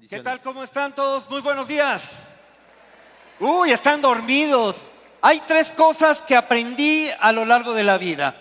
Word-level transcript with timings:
¿Qué 0.00 0.20
tal? 0.20 0.40
¿Cómo 0.40 0.64
están 0.64 0.94
todos? 0.94 1.28
Muy 1.30 1.40
buenos 1.40 1.66
días. 1.66 2.02
Uy, 3.40 3.70
están 3.70 4.02
dormidos. 4.02 4.82
Hay 5.22 5.40
tres 5.46 5.70
cosas 5.70 6.20
que 6.20 6.36
aprendí 6.36 7.08
a 7.20 7.32
lo 7.32 7.44
largo 7.44 7.72
de 7.72 7.84
la 7.84 7.96
vida. 7.96 8.34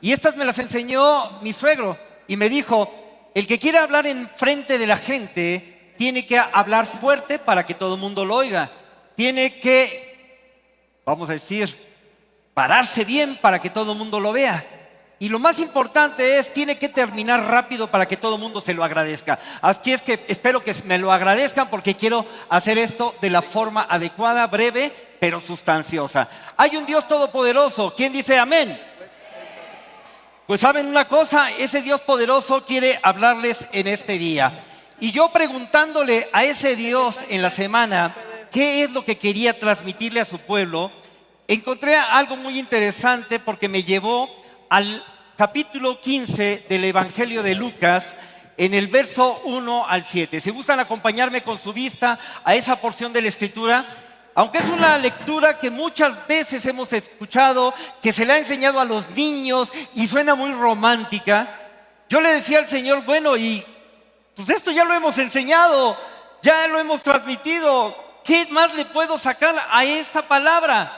Y 0.00 0.12
estas 0.12 0.36
me 0.36 0.44
las 0.44 0.58
enseñó 0.58 1.40
mi 1.40 1.52
suegro. 1.52 1.98
Y 2.28 2.36
me 2.36 2.48
dijo, 2.48 2.92
el 3.34 3.46
que 3.46 3.58
quiere 3.58 3.78
hablar 3.78 4.06
en 4.06 4.28
frente 4.28 4.78
de 4.78 4.86
la 4.86 4.96
gente, 4.96 5.94
tiene 5.96 6.24
que 6.24 6.38
hablar 6.38 6.86
fuerte 6.86 7.38
para 7.38 7.66
que 7.66 7.74
todo 7.74 7.94
el 7.94 8.00
mundo 8.00 8.24
lo 8.24 8.36
oiga. 8.36 8.70
Tiene 9.16 9.58
que, 9.58 10.62
vamos 11.04 11.30
a 11.30 11.32
decir, 11.32 11.74
pararse 12.54 13.04
bien 13.04 13.36
para 13.40 13.60
que 13.60 13.70
todo 13.70 13.92
el 13.92 13.98
mundo 13.98 14.20
lo 14.20 14.32
vea. 14.32 14.64
Y 15.20 15.28
lo 15.28 15.40
más 15.40 15.58
importante 15.58 16.38
es, 16.38 16.52
tiene 16.52 16.78
que 16.78 16.88
terminar 16.88 17.44
rápido 17.44 17.88
para 17.88 18.06
que 18.06 18.16
todo 18.16 18.36
el 18.36 18.40
mundo 18.40 18.60
se 18.60 18.74
lo 18.74 18.84
agradezca. 18.84 19.38
Así 19.60 19.92
es 19.92 20.00
que 20.00 20.24
espero 20.28 20.62
que 20.62 20.74
me 20.84 20.98
lo 20.98 21.10
agradezcan 21.10 21.68
porque 21.70 21.96
quiero 21.96 22.24
hacer 22.48 22.78
esto 22.78 23.14
de 23.20 23.30
la 23.30 23.42
forma 23.42 23.86
adecuada, 23.90 24.46
breve, 24.46 24.92
pero 25.18 25.40
sustanciosa. 25.40 26.28
Hay 26.56 26.76
un 26.76 26.86
Dios 26.86 27.08
todopoderoso. 27.08 27.94
¿Quién 27.96 28.12
dice 28.12 28.38
amén? 28.38 28.78
Pues 30.46 30.60
saben 30.60 30.86
una 30.86 31.08
cosa, 31.08 31.50
ese 31.50 31.82
Dios 31.82 32.00
poderoso 32.00 32.64
quiere 32.64 32.98
hablarles 33.02 33.58
en 33.72 33.88
este 33.88 34.18
día. 34.18 34.52
Y 35.00 35.10
yo 35.10 35.30
preguntándole 35.30 36.28
a 36.32 36.44
ese 36.44 36.74
Dios 36.74 37.18
en 37.28 37.42
la 37.42 37.50
semana 37.50 38.14
qué 38.50 38.82
es 38.82 38.92
lo 38.92 39.04
que 39.04 39.18
quería 39.18 39.58
transmitirle 39.58 40.20
a 40.20 40.24
su 40.24 40.38
pueblo, 40.38 40.90
encontré 41.48 41.96
algo 41.96 42.36
muy 42.36 42.58
interesante 42.58 43.38
porque 43.38 43.68
me 43.68 43.82
llevó 43.82 44.30
al 44.68 45.02
capítulo 45.36 46.00
15 46.00 46.66
del 46.68 46.84
Evangelio 46.84 47.42
de 47.42 47.54
Lucas, 47.54 48.04
en 48.56 48.74
el 48.74 48.88
verso 48.88 49.40
1 49.44 49.86
al 49.86 50.04
7. 50.04 50.40
Si 50.40 50.50
gustan 50.50 50.80
acompañarme 50.80 51.42
con 51.42 51.58
su 51.58 51.72
vista 51.72 52.18
a 52.44 52.54
esa 52.54 52.76
porción 52.76 53.12
de 53.12 53.22
la 53.22 53.28
escritura, 53.28 53.84
aunque 54.34 54.58
es 54.58 54.66
una 54.66 54.98
lectura 54.98 55.58
que 55.58 55.70
muchas 55.70 56.26
veces 56.26 56.64
hemos 56.66 56.92
escuchado, 56.92 57.72
que 58.02 58.12
se 58.12 58.26
le 58.26 58.32
ha 58.32 58.38
enseñado 58.38 58.80
a 58.80 58.84
los 58.84 59.10
niños 59.10 59.70
y 59.94 60.06
suena 60.06 60.34
muy 60.34 60.52
romántica, 60.52 61.48
yo 62.08 62.20
le 62.20 62.32
decía 62.32 62.58
al 62.58 62.66
Señor, 62.66 63.04
bueno, 63.04 63.36
y 63.36 63.64
pues 64.34 64.48
esto 64.50 64.70
ya 64.70 64.84
lo 64.84 64.94
hemos 64.94 65.18
enseñado, 65.18 65.96
ya 66.42 66.66
lo 66.68 66.78
hemos 66.78 67.02
transmitido, 67.02 67.96
¿qué 68.24 68.46
más 68.50 68.74
le 68.74 68.84
puedo 68.84 69.18
sacar 69.18 69.54
a 69.70 69.84
esta 69.84 70.22
palabra? 70.22 70.92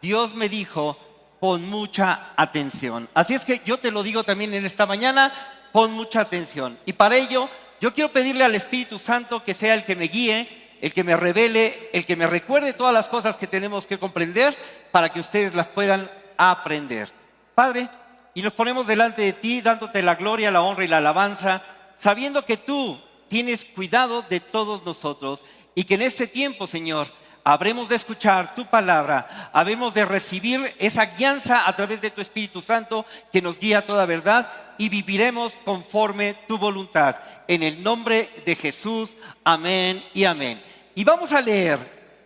Dios 0.00 0.34
me 0.34 0.48
dijo, 0.48 0.98
pon 1.44 1.68
mucha 1.68 2.32
atención. 2.36 3.06
Así 3.12 3.34
es 3.34 3.44
que 3.44 3.60
yo 3.66 3.76
te 3.76 3.90
lo 3.90 4.02
digo 4.02 4.24
también 4.24 4.54
en 4.54 4.64
esta 4.64 4.86
mañana, 4.86 5.30
pon 5.72 5.92
mucha 5.92 6.22
atención. 6.22 6.78
Y 6.86 6.94
para 6.94 7.16
ello, 7.16 7.50
yo 7.82 7.92
quiero 7.92 8.10
pedirle 8.10 8.44
al 8.44 8.54
Espíritu 8.54 8.98
Santo 8.98 9.44
que 9.44 9.52
sea 9.52 9.74
el 9.74 9.84
que 9.84 9.94
me 9.94 10.06
guíe, 10.06 10.48
el 10.80 10.94
que 10.94 11.04
me 11.04 11.14
revele, 11.14 11.90
el 11.92 12.06
que 12.06 12.16
me 12.16 12.26
recuerde 12.26 12.72
todas 12.72 12.94
las 12.94 13.10
cosas 13.10 13.36
que 13.36 13.46
tenemos 13.46 13.86
que 13.86 13.98
comprender 13.98 14.56
para 14.90 15.12
que 15.12 15.20
ustedes 15.20 15.54
las 15.54 15.66
puedan 15.66 16.10
aprender. 16.38 17.10
Padre, 17.54 17.90
y 18.32 18.40
nos 18.40 18.54
ponemos 18.54 18.86
delante 18.86 19.20
de 19.20 19.34
ti 19.34 19.60
dándote 19.60 20.02
la 20.02 20.14
gloria, 20.14 20.50
la 20.50 20.62
honra 20.62 20.84
y 20.84 20.88
la 20.88 20.96
alabanza, 20.96 21.62
sabiendo 22.00 22.46
que 22.46 22.56
tú 22.56 22.98
tienes 23.28 23.66
cuidado 23.66 24.22
de 24.22 24.40
todos 24.40 24.82
nosotros 24.86 25.44
y 25.74 25.84
que 25.84 25.96
en 25.96 26.02
este 26.02 26.26
tiempo, 26.26 26.66
Señor, 26.66 27.08
habremos 27.44 27.90
de 27.90 27.96
escuchar 27.96 28.54
tu 28.54 28.64
palabra, 28.66 29.50
habremos 29.52 29.92
de 29.92 30.06
recibir 30.06 30.74
esa 30.78 31.04
guianza 31.04 31.68
a 31.68 31.76
través 31.76 32.00
de 32.00 32.10
tu 32.10 32.22
Espíritu 32.22 32.62
Santo 32.62 33.04
que 33.30 33.42
nos 33.42 33.60
guía 33.60 33.78
a 33.78 33.82
toda 33.82 34.06
verdad 34.06 34.50
y 34.78 34.88
viviremos 34.88 35.52
conforme 35.64 36.34
tu 36.48 36.56
voluntad. 36.58 37.16
En 37.46 37.62
el 37.62 37.82
nombre 37.82 38.30
de 38.46 38.56
Jesús, 38.56 39.10
amén 39.44 40.02
y 40.14 40.24
amén. 40.24 40.60
Y 40.94 41.04
vamos 41.04 41.32
a 41.32 41.42
leer 41.42 41.78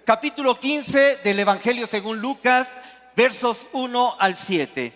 capítulo 0.04 0.58
15 0.58 1.16
del 1.16 1.40
Evangelio 1.40 1.88
según 1.88 2.20
Lucas, 2.20 2.68
versos 3.16 3.66
1 3.72 4.16
al 4.20 4.36
7. 4.36 4.92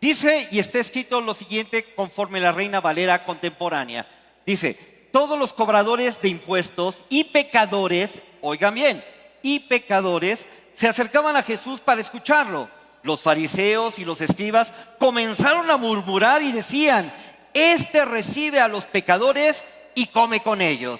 Dice, 0.00 0.48
y 0.52 0.58
está 0.58 0.78
escrito 0.78 1.20
lo 1.20 1.34
siguiente 1.34 1.84
conforme 1.94 2.38
la 2.38 2.52
Reina 2.52 2.80
Valera 2.80 3.24
contemporánea. 3.24 4.06
Dice, 4.46 5.08
todos 5.12 5.38
los 5.38 5.52
cobradores 5.52 6.20
de 6.20 6.28
impuestos 6.28 7.02
y 7.08 7.24
pecadores, 7.24 8.20
oigan 8.40 8.74
bien, 8.74 9.04
y 9.44 9.60
pecadores 9.60 10.40
se 10.74 10.88
acercaban 10.88 11.36
a 11.36 11.42
Jesús 11.42 11.78
para 11.78 12.00
escucharlo. 12.00 12.68
Los 13.02 13.20
fariseos 13.20 13.98
y 13.98 14.04
los 14.06 14.22
escribas 14.22 14.72
comenzaron 14.98 15.70
a 15.70 15.76
murmurar 15.76 16.42
y 16.42 16.50
decían, 16.50 17.12
este 17.52 18.06
recibe 18.06 18.58
a 18.58 18.68
los 18.68 18.86
pecadores 18.86 19.62
y 19.94 20.06
come 20.06 20.40
con 20.40 20.62
ellos. 20.62 20.98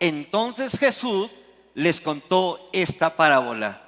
Entonces 0.00 0.78
Jesús 0.78 1.32
les 1.74 2.00
contó 2.00 2.70
esta 2.72 3.14
parábola. 3.14 3.82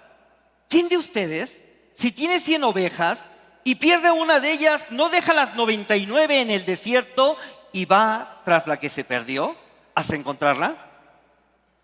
¿Quién 0.68 0.90
de 0.90 0.98
ustedes, 0.98 1.56
si 1.96 2.12
tiene 2.12 2.40
cien 2.40 2.62
ovejas 2.62 3.18
y 3.64 3.76
pierde 3.76 4.10
una 4.10 4.38
de 4.38 4.52
ellas, 4.52 4.82
no 4.90 5.08
deja 5.08 5.32
las 5.32 5.54
99 5.54 6.42
en 6.42 6.50
el 6.50 6.66
desierto 6.66 7.38
y 7.72 7.86
va 7.86 8.42
tras 8.44 8.66
la 8.66 8.78
que 8.78 8.90
se 8.90 9.02
perdió 9.02 9.56
hasta 9.94 10.14
encontrarla? 10.14 10.93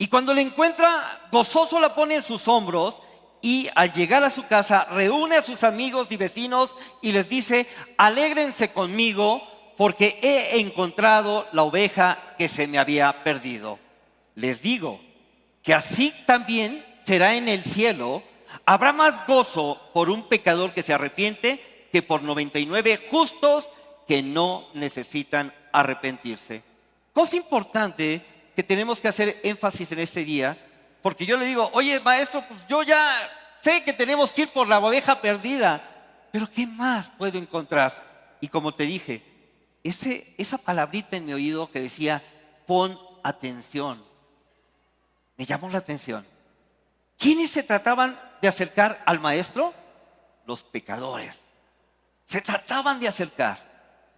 Y 0.00 0.08
cuando 0.08 0.32
la 0.32 0.40
encuentra, 0.40 1.28
gozoso 1.30 1.78
la 1.78 1.94
pone 1.94 2.14
en 2.14 2.22
sus 2.22 2.48
hombros 2.48 3.02
y 3.42 3.68
al 3.74 3.92
llegar 3.92 4.24
a 4.24 4.30
su 4.30 4.46
casa 4.46 4.86
reúne 4.92 5.36
a 5.36 5.42
sus 5.42 5.62
amigos 5.62 6.10
y 6.10 6.16
vecinos 6.16 6.74
y 7.02 7.12
les 7.12 7.28
dice, 7.28 7.66
alégrense 7.98 8.70
conmigo 8.70 9.46
porque 9.76 10.18
he 10.22 10.58
encontrado 10.58 11.46
la 11.52 11.64
oveja 11.64 12.16
que 12.38 12.48
se 12.48 12.66
me 12.66 12.78
había 12.78 13.12
perdido. 13.24 13.78
Les 14.36 14.62
digo 14.62 14.98
que 15.62 15.74
así 15.74 16.14
también 16.24 16.82
será 17.06 17.34
en 17.34 17.46
el 17.46 17.62
cielo. 17.62 18.22
Habrá 18.64 18.94
más 18.94 19.26
gozo 19.26 19.78
por 19.92 20.08
un 20.08 20.22
pecador 20.22 20.72
que 20.72 20.82
se 20.82 20.94
arrepiente 20.94 21.88
que 21.92 22.00
por 22.00 22.22
99 22.22 23.06
justos 23.10 23.68
que 24.08 24.22
no 24.22 24.66
necesitan 24.72 25.52
arrepentirse. 25.72 26.62
Cosa 27.12 27.36
importante 27.36 28.22
que 28.60 28.64
tenemos 28.64 29.00
que 29.00 29.08
hacer 29.08 29.40
énfasis 29.42 29.90
en 29.92 30.00
este 30.00 30.22
día, 30.22 30.54
porque 31.00 31.24
yo 31.24 31.38
le 31.38 31.46
digo, 31.46 31.70
oye 31.72 31.98
maestro, 32.00 32.44
pues 32.46 32.60
yo 32.68 32.82
ya 32.82 33.10
sé 33.62 33.82
que 33.82 33.94
tenemos 33.94 34.32
que 34.32 34.42
ir 34.42 34.48
por 34.50 34.68
la 34.68 34.78
oveja 34.78 35.22
perdida, 35.22 35.80
pero 36.30 36.46
¿qué 36.46 36.66
más 36.66 37.08
puedo 37.16 37.38
encontrar? 37.38 38.36
Y 38.38 38.48
como 38.48 38.74
te 38.74 38.82
dije, 38.82 39.24
ese, 39.82 40.34
esa 40.36 40.58
palabrita 40.58 41.16
en 41.16 41.24
mi 41.24 41.32
oído 41.32 41.70
que 41.70 41.80
decía, 41.80 42.22
pon 42.66 42.98
atención, 43.22 44.04
me 45.38 45.46
llamó 45.46 45.70
la 45.70 45.78
atención. 45.78 46.26
¿Quiénes 47.16 47.50
se 47.50 47.62
trataban 47.62 48.14
de 48.42 48.48
acercar 48.48 49.02
al 49.06 49.20
maestro? 49.20 49.72
Los 50.44 50.64
pecadores. 50.64 51.34
Se 52.26 52.42
trataban 52.42 53.00
de 53.00 53.08
acercar. 53.08 53.58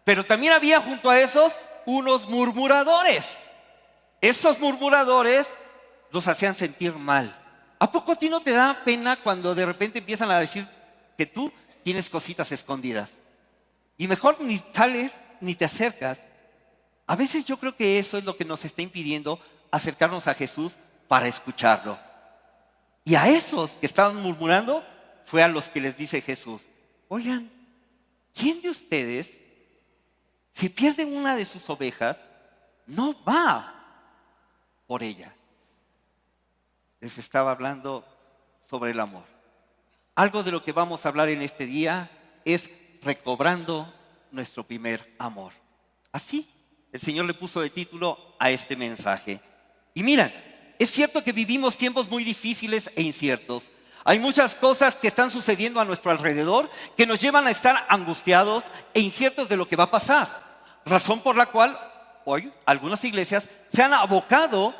Pero 0.02 0.26
también 0.26 0.52
había 0.52 0.80
junto 0.80 1.10
a 1.10 1.20
esos 1.20 1.52
unos 1.86 2.28
murmuradores. 2.28 3.24
Esos 4.22 4.60
murmuradores 4.60 5.48
los 6.12 6.28
hacían 6.28 6.54
sentir 6.54 6.94
mal. 6.94 7.36
¿A 7.80 7.90
poco 7.90 8.12
a 8.12 8.16
ti 8.16 8.28
no 8.28 8.40
te 8.40 8.52
da 8.52 8.80
pena 8.84 9.16
cuando 9.16 9.52
de 9.52 9.66
repente 9.66 9.98
empiezan 9.98 10.30
a 10.30 10.38
decir 10.38 10.64
que 11.18 11.26
tú 11.26 11.52
tienes 11.82 12.08
cositas 12.08 12.52
escondidas? 12.52 13.12
Y 13.98 14.06
mejor 14.06 14.40
ni 14.40 14.62
sales 14.72 15.12
ni 15.40 15.56
te 15.56 15.64
acercas. 15.64 16.20
A 17.08 17.16
veces 17.16 17.44
yo 17.44 17.56
creo 17.56 17.74
que 17.76 17.98
eso 17.98 18.16
es 18.16 18.24
lo 18.24 18.36
que 18.36 18.44
nos 18.44 18.64
está 18.64 18.80
impidiendo 18.80 19.40
acercarnos 19.72 20.28
a 20.28 20.34
Jesús 20.34 20.74
para 21.08 21.26
escucharlo. 21.26 21.98
Y 23.04 23.16
a 23.16 23.28
esos 23.28 23.72
que 23.72 23.86
estaban 23.86 24.14
murmurando 24.22 24.84
fue 25.24 25.42
a 25.42 25.48
los 25.48 25.66
que 25.66 25.80
les 25.80 25.96
dice 25.96 26.20
Jesús, 26.20 26.62
oigan, 27.08 27.50
¿quién 28.32 28.62
de 28.62 28.70
ustedes, 28.70 29.30
si 30.52 30.68
pierden 30.68 31.16
una 31.16 31.34
de 31.34 31.44
sus 31.44 31.68
ovejas, 31.68 32.18
no 32.86 33.16
va 33.24 33.81
por 34.86 35.02
ella? 35.02 35.34
Les 37.00 37.18
estaba 37.18 37.50
hablando 37.50 38.04
sobre 38.68 38.92
el 38.92 39.00
amor. 39.00 39.24
Algo 40.14 40.42
de 40.42 40.52
lo 40.52 40.62
que 40.62 40.72
vamos 40.72 41.04
a 41.04 41.08
hablar 41.08 41.28
en 41.28 41.42
este 41.42 41.66
día 41.66 42.10
es 42.44 42.70
recobrando 43.02 43.92
nuestro 44.30 44.64
primer 44.64 45.14
amor. 45.18 45.52
Así, 46.12 46.48
el 46.92 47.00
Señor 47.00 47.26
le 47.26 47.34
puso 47.34 47.60
de 47.60 47.70
título 47.70 48.36
a 48.38 48.50
este 48.50 48.76
mensaje. 48.76 49.40
Y 49.94 50.02
mira, 50.02 50.32
es 50.78 50.90
cierto 50.90 51.22
que 51.22 51.32
vivimos 51.32 51.76
tiempos 51.76 52.08
muy 52.10 52.24
difíciles 52.24 52.90
e 52.96 53.02
inciertos. 53.02 53.70
Hay 54.04 54.18
muchas 54.18 54.54
cosas 54.54 54.94
que 54.96 55.08
están 55.08 55.30
sucediendo 55.30 55.80
a 55.80 55.84
nuestro 55.84 56.10
alrededor 56.10 56.68
que 56.96 57.06
nos 57.06 57.20
llevan 57.20 57.46
a 57.46 57.50
estar 57.50 57.86
angustiados 57.88 58.64
e 58.94 59.00
inciertos 59.00 59.48
de 59.48 59.56
lo 59.56 59.68
que 59.68 59.76
va 59.76 59.84
a 59.84 59.90
pasar. 59.90 60.42
Razón 60.84 61.20
por 61.20 61.36
la 61.36 61.46
cual 61.46 61.78
hoy 62.24 62.52
algunas 62.66 63.04
iglesias 63.04 63.48
se 63.72 63.82
han 63.82 63.92
abocado 63.92 64.74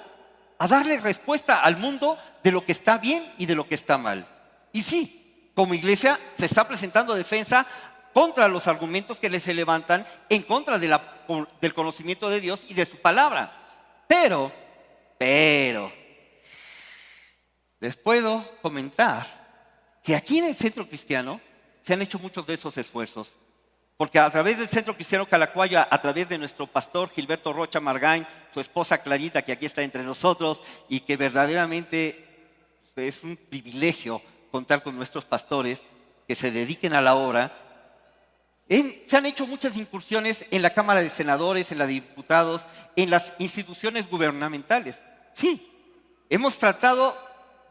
a 0.58 0.68
darle 0.68 1.00
respuesta 1.00 1.62
al 1.62 1.76
mundo 1.76 2.18
de 2.42 2.52
lo 2.52 2.64
que 2.64 2.72
está 2.72 2.98
bien 2.98 3.24
y 3.38 3.46
de 3.46 3.54
lo 3.54 3.66
que 3.66 3.74
está 3.74 3.98
mal. 3.98 4.26
Y 4.72 4.82
sí, 4.82 5.50
como 5.54 5.74
iglesia 5.74 6.18
se 6.38 6.46
está 6.46 6.66
presentando 6.66 7.14
defensa 7.14 7.66
contra 8.12 8.48
los 8.48 8.68
argumentos 8.68 9.18
que 9.18 9.40
se 9.40 9.54
levantan 9.54 10.06
en 10.28 10.42
contra 10.42 10.78
del 10.78 11.74
conocimiento 11.74 12.28
de 12.28 12.40
Dios 12.40 12.64
y 12.68 12.74
de 12.74 12.86
su 12.86 12.96
palabra. 12.98 13.52
Pero 14.06 14.52
pero 15.22 15.92
les 17.78 17.96
puedo 17.96 18.44
comentar 18.60 19.24
que 20.02 20.16
aquí 20.16 20.38
en 20.38 20.46
el 20.46 20.56
centro 20.56 20.84
cristiano 20.88 21.40
se 21.86 21.94
han 21.94 22.02
hecho 22.02 22.18
muchos 22.18 22.44
de 22.44 22.54
esos 22.54 22.76
esfuerzos. 22.76 23.36
Porque 24.02 24.18
a 24.18 24.28
través 24.30 24.58
del 24.58 24.68
Centro 24.68 24.96
Cristiano 24.96 25.26
Calacuaya, 25.26 25.86
a 25.88 26.00
través 26.02 26.28
de 26.28 26.36
nuestro 26.36 26.66
pastor 26.66 27.08
Gilberto 27.10 27.52
Rocha 27.52 27.78
Margain, 27.78 28.26
su 28.52 28.58
esposa 28.58 29.00
Clarita, 29.00 29.42
que 29.42 29.52
aquí 29.52 29.64
está 29.64 29.82
entre 29.82 30.02
nosotros, 30.02 30.60
y 30.88 30.98
que 30.98 31.16
verdaderamente 31.16 32.50
es 32.96 33.22
un 33.22 33.36
privilegio 33.36 34.20
contar 34.50 34.82
con 34.82 34.96
nuestros 34.96 35.24
pastores 35.24 35.82
que 36.26 36.34
se 36.34 36.50
dediquen 36.50 36.94
a 36.94 37.00
la 37.00 37.14
obra. 37.14 37.56
se 38.68 39.16
han 39.16 39.26
hecho 39.26 39.46
muchas 39.46 39.76
incursiones 39.76 40.46
en 40.50 40.62
la 40.62 40.70
Cámara 40.70 41.00
de 41.00 41.08
Senadores, 41.08 41.70
en 41.70 41.78
la 41.78 41.86
de 41.86 41.92
Diputados, 41.92 42.66
en 42.96 43.08
las 43.08 43.34
instituciones 43.38 44.10
gubernamentales. 44.10 44.98
Sí, 45.32 45.70
hemos 46.28 46.58
tratado 46.58 47.16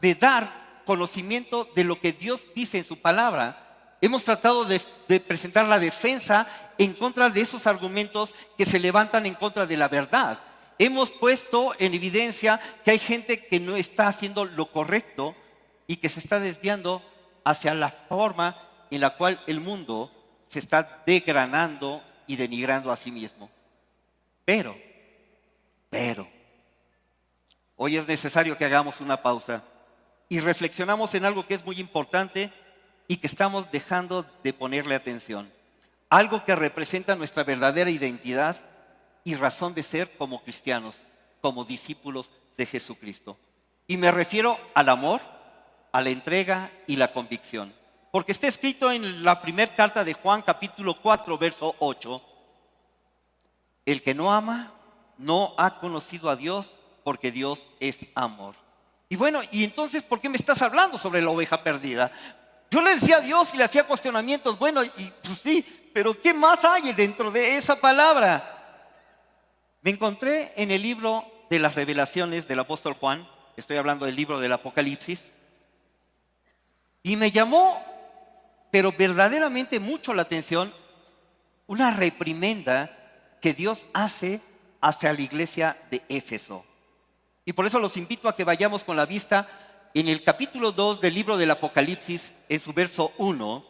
de 0.00 0.14
dar 0.14 0.48
conocimiento 0.86 1.68
de 1.74 1.84
lo 1.84 2.00
que 2.00 2.14
Dios 2.14 2.46
dice 2.54 2.78
en 2.78 2.84
su 2.86 3.02
palabra 3.02 3.71
Hemos 4.02 4.24
tratado 4.24 4.64
de, 4.64 4.80
presentar 5.20 5.64
la 5.68 5.78
defensa 5.78 6.48
en 6.76 6.92
contra 6.92 7.30
de 7.30 7.40
esos 7.40 7.68
argumentos 7.68 8.34
que 8.58 8.66
se 8.66 8.80
levantan 8.80 9.26
en 9.26 9.34
contra 9.34 9.64
de 9.64 9.76
la 9.76 9.86
verdad. 9.86 10.40
Hemos 10.76 11.08
puesto 11.08 11.72
en 11.78 11.94
evidencia 11.94 12.60
que 12.84 12.90
hay 12.90 12.98
gente 12.98 13.46
que 13.46 13.60
no 13.60 13.76
está 13.76 14.08
haciendo 14.08 14.44
lo 14.44 14.66
correcto 14.72 15.36
y 15.86 15.98
que 15.98 16.08
se 16.08 16.18
está 16.18 16.40
desviando 16.40 17.00
hacia 17.44 17.74
la 17.74 17.90
forma 17.90 18.56
en 18.90 19.02
la 19.02 19.10
cual 19.10 19.40
el 19.46 19.60
mundo 19.60 20.10
se 20.48 20.58
está 20.58 21.04
degranando 21.06 22.02
y 22.26 22.34
denigrando 22.34 22.90
a 22.90 22.96
sí 22.96 23.12
mismo. 23.12 23.50
Pero, 24.44 24.76
pero, 25.90 26.26
hoy 27.76 27.96
es 27.96 28.08
necesario 28.08 28.58
que 28.58 28.64
hagamos 28.64 29.00
una 29.00 29.22
pausa 29.22 29.62
y 30.28 30.40
reflexionamos 30.40 31.14
en 31.14 31.24
algo 31.24 31.46
que 31.46 31.54
es 31.54 31.64
muy 31.64 31.78
importante 31.78 32.50
y 33.12 33.18
que 33.18 33.26
estamos 33.26 33.70
dejando 33.70 34.24
de 34.42 34.54
ponerle 34.54 34.94
atención. 34.94 35.52
Algo 36.08 36.46
que 36.46 36.56
representa 36.56 37.14
nuestra 37.14 37.44
verdadera 37.44 37.90
identidad 37.90 38.56
y 39.22 39.34
razón 39.34 39.74
de 39.74 39.82
ser 39.82 40.16
como 40.16 40.42
cristianos, 40.42 40.96
como 41.42 41.66
discípulos 41.66 42.30
de 42.56 42.64
Jesucristo. 42.64 43.36
Y 43.86 43.98
me 43.98 44.10
refiero 44.10 44.58
al 44.72 44.88
amor, 44.88 45.20
a 45.92 46.00
la 46.00 46.08
entrega 46.08 46.70
y 46.86 46.96
la 46.96 47.12
convicción. 47.12 47.74
Porque 48.10 48.32
está 48.32 48.48
escrito 48.48 48.90
en 48.90 49.22
la 49.22 49.42
primera 49.42 49.76
carta 49.76 50.04
de 50.04 50.14
Juan 50.14 50.40
capítulo 50.40 50.98
4, 50.98 51.36
verso 51.36 51.76
8, 51.80 52.22
el 53.84 54.00
que 54.00 54.14
no 54.14 54.32
ama 54.32 54.72
no 55.18 55.52
ha 55.58 55.80
conocido 55.80 56.30
a 56.30 56.36
Dios 56.36 56.76
porque 57.04 57.30
Dios 57.30 57.68
es 57.78 58.06
amor. 58.14 58.54
Y 59.10 59.16
bueno, 59.16 59.42
¿y 59.50 59.64
entonces 59.64 60.02
por 60.02 60.18
qué 60.18 60.30
me 60.30 60.38
estás 60.38 60.62
hablando 60.62 60.96
sobre 60.96 61.20
la 61.20 61.28
oveja 61.28 61.62
perdida? 61.62 62.10
Yo 62.72 62.80
le 62.80 62.94
decía 62.94 63.18
a 63.18 63.20
Dios 63.20 63.50
y 63.52 63.58
le 63.58 63.64
hacía 63.64 63.84
cuestionamientos, 63.84 64.58
bueno, 64.58 64.82
y 64.82 65.12
pues 65.22 65.40
sí, 65.42 65.90
pero 65.92 66.18
¿qué 66.18 66.32
más 66.32 66.64
hay 66.64 66.94
dentro 66.94 67.30
de 67.30 67.58
esa 67.58 67.76
palabra? 67.76 68.88
Me 69.82 69.90
encontré 69.90 70.54
en 70.56 70.70
el 70.70 70.80
libro 70.80 71.22
de 71.50 71.58
las 71.58 71.74
revelaciones 71.74 72.48
del 72.48 72.60
apóstol 72.60 72.94
Juan, 72.94 73.28
estoy 73.58 73.76
hablando 73.76 74.06
del 74.06 74.16
libro 74.16 74.40
del 74.40 74.54
Apocalipsis, 74.54 75.34
y 77.02 77.16
me 77.16 77.30
llamó, 77.30 77.78
pero 78.70 78.90
verdaderamente 78.90 79.78
mucho 79.78 80.14
la 80.14 80.22
atención, 80.22 80.72
una 81.66 81.90
reprimenda 81.90 82.90
que 83.42 83.52
Dios 83.52 83.84
hace 83.92 84.40
hacia 84.80 85.12
la 85.12 85.20
iglesia 85.20 85.76
de 85.90 86.00
Éfeso. 86.08 86.64
Y 87.44 87.52
por 87.52 87.66
eso 87.66 87.78
los 87.78 87.98
invito 87.98 88.30
a 88.30 88.34
que 88.34 88.44
vayamos 88.44 88.82
con 88.82 88.96
la 88.96 89.04
vista 89.04 89.46
en 89.94 90.08
el 90.08 90.22
capítulo 90.22 90.72
2 90.72 91.00
del 91.00 91.14
libro 91.14 91.36
del 91.36 91.50
Apocalipsis, 91.50 92.34
en 92.48 92.60
su 92.60 92.72
verso 92.72 93.12
1, 93.18 93.64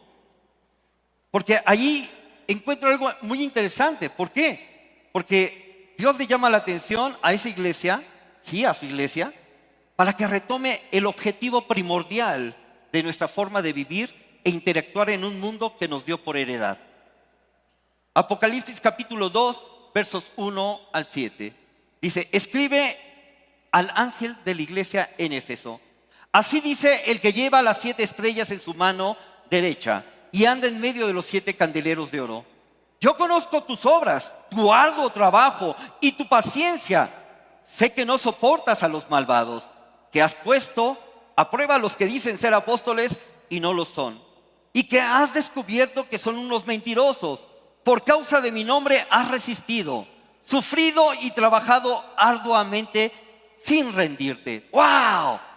porque 1.31 1.59
allí 1.65 2.09
encuentro 2.47 2.89
algo 2.89 3.11
muy 3.21 3.43
interesante. 3.43 4.09
¿Por 4.09 4.31
qué? 4.31 5.09
Porque 5.11 5.93
Dios 5.97 6.17
le 6.17 6.27
llama 6.27 6.49
la 6.49 6.57
atención 6.57 7.17
a 7.21 7.33
esa 7.33 7.49
iglesia, 7.49 8.01
sí, 8.41 8.63
a 8.63 8.73
su 8.73 8.85
iglesia, 8.85 9.33
para 9.95 10.13
que 10.13 10.27
retome 10.27 10.81
el 10.91 11.05
objetivo 11.05 11.67
primordial 11.67 12.55
de 12.91 13.03
nuestra 13.03 13.27
forma 13.27 13.61
de 13.61 13.73
vivir 13.73 14.39
e 14.43 14.49
interactuar 14.49 15.09
en 15.09 15.23
un 15.23 15.39
mundo 15.39 15.77
que 15.77 15.87
nos 15.87 16.05
dio 16.05 16.17
por 16.17 16.37
heredad. 16.37 16.77
Apocalipsis 18.13 18.79
capítulo 18.79 19.29
2, 19.29 19.71
versos 19.93 20.31
1 20.35 20.79
al 20.93 21.05
7. 21.05 21.53
Dice, 22.01 22.29
escribe 22.31 22.97
al 23.71 23.91
ángel 23.95 24.37
de 24.45 24.55
la 24.55 24.61
iglesia 24.61 25.09
en 25.17 25.33
Éfeso 25.33 25.81
Así 26.33 26.61
dice 26.61 27.11
el 27.11 27.21
que 27.21 27.31
lleva 27.31 27.61
las 27.61 27.77
siete 27.77 28.01
estrellas 28.01 28.49
en 28.49 28.59
su 28.59 28.73
mano 28.73 29.15
derecha 29.51 30.03
y 30.31 30.45
anda 30.45 30.67
en 30.67 30.81
medio 30.81 31.05
de 31.05 31.13
los 31.13 31.27
siete 31.27 31.55
candeleros 31.55 32.09
de 32.09 32.21
oro. 32.21 32.43
Yo 32.99 33.15
conozco 33.15 33.61
tus 33.63 33.85
obras, 33.85 34.33
tu 34.49 34.73
arduo 34.73 35.11
trabajo 35.11 35.75
y 36.01 36.13
tu 36.13 36.27
paciencia. 36.27 37.07
Sé 37.63 37.93
que 37.93 38.03
no 38.03 38.17
soportas 38.17 38.81
a 38.81 38.87
los 38.87 39.11
malvados, 39.11 39.65
que 40.11 40.23
has 40.23 40.33
puesto 40.33 40.97
a 41.35 41.51
prueba 41.51 41.75
a 41.75 41.79
los 41.79 41.95
que 41.95 42.07
dicen 42.07 42.39
ser 42.39 42.55
apóstoles 42.55 43.15
y 43.47 43.59
no 43.59 43.71
lo 43.71 43.85
son. 43.85 44.19
Y 44.73 44.85
que 44.85 44.99
has 44.99 45.35
descubierto 45.35 46.09
que 46.09 46.17
son 46.17 46.35
unos 46.35 46.65
mentirosos. 46.65 47.45
Por 47.83 48.03
causa 48.03 48.41
de 48.41 48.51
mi 48.51 48.63
nombre 48.63 49.05
has 49.11 49.29
resistido, 49.29 50.07
sufrido 50.43 51.13
y 51.21 51.29
trabajado 51.29 52.03
arduamente 52.17 53.11
sin 53.59 53.93
rendirte. 53.93 54.67
¡Wow! 54.71 55.52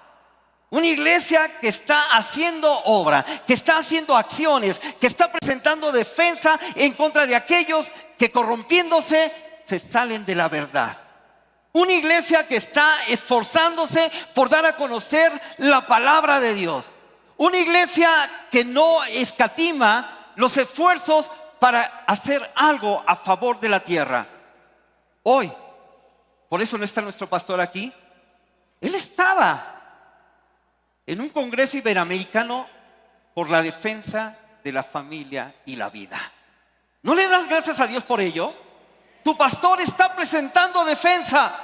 Una 0.71 0.87
iglesia 0.87 1.61
que 1.61 1.69
está 1.69 2.17
haciendo 2.17 2.71
obra, 2.85 3.25
que 3.47 3.55
está 3.55 3.79
haciendo 3.79 4.17
acciones, 4.17 4.81
que 5.01 5.07
está 5.07 5.31
presentando 5.31 5.93
defensa 5.93 6.59
en 6.75 6.93
contra 6.95 7.25
de 7.25 7.37
aquellos 7.37 7.87
que 8.19 8.33
corrompiéndose 8.33 9.33
se 9.65 9.79
salen 9.79 10.25
de 10.25 10.35
la 10.35 10.49
verdad. 10.49 10.97
Una 11.73 11.93
iglesia 11.93 12.49
que 12.49 12.57
está 12.57 13.05
esforzándose 13.07 14.11
por 14.35 14.49
dar 14.49 14.65
a 14.67 14.77
conocer 14.77 15.31
la 15.59 15.87
palabra 15.87 16.41
de 16.41 16.55
Dios. 16.55 16.87
Una 17.37 17.59
iglesia 17.59 18.09
que 18.51 18.65
no 18.65 19.05
escatima 19.05 20.33
los 20.37 20.57
esfuerzos 20.57 21.31
para 21.61 22.05
hacer 22.07 22.43
algo 22.57 23.05
a 23.07 23.15
favor 23.15 23.61
de 23.61 23.69
la 23.69 23.81
tierra. 23.81 24.27
Hoy, 25.23 25.53
por 26.49 26.61
eso 26.61 26.77
no 26.79 26.85
está 26.85 27.03
nuestro 27.03 27.29
pastor 27.29 27.61
aquí, 27.61 27.93
él 28.81 28.95
estaba 28.95 29.76
en 31.07 31.21
un 31.21 31.29
Congreso 31.29 31.77
Iberoamericano 31.77 32.67
por 33.35 33.49
la 33.51 33.63
defensa 33.63 34.37
de 34.65 34.73
la 34.73 34.83
familia 34.83 35.55
y 35.65 35.77
la 35.77 35.89
vida. 35.89 36.19
¿No 37.03 37.15
le 37.15 37.29
das 37.29 37.49
gracias 37.49 37.79
a 37.79 37.87
Dios 37.87 38.03
por 38.03 38.21
ello? 38.21 38.53
Tu 39.23 39.37
pastor 39.37 39.81
está 39.81 40.15
presentando 40.17 40.85
defensa 40.85 41.63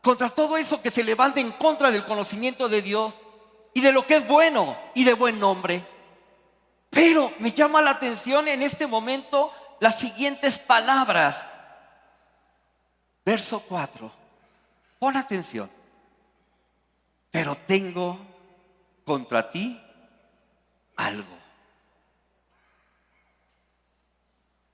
contra 0.00 0.28
todo 0.28 0.56
eso 0.56 0.80
que 0.80 0.90
se 0.90 1.02
levanta 1.02 1.40
en 1.40 1.50
contra 1.52 1.90
del 1.90 2.04
conocimiento 2.04 2.68
de 2.68 2.82
Dios 2.82 3.14
y 3.74 3.80
de 3.80 3.92
lo 3.92 4.06
que 4.06 4.16
es 4.16 4.26
bueno 4.26 4.76
y 4.94 5.02
de 5.02 5.14
buen 5.14 5.40
nombre. 5.40 5.84
Pero 6.90 7.32
me 7.40 7.52
llama 7.52 7.82
la 7.82 7.90
atención 7.90 8.46
en 8.46 8.62
este 8.62 8.86
momento 8.86 9.52
las 9.80 9.98
siguientes 9.98 10.58
palabras. 10.58 11.36
Verso 13.24 13.60
4. 13.60 14.12
Pon 15.00 15.16
atención. 15.16 15.68
Pero 17.30 17.56
tengo 17.66 18.35
contra 19.06 19.50
ti 19.50 19.80
algo. 20.96 21.38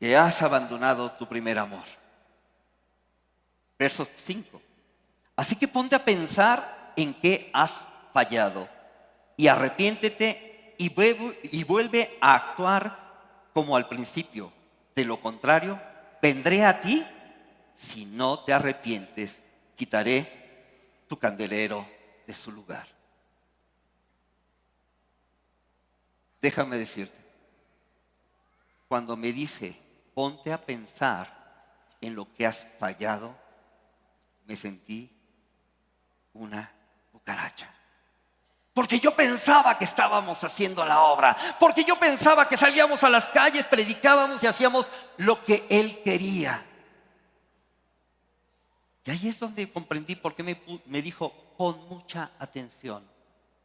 Que 0.01 0.17
has 0.17 0.43
abandonado 0.43 1.13
tu 1.13 1.29
primer 1.29 1.59
amor. 1.59 1.85
Verso 3.79 4.05
5. 4.05 4.61
Así 5.37 5.55
que 5.55 5.69
ponte 5.69 5.95
a 5.95 6.05
pensar 6.05 6.93
en 6.97 7.15
qué 7.15 7.51
has 7.53 7.87
fallado 8.13 8.69
y 9.37 9.47
arrepiéntete 9.47 10.75
y 10.79 10.93
y 11.43 11.65
vuelve 11.65 12.17
a 12.21 12.35
actuar 12.35 12.99
como 13.53 13.77
al 13.77 13.87
principio. 13.87 14.53
De 14.95 15.05
lo 15.05 15.21
contrario, 15.21 15.81
vendré 16.21 16.65
a 16.65 16.81
ti 16.81 17.05
si 17.77 18.07
no 18.07 18.41
te 18.41 18.53
arrepientes. 18.53 19.43
Quitaré 19.77 20.27
tu 21.07 21.19
candelero 21.19 21.87
de 22.27 22.35
su 22.35 22.51
lugar. 22.51 22.87
Déjame 26.43 26.77
decirte, 26.77 27.23
cuando 28.89 29.17
me 29.17 29.33
dice, 29.33 29.75
ponte 30.13 30.53
a 30.53 30.61
pensar 30.61 31.27
en 32.01 32.15
lo 32.15 32.31
que 32.35 32.47
has 32.47 32.67
fallado, 32.79 33.35
me 34.45 34.57
sentí 34.57 35.11
una 36.35 36.71
cucaracha. 37.13 37.73
Porque 38.75 38.99
yo 38.99 39.15
pensaba 39.15 39.79
que 39.79 39.85
estábamos 39.85 40.43
haciendo 40.43 40.85
la 40.85 41.01
obra. 41.03 41.37
Porque 41.61 41.85
yo 41.85 41.99
pensaba 41.99 42.49
que 42.49 42.57
salíamos 42.57 43.05
a 43.05 43.11
las 43.11 43.27
calles, 43.29 43.67
predicábamos 43.67 44.43
y 44.43 44.47
hacíamos 44.47 44.89
lo 45.19 45.45
que 45.45 45.65
Él 45.69 46.01
quería. 46.03 46.61
Y 49.05 49.11
ahí 49.11 49.29
es 49.29 49.39
donde 49.39 49.71
comprendí 49.71 50.17
por 50.17 50.35
qué 50.35 50.43
me, 50.87 51.03
dijo, 51.03 51.33
pon 51.57 51.89
mucha 51.89 52.33
atención 52.39 53.07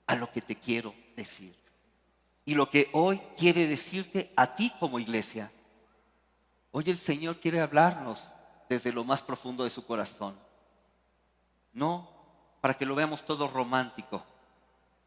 a 0.05 0.15
lo 0.15 0.31
que 0.31 0.41
te 0.41 0.55
quiero 0.55 0.93
decir. 1.15 1.55
Y 2.47 2.55
lo 2.55 2.69
que 2.69 2.89
hoy 2.93 3.21
quiere 3.37 3.67
decirte 3.67 4.31
a 4.37 4.55
ti 4.55 4.71
como 4.79 4.99
iglesia. 4.99 5.51
Hoy 6.71 6.85
el 6.87 6.97
Señor 6.97 7.41
quiere 7.41 7.59
hablarnos 7.59 8.23
desde 8.69 8.93
lo 8.93 9.03
más 9.03 9.21
profundo 9.21 9.65
de 9.65 9.69
su 9.69 9.85
corazón. 9.85 10.33
No 11.73 12.09
para 12.61 12.75
que 12.75 12.85
lo 12.85 12.95
veamos 12.95 13.25
todo 13.25 13.49
romántico, 13.49 14.23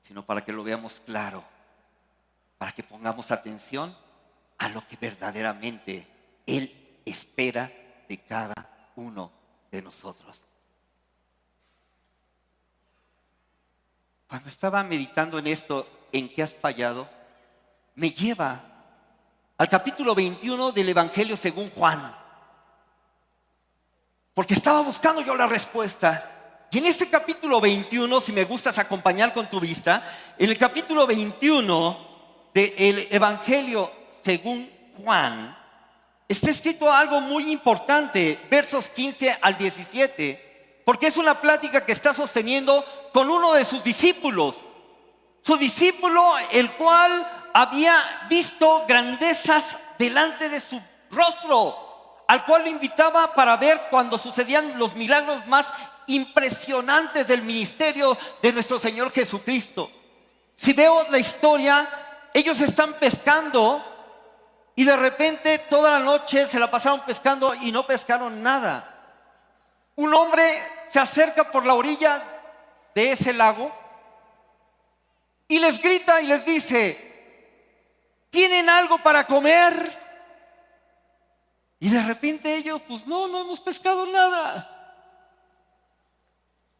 sino 0.02 0.23
para 0.23 0.44
que 0.44 0.52
lo 0.52 0.62
veamos 0.62 1.00
claro, 1.06 1.42
para 2.59 2.73
que 2.73 2.82
pongamos 2.82 3.30
atención 3.30 3.97
a 4.59 4.68
lo 4.68 4.87
que 4.87 4.97
verdaderamente 4.97 6.06
Él 6.44 7.00
espera 7.06 7.73
de 8.06 8.18
cada 8.18 8.90
uno 8.97 9.32
de 9.70 9.80
nosotros. 9.80 10.44
Cuando 14.28 14.50
estaba 14.50 14.85
meditando 14.85 15.38
en 15.38 15.47
esto, 15.47 15.88
en 16.12 16.28
qué 16.28 16.42
has 16.42 16.52
fallado, 16.52 17.09
me 17.94 18.11
lleva 18.11 18.61
al 19.59 19.68
capítulo 19.68 20.14
21 20.14 20.73
del 20.73 20.88
Evangelio 20.88 21.37
según 21.37 21.70
Juan. 21.70 22.14
Porque 24.35 24.54
estaba 24.54 24.80
buscando 24.80 25.20
yo 25.20 25.35
la 25.35 25.47
respuesta. 25.47 26.66
Y 26.70 26.78
en 26.78 26.87
este 26.87 27.09
capítulo 27.09 27.61
21, 27.61 28.20
si 28.20 28.32
me 28.32 28.44
gustas 28.44 28.78
acompañar 28.78 29.35
con 29.35 29.50
tu 29.50 29.61
vista, 29.61 30.02
en 30.38 30.49
el 30.49 30.56
capítulo 30.56 31.06
21 31.06 32.50
del 32.54 33.09
Evangelio 33.11 33.90
según 34.23 34.70
Juan, 34.97 35.56
está 36.28 36.50
escrito 36.50 36.90
algo 36.90 37.20
muy 37.20 37.50
importante, 37.52 38.38
versos 38.50 38.88
15 38.88 39.38
al 39.42 39.59
17, 39.59 40.82
porque 40.87 41.09
es 41.09 41.16
una 41.16 41.40
plática 41.40 41.85
que 41.85 41.92
está 41.92 42.14
sosteniendo 42.14 42.85
con 43.12 43.28
uno 43.28 43.52
de 43.52 43.64
sus 43.64 43.85
discípulos. 43.85 44.54
Su 45.42 45.56
discípulo, 45.56 46.23
el 46.52 46.70
cual 46.73 47.39
había 47.52 47.95
visto 48.28 48.85
grandezas 48.87 49.76
delante 49.99 50.49
de 50.49 50.61
su 50.61 50.80
rostro, 51.11 52.25
al 52.28 52.45
cual 52.45 52.62
lo 52.62 52.71
invitaba 52.71 53.35
para 53.35 53.57
ver 53.57 53.80
cuando 53.90 54.19
sucedían 54.19 54.78
los 54.78 54.95
milagros 54.95 55.47
más 55.47 55.66
impresionantes 56.07 57.26
del 57.28 57.42
ministerio 57.42 58.16
de 58.42 58.52
nuestro 58.52 58.78
Señor 58.78 59.12
Jesucristo. 59.12 59.90
Si 60.57 60.73
veo 60.73 61.02
la 61.11 61.19
historia, 61.19 61.88
ellos 62.35 62.61
están 62.61 62.95
pescando 62.95 63.83
y 64.75 64.85
de 64.85 64.97
repente 64.97 65.59
toda 65.71 65.99
la 65.99 66.04
noche 66.04 66.47
se 66.47 66.59
la 66.59 66.71
pasaron 66.71 67.00
pescando 67.00 67.54
y 67.54 67.73
no 67.73 67.85
pescaron 67.85 68.42
nada. 68.42 68.87
Un 69.97 70.14
hombre 70.14 70.42
se 70.92 70.99
acerca 70.99 71.50
por 71.50 71.66
la 71.66 71.75
orilla 71.75 72.23
de 72.95 73.12
ese 73.12 73.33
lago 73.33 73.71
y 75.49 75.59
les 75.59 75.83
grita 75.83 76.21
y 76.21 76.26
les 76.26 76.45
dice, 76.45 77.10
¿tienen 78.31 78.69
algo 78.69 78.99
para 78.99 79.27
comer? 79.27 79.75
Y 81.79 81.89
de 81.89 82.03
repente 82.03 82.57
ellos, 82.57 82.81
pues 82.87 83.07
no, 83.07 83.27
no 83.29 83.41
hemos 83.41 83.61
pescado 83.61 84.07
nada. 84.07 84.77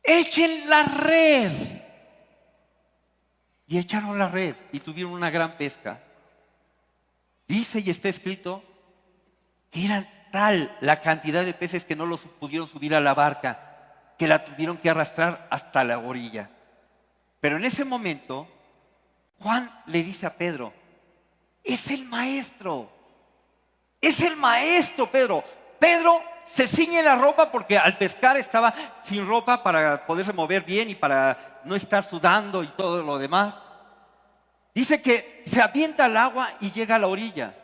Echen 0.03 0.69
la 0.69 0.83
red. 0.83 1.53
Y 3.67 3.79
echaron 3.79 4.19
la 4.19 4.29
red 4.29 4.55
y 4.73 4.81
tuvieron 4.81 5.13
una 5.13 5.31
gran 5.31 5.57
pesca. 5.57 6.03
Dice 7.47 7.81
y 7.81 7.91
está 7.91 8.09
escrito 8.09 8.65
que 9.71 9.85
era 9.85 10.05
tal 10.31 10.71
la 10.81 11.01
cantidad 11.01 11.45
de 11.45 11.55
peces 11.55 11.85
que 11.85 11.97
no 11.97 12.07
los 12.07 12.21
pudieron 12.21 12.69
subir 12.69 12.95
a 12.95 13.01
la 13.01 13.15
barca, 13.15 14.15
que 14.19 14.29
la 14.29 14.45
tuvieron 14.45 14.77
que 14.77 14.91
arrastrar 14.91 15.47
hasta 15.51 15.85
la 15.85 15.99
orilla. 15.99 16.51
Pero 17.41 17.57
en 17.57 17.65
ese 17.65 17.85
momento, 17.85 18.49
Juan 19.39 19.71
le 19.87 20.03
dice 20.03 20.27
a 20.27 20.37
Pedro, 20.37 20.75
es 21.65 21.91
el 21.91 22.05
maestro, 22.07 22.91
es 24.01 24.21
el 24.21 24.37
maestro, 24.37 25.07
Pedro. 25.07 25.45
Pedro 25.79 26.23
se 26.53 26.67
ciñe 26.67 27.03
la 27.03 27.17
ropa 27.17 27.51
porque 27.53 27.79
al 27.79 27.97
pescar 27.97 28.37
estaba 28.37 28.75
sin 29.05 29.27
ropa 29.27 29.63
para 29.63 30.07
poderse 30.07 30.33
mover 30.33 30.63
bien 30.63 30.91
y 30.91 30.95
para 30.95 31.61
no 31.65 31.77
estar 31.77 32.05
sudando 32.05 32.63
y 32.63 32.69
todo 32.69 33.03
lo 33.03 33.19
demás. 33.19 33.55
Dice 34.75 35.03
que 35.03 35.43
se 35.47 35.61
avienta 35.61 36.07
al 36.07 36.17
agua 36.17 36.49
y 36.61 36.71
llega 36.73 36.97
a 36.97 36.99
la 36.99 37.09
orilla. 37.09 37.55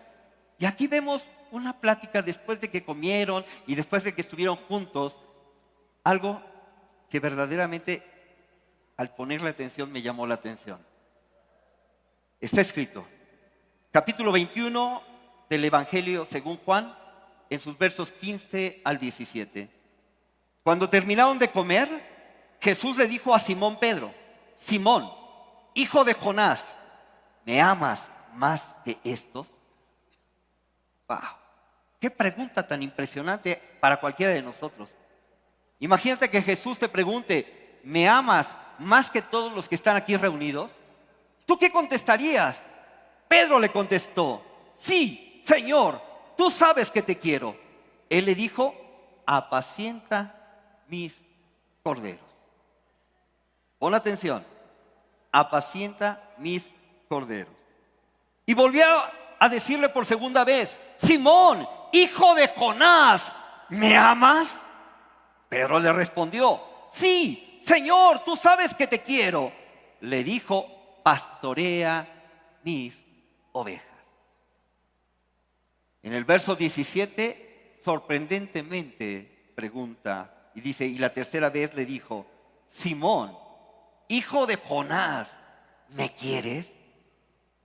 Y 0.59 0.67
aquí 0.67 0.87
vemos 0.87 1.23
una 1.51 1.73
plática 1.73 2.23
después 2.23 2.61
de 2.61 2.71
que 2.71 2.85
comieron 2.85 3.45
y 3.67 3.75
después 3.75 4.05
de 4.05 4.15
que 4.15 4.21
estuvieron 4.21 4.57
juntos. 4.57 5.21
Algo 6.05 6.43
que 7.11 7.21
verdaderamente 7.21 8.03
al 8.97 9.15
ponerle 9.15 9.51
atención 9.51 9.91
me 9.93 10.03
llamó 10.03 10.27
la 10.27 10.35
atención. 10.35 10.85
Está 12.41 12.61
escrito, 12.61 13.07
capítulo 13.97 14.31
21 14.31 15.03
del 15.49 15.65
Evangelio 15.65 16.27
según 16.27 16.59
Juan, 16.59 16.95
en 17.49 17.59
sus 17.59 17.79
versos 17.79 18.13
15 18.13 18.83
al 18.85 18.99
17. 18.99 19.71
Cuando 20.63 20.91
terminaron 20.91 21.39
de 21.39 21.49
comer, 21.49 21.89
Jesús 22.61 22.99
le 22.99 23.07
dijo 23.07 23.35
a 23.35 23.39
Simón 23.39 23.79
Pedro, 23.79 24.13
Simón, 24.55 25.11
hijo 25.73 26.05
de 26.05 26.13
Jonás, 26.13 26.77
¿me 27.47 27.63
amas 27.63 28.11
más 28.35 28.75
que 28.85 28.99
estos? 29.03 29.49
¡Wow! 31.09 31.19
Qué 31.99 32.11
pregunta 32.11 32.69
tan 32.69 32.83
impresionante 32.83 33.59
para 33.81 33.99
cualquiera 33.99 34.33
de 34.33 34.43
nosotros. 34.43 34.91
Imagínate 35.81 36.29
que 36.29 36.43
Jesús 36.43 36.79
te 36.79 36.91
pregunte, 36.91 37.81
¿me 37.83 38.07
amas 38.07 38.49
más 38.79 39.09
que 39.09 39.23
todos 39.23 39.55
los 39.55 39.71
que 39.71 39.75
están 39.77 39.97
aquí 39.97 40.19
reunidos? 40.19 40.71
¿Tú 41.47 41.59
qué 41.59 41.73
contestarías? 41.73 42.61
Pedro 43.29 43.59
le 43.59 43.71
contestó, 43.71 44.43
sí, 44.75 45.41
Señor, 45.45 46.01
tú 46.37 46.51
sabes 46.51 46.91
que 46.91 47.03
te 47.03 47.19
quiero. 47.19 47.57
Él 48.09 48.25
le 48.25 48.35
dijo, 48.35 48.75
apacienta 49.27 50.35
mis 50.89 51.21
corderos. 51.83 52.25
Pon 53.79 53.95
atención, 53.95 54.45
apacienta 55.33 56.31
mis 56.39 56.71
corderos. 57.09 57.53
Y 58.47 58.55
volvió 58.55 58.85
a 59.39 59.49
decirle 59.49 59.89
por 59.89 60.07
segunda 60.07 60.45
vez, 60.45 60.79
Simón, 60.97 61.67
hijo 61.93 62.35
de 62.35 62.49
Jonás, 62.49 63.33
¿me 63.69 63.97
amas? 63.97 64.61
Pedro 65.49 65.79
le 65.79 65.93
respondió, 65.93 66.61
sí, 66.93 67.61
Señor, 67.65 68.21
tú 68.25 68.37
sabes 68.37 68.75
que 68.75 68.87
te 68.87 69.03
quiero. 69.03 69.53
Le 70.01 70.23
dijo, 70.23 71.01
pastorea 71.03 72.07
mis 72.63 73.06
ovejas. 73.57 73.85
En 76.03 76.13
el 76.13 76.25
verso 76.25 76.55
17, 76.55 77.81
sorprendentemente 77.83 79.53
pregunta 79.55 80.51
y 80.55 80.61
dice, 80.61 80.87
y 80.87 80.99
la 80.99 81.11
tercera 81.11 81.51
vez 81.51 81.75
le 81.75 81.87
dijo, 81.87 82.27
Simón, 82.69 83.37
hijo 84.09 84.47
de 84.47 84.57
Jonás, 84.57 85.33
¿me 85.91 86.11
quieres? 86.11 86.73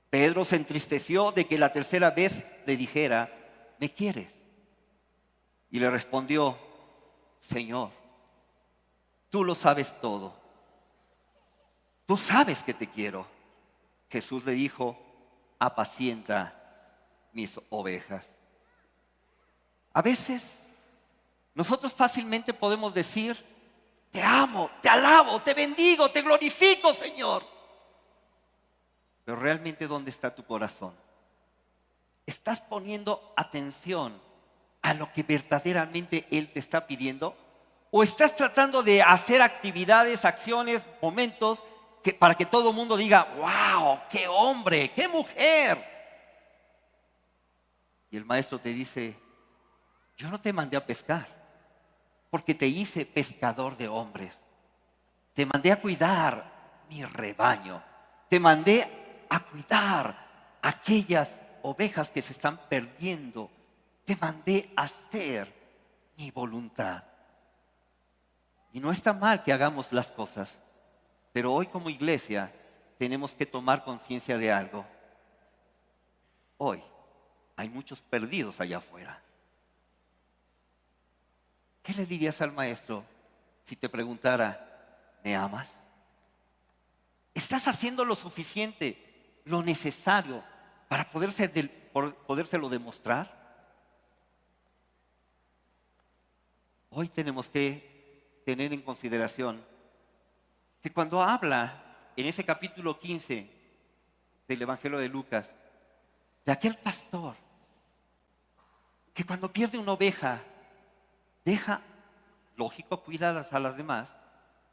Pedro 0.10 0.45
se 0.45 0.55
entristeció 0.55 1.31
de 1.31 1.45
que 1.45 1.57
la 1.57 1.71
tercera 1.71 2.12
vez 2.12 2.45
le 2.65 2.77
dijera, 2.77 3.29
¿me 3.79 3.89
quieres? 3.89 4.36
Y 5.69 5.79
le 5.79 5.89
respondió, 5.89 6.57
Señor, 7.39 7.91
tú 9.29 9.43
lo 9.43 9.55
sabes 9.55 10.00
todo. 10.01 10.39
Tú 12.05 12.17
sabes 12.17 12.63
que 12.63 12.74
te 12.74 12.88
quiero. 12.88 13.27
Jesús 14.10 14.45
le 14.45 14.53
dijo, 14.53 15.11
apacienta 15.62 16.51
mis 17.34 17.62
ovejas. 17.70 18.25
A 19.94 20.01
veces 20.01 20.63
nosotros 21.53 21.94
fácilmente 21.94 22.51
podemos 22.51 22.96
decir, 22.96 23.38
te 24.10 24.24
amo, 24.24 24.72
te 24.82 24.89
alabo, 24.89 25.39
te 25.41 25.53
bendigo, 25.53 26.10
te 26.10 26.24
glorifico, 26.24 26.96
Señor. 26.96 27.44
Pero 29.24 29.38
realmente 29.38 29.88
¿dónde 29.88 30.10
está 30.10 30.34
tu 30.34 30.44
corazón? 30.44 30.96
¿Estás 32.25 32.60
poniendo 32.60 33.32
atención 33.38 34.20
a 34.82 34.96
lo 34.96 35.13
que 35.13 35.22
verdaderamente 35.22 36.25
Él 36.32 36.51
te 36.51 36.58
está 36.58 36.88
pidiendo? 36.88 37.38
¿O 37.91 38.01
estás 38.01 38.36
tratando 38.36 38.82
de 38.82 39.03
hacer 39.03 39.44
actividades, 39.44 40.25
acciones, 40.25 40.88
momentos 41.03 41.62
que, 42.03 42.13
para 42.13 42.36
que 42.36 42.46
todo 42.46 42.70
el 42.70 42.75
mundo 42.75 42.98
diga, 42.98 43.27
wow, 43.38 44.00
qué 44.10 44.27
hombre, 44.27 44.91
qué 44.91 45.08
mujer? 45.08 45.77
Y 48.10 48.17
el 48.17 48.25
maestro 48.25 48.60
te 48.60 48.74
dice, 48.74 49.17
yo 50.17 50.29
no 50.29 50.39
te 50.39 50.53
mandé 50.53 50.77
a 50.77 50.86
pescar, 50.86 51.25
porque 52.29 52.53
te 52.53 52.67
hice 52.67 53.05
pescador 53.05 53.77
de 53.77 53.88
hombres. 53.88 54.38
Te 55.34 55.46
mandé 55.46 55.72
a 55.72 55.79
cuidar 55.79 56.84
mi 56.89 57.03
rebaño. 57.05 57.81
Te 58.29 58.39
mandé 58.39 59.25
a 59.29 59.39
cuidar 59.39 60.58
aquellas 60.62 61.29
ovejas 61.63 62.10
que 62.10 62.22
se 62.22 62.34
están 62.34 62.58
perdiendo. 62.70 63.50
Te 64.05 64.15
mandé 64.17 64.72
a 64.75 64.84
hacer 64.84 65.51
mi 66.17 66.31
voluntad. 66.31 67.03
Y 68.74 68.79
no 68.79 68.91
está 68.91 69.13
mal 69.13 69.43
que 69.43 69.53
hagamos 69.53 69.91
las 69.91 70.08
cosas, 70.08 70.60
pero 71.31 71.53
hoy 71.53 71.67
como 71.67 71.89
iglesia 71.89 72.51
tenemos 72.97 73.33
que 73.33 73.45
tomar 73.45 73.83
conciencia 73.83 74.38
de 74.38 74.51
algo. 74.51 74.85
Hoy 76.57 76.81
hay 77.55 77.69
muchos 77.69 78.01
perdidos 78.01 78.59
allá 78.59 78.77
afuera. 78.77 79.21
¿Qué 81.81 81.93
le 81.93 82.05
dirías 82.05 82.41
al 82.41 82.51
maestro 82.51 83.03
si 83.63 83.75
te 83.75 83.89
preguntara, 83.89 85.17
¿me 85.23 85.35
amas? 85.35 85.71
¿Estás 87.33 87.67
haciendo 87.67 88.05
lo 88.05 88.15
suficiente, 88.15 89.41
lo 89.45 89.63
necesario 89.63 90.43
para 90.89 91.09
poderse 91.09 91.50
podérselo 92.27 92.69
demostrar? 92.69 93.39
Hoy 96.89 97.07
tenemos 97.07 97.50
que 97.50 98.41
tener 98.45 98.73
en 98.73 98.81
consideración 98.81 99.71
que 100.81 100.91
cuando 100.91 101.21
habla 101.21 102.11
en 102.15 102.25
ese 102.25 102.43
capítulo 102.43 103.00
15 103.00 103.50
del 104.47 104.61
Evangelio 104.61 104.97
de 104.97 105.09
Lucas, 105.09 105.50
de 106.45 106.51
aquel 106.51 106.75
pastor 106.75 107.35
que 109.13 109.23
cuando 109.23 109.51
pierde 109.51 109.77
una 109.77 109.91
oveja, 109.91 110.41
deja, 111.45 111.81
lógico, 112.55 113.03
cuidadas 113.03 113.53
a 113.53 113.59
las 113.59 113.77
demás, 113.77 114.09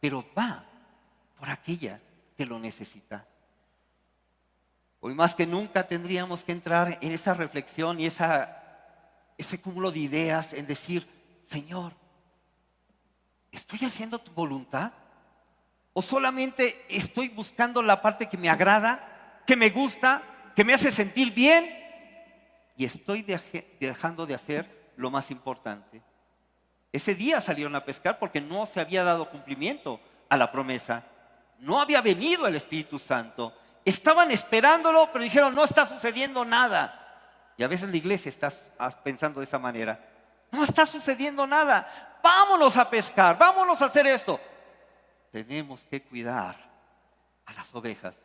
pero 0.01 0.25
va 0.37 0.65
por 1.39 1.51
aquella 1.51 2.01
que 2.37 2.47
lo 2.47 2.59
necesita. 2.59 3.27
Hoy 5.01 5.15
más 5.15 5.35
que 5.35 5.47
nunca 5.47 5.87
tendríamos 5.87 6.43
que 6.45 6.53
entrar 6.53 6.99
en 7.01 7.13
esa 7.13 7.35
reflexión 7.35 8.01
y 8.01 8.07
ese 8.07 9.61
cúmulo 9.61 9.93
de 9.93 10.01
ideas 10.01 10.53
en 10.55 10.67
decir, 10.67 11.07
Señor, 11.43 11.93
¿estoy 13.53 13.81
haciendo 13.85 14.19
tu 14.19 14.33
voluntad? 14.33 14.93
¿O 15.99 16.03
solamente 16.03 16.87
estoy 16.89 17.29
buscando 17.29 17.83
la 17.83 18.01
parte 18.01 18.29
que 18.29 18.37
me 18.37 18.49
agrada, 18.49 19.01
que 19.45 19.57
me 19.57 19.71
gusta, 19.71 20.23
que 20.55 20.63
me 20.63 20.73
hace 20.73 20.93
sentir 20.93 21.35
bien? 21.35 21.69
Y 22.77 22.85
estoy 22.85 23.27
dejando 23.81 24.25
de 24.25 24.33
hacer 24.33 24.93
lo 24.95 25.11
más 25.11 25.33
importante. 25.33 26.01
Ese 26.93 27.17
día 27.17 27.41
salieron 27.41 27.75
a 27.75 27.85
pescar 27.85 28.21
porque 28.21 28.41
no 28.41 28.65
se 28.67 28.81
había 28.81 29.03
dado 29.03 29.29
cumplimiento 29.29 30.01
a 30.29 30.37
la 30.37 30.53
promesa. 30.53 31.03
No 31.59 31.81
había 31.81 32.01
venido 32.01 32.47
el 32.47 32.55
Espíritu 32.55 33.01
Santo. 33.01 33.53
Estaban 33.85 34.31
esperándolo, 34.31 35.09
pero 35.13 35.25
dijeron, 35.25 35.53
no 35.53 35.65
está 35.65 35.85
sucediendo 35.85 36.45
nada. 36.45 37.53
Y 37.57 37.65
a 37.65 37.67
veces 37.67 37.91
la 37.91 37.97
iglesia 37.97 38.29
está 38.29 38.53
pensando 39.03 39.41
de 39.41 39.47
esa 39.47 39.59
manera. 39.59 39.99
No 40.53 40.63
está 40.63 40.87
sucediendo 40.87 41.45
nada. 41.45 42.21
Vámonos 42.23 42.77
a 42.77 42.89
pescar, 42.89 43.37
vámonos 43.37 43.83
a 43.83 43.87
hacer 43.87 44.07
esto. 44.07 44.39
Tenemos 45.33 45.85
que 45.85 46.03
cuidar 46.03 46.57
a 47.47 47.53
las 47.53 47.75
ovejas 47.75 48.17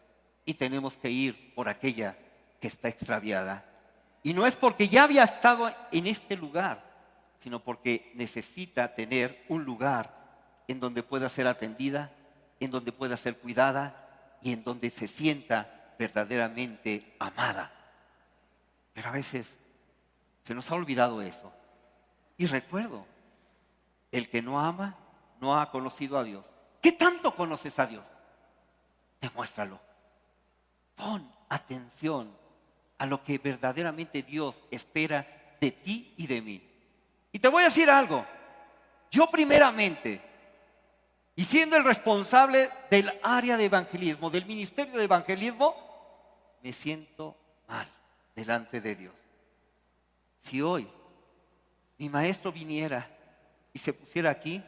y 0.46 0.54
tenemos 0.54 0.98
que 0.98 1.10
ir 1.10 1.54
por 1.56 1.70
aquella 1.70 2.18
que 2.60 2.68
está 2.68 2.90
extraviada. 2.90 3.66
Y 4.24 4.34
no 4.34 4.46
es 4.46 4.56
porque 4.56 4.88
ya 4.88 5.04
había 5.04 5.24
estado 5.24 5.72
en 5.92 6.08
este 6.08 6.38
lugar, 6.38 6.82
sino 7.40 7.60
porque 7.60 8.12
necesita 8.16 8.94
tener 8.94 9.44
un 9.50 9.66
lugar 9.66 10.10
en 10.68 10.80
donde 10.80 11.04
pueda 11.04 11.28
ser 11.28 11.48
atendida, 11.48 12.12
en 12.60 12.72
donde 12.72 12.94
pueda 12.94 13.18
ser 13.18 13.38
cuidada 13.38 14.40
y 14.42 14.54
en 14.54 14.64
donde 14.64 14.90
se 14.90 15.08
sienta 15.08 15.94
verdaderamente 16.00 17.16
amada. 17.20 17.72
Pero 18.94 19.10
a 19.10 19.12
veces 19.12 19.58
se 20.46 20.56
nos 20.56 20.72
ha 20.72 20.76
olvidado 20.76 21.22
eso. 21.22 21.52
Y 22.38 22.46
recuerdo, 22.46 23.06
el 24.12 24.30
que 24.30 24.42
no 24.42 24.60
ama 24.60 24.96
no 25.42 25.60
ha 25.60 25.70
conocido 25.72 26.18
a 26.18 26.24
Dios. 26.24 26.53
¿Qué 26.84 26.92
tanto 26.92 27.34
conoces 27.34 27.80
a 27.80 27.86
Dios? 27.86 28.06
Demuéstralo. 29.22 29.80
Pon 30.96 31.34
atención 31.48 32.30
a 32.98 33.06
lo 33.06 33.24
que 33.24 33.38
verdaderamente 33.38 34.22
Dios 34.22 34.62
espera 34.70 35.26
de 35.62 35.72
ti 35.72 36.14
y 36.18 36.28
de 36.28 36.42
mí. 36.42 36.62
Y 37.32 37.40
te 37.40 37.48
voy 37.48 37.62
a 37.62 37.68
decir 37.68 37.90
algo. 37.90 38.26
Yo 39.10 39.28
primeramente, 39.28 40.22
y 41.38 41.46
siendo 41.46 41.78
el 41.78 41.86
responsable 41.86 42.70
del 42.92 43.10
área 43.24 43.56
de 43.56 43.64
evangelismo, 43.64 44.30
del 44.30 44.46
ministerio 44.46 44.98
de 44.98 45.06
evangelismo, 45.06 45.74
me 46.62 46.74
siento 46.74 47.38
mal 47.66 47.88
delante 48.36 48.82
de 48.82 48.96
Dios. 48.96 49.14
Si 50.38 50.62
hoy 50.62 50.86
mi 51.98 52.10
maestro 52.10 52.52
viniera 52.52 53.10
y 53.72 53.80
se 53.80 53.94
pusiera 53.94 54.32
aquí, 54.32 54.62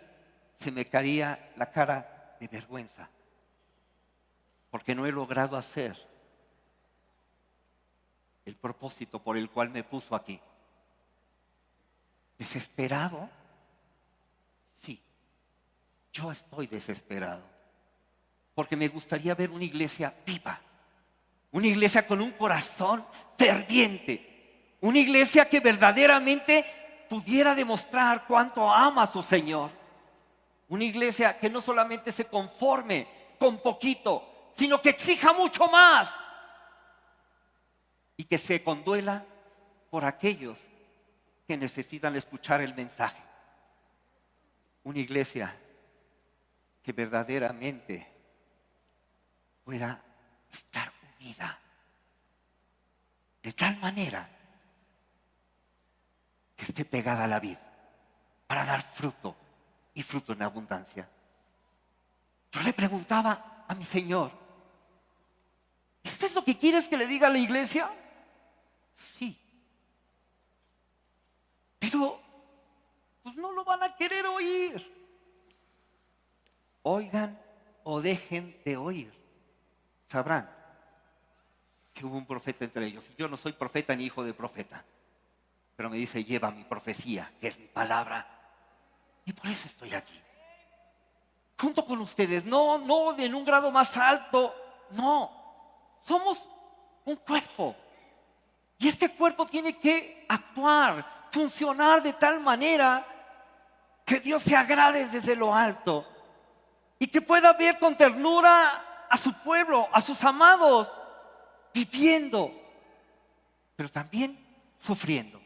se 0.55 0.71
me 0.71 0.85
caería 0.85 1.51
la 1.57 1.71
cara 1.71 2.37
de 2.39 2.47
vergüenza, 2.47 3.09
porque 4.69 4.95
no 4.95 5.05
he 5.05 5.11
logrado 5.11 5.57
hacer 5.57 5.95
el 8.45 8.55
propósito 8.55 9.21
por 9.21 9.37
el 9.37 9.49
cual 9.49 9.69
me 9.69 9.83
puso 9.83 10.15
aquí. 10.15 10.39
¿Desesperado? 12.37 13.29
Sí, 14.71 15.01
yo 16.13 16.31
estoy 16.31 16.67
desesperado. 16.67 17.43
Porque 18.53 18.75
me 18.75 18.87
gustaría 18.87 19.35
ver 19.35 19.49
una 19.49 19.63
iglesia 19.63 20.13
viva. 20.25 20.59
Una 21.51 21.67
iglesia 21.67 22.05
con 22.05 22.21
un 22.21 22.31
corazón 22.31 23.05
ferviente. 23.37 24.77
Una 24.81 24.99
iglesia 24.99 25.49
que 25.49 25.59
verdaderamente 25.59 26.65
pudiera 27.09 27.55
demostrar 27.55 28.25
cuánto 28.27 28.71
ama 28.71 29.03
a 29.03 29.07
su 29.07 29.23
Señor. 29.23 29.71
Una 30.67 30.83
iglesia 30.83 31.37
que 31.39 31.49
no 31.49 31.61
solamente 31.61 32.11
se 32.11 32.25
conforme 32.25 33.07
con 33.39 33.59
poquito, 33.59 34.49
sino 34.53 34.81
que 34.81 34.89
exija 34.89 35.33
mucho 35.33 35.67
más. 35.67 36.11
Y 38.17 38.23
que 38.23 38.37
se 38.37 38.63
conduela 38.63 39.25
por 39.89 40.05
aquellos 40.05 40.59
que 41.47 41.57
necesitan 41.57 42.15
escuchar 42.15 42.61
el 42.61 42.73
mensaje. 42.73 43.21
Una 44.83 44.99
iglesia 44.99 45.55
que 46.81 46.93
verdaderamente 46.93 48.11
pueda 49.63 50.01
estar 50.51 50.91
unida 51.19 51.59
de 53.41 53.53
tal 53.53 53.77
manera 53.77 54.27
que 56.55 56.65
esté 56.65 56.85
pegada 56.85 57.25
a 57.25 57.27
la 57.27 57.39
vid 57.39 57.57
para 58.47 58.65
dar 58.65 58.81
fruto 58.81 59.35
y 59.95 60.03
fruto 60.03 60.33
en 60.33 60.43
abundancia. 60.43 61.09
Yo 62.51 62.61
le 62.61 62.73
preguntaba 62.73 63.65
a 63.67 63.73
mi 63.73 63.83
Señor, 63.83 64.31
¿esto 66.03 66.27
es 66.27 66.35
lo 66.35 66.43
que 66.43 66.57
quieres 66.57 66.87
que 66.87 66.97
le 66.97 67.07
diga 67.07 67.27
a 67.27 67.31
la 67.31 67.39
iglesia? 67.39 67.89
Sí. 68.93 69.37
Pero, 71.79 72.21
pues 73.23 73.37
no 73.37 73.51
lo 73.51 73.65
van 73.65 73.81
a 73.83 73.95
querer 73.95 74.25
oír. 74.27 74.93
Oigan 76.83 77.41
o 77.83 78.01
dejen 78.01 78.61
de 78.63 78.77
oír. 78.77 79.13
Sabrán 80.07 80.49
que 81.93 82.05
hubo 82.05 82.17
un 82.17 82.25
profeta 82.25 82.65
entre 82.65 82.85
ellos. 82.85 83.05
Yo 83.17 83.27
no 83.27 83.37
soy 83.37 83.53
profeta 83.53 83.95
ni 83.95 84.03
hijo 84.03 84.23
de 84.23 84.33
profeta, 84.33 84.85
pero 85.75 85.89
me 85.89 85.97
dice, 85.97 86.23
lleva 86.23 86.51
mi 86.51 86.63
profecía, 86.65 87.31
que 87.39 87.47
es 87.47 87.59
mi 87.59 87.67
palabra. 87.67 88.34
Y 89.25 89.33
por 89.33 89.47
eso 89.47 89.67
estoy 89.67 89.93
aquí. 89.93 90.19
Junto 91.57 91.85
con 91.85 91.99
ustedes, 92.01 92.45
no, 92.45 92.77
no 92.79 93.17
en 93.17 93.33
un 93.33 93.45
grado 93.45 93.71
más 93.71 93.97
alto, 93.97 94.55
no. 94.91 95.31
Somos 96.03 96.47
un 97.05 97.15
cuerpo. 97.17 97.75
Y 98.77 98.87
este 98.87 99.09
cuerpo 99.09 99.45
tiene 99.45 99.77
que 99.77 100.25
actuar 100.29 101.03
funcionar 101.31 102.01
de 102.01 102.13
tal 102.13 102.39
manera 102.39 103.05
que 104.05 104.19
Dios 104.19 104.43
se 104.43 104.55
agrade 104.55 105.07
desde 105.09 105.35
lo 105.35 105.53
alto 105.53 106.07
y 106.99 107.07
que 107.07 107.21
pueda 107.21 107.53
ver 107.53 107.79
con 107.79 107.97
ternura 107.97 108.53
a 109.09 109.17
su 109.17 109.33
pueblo, 109.41 109.87
a 109.91 110.01
sus 110.01 110.23
amados, 110.23 110.91
viviendo, 111.73 112.51
pero 113.75 113.89
también 113.89 114.39
sufriendo, 114.79 115.41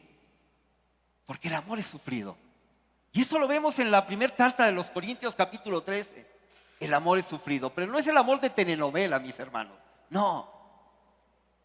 porque 1.25 1.47
el 1.47 1.55
amor 1.55 1.79
es 1.79 1.87
sufrido. 1.87 2.37
Y 3.11 3.21
eso 3.21 3.39
lo 3.39 3.47
vemos 3.47 3.79
en 3.79 3.91
la 3.91 4.05
primera 4.05 4.35
carta 4.35 4.65
de 4.65 4.71
los 4.71 4.87
Corintios 4.87 5.35
capítulo 5.35 5.81
13. 5.81 6.27
El 6.79 6.93
amor 6.93 7.17
es 7.17 7.25
sufrido, 7.25 7.73
pero 7.73 7.87
no 7.87 7.97
es 7.97 8.07
el 8.07 8.17
amor 8.17 8.39
de 8.39 8.49
telenovela, 8.49 9.19
mis 9.19 9.39
hermanos. 9.39 9.77
No, 10.09 10.49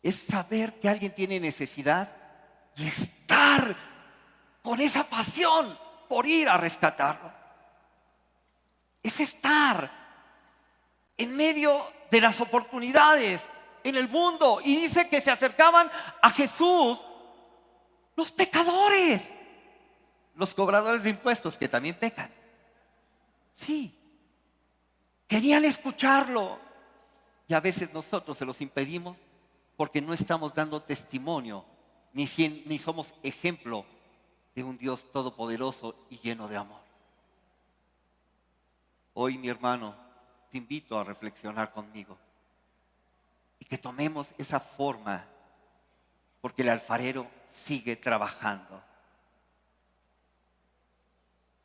es 0.02 0.16
saber 0.16 0.80
que 0.80 0.88
alguien 0.88 1.14
tiene 1.14 1.40
necesidad 1.40 2.12
y 2.76 2.86
estar 2.86 3.74
con 4.62 4.80
esa 4.80 5.04
pasión 5.04 5.78
por 6.08 6.26
ir 6.26 6.48
a 6.48 6.56
rescatarlo. 6.56 7.32
Es 9.02 9.20
estar 9.20 9.90
en 11.16 11.36
medio 11.36 11.80
de 12.10 12.20
las 12.20 12.40
oportunidades 12.40 13.42
en 13.82 13.96
el 13.96 14.08
mundo. 14.08 14.60
Y 14.64 14.76
dice 14.76 15.08
que 15.08 15.20
se 15.20 15.30
acercaban 15.30 15.90
a 16.22 16.30
Jesús 16.30 17.00
los 18.16 18.30
pecadores, 18.32 19.22
los 20.34 20.54
cobradores 20.54 21.02
de 21.02 21.10
impuestos 21.10 21.56
que 21.56 21.68
también 21.68 21.94
pecan. 21.94 22.30
Sí, 23.54 23.98
querían 25.26 25.64
escucharlo. 25.64 26.58
Y 27.46 27.54
a 27.54 27.60
veces 27.60 27.92
nosotros 27.92 28.38
se 28.38 28.44
los 28.44 28.60
impedimos 28.60 29.18
porque 29.76 30.00
no 30.00 30.14
estamos 30.14 30.54
dando 30.54 30.82
testimonio, 30.82 31.64
ni, 32.12 32.26
somos 32.78 33.14
ejemplo 33.22 33.84
de 34.54 34.62
un 34.62 34.78
Dios 34.78 35.10
todopoderoso 35.10 35.96
y 36.10 36.18
lleno 36.20 36.48
de 36.48 36.56
amor. 36.56 36.80
Hoy, 39.14 39.36
mi 39.36 39.48
hermano, 39.48 39.94
te 40.50 40.58
invito 40.58 40.98
a 40.98 41.04
reflexionar 41.04 41.72
conmigo 41.72 42.16
y 43.58 43.64
que 43.64 43.78
tomemos 43.78 44.34
esa 44.38 44.60
forma, 44.60 45.26
porque 46.40 46.62
el 46.62 46.68
alfarero 46.68 47.26
sigue 47.46 47.96
trabajando. 47.96 48.82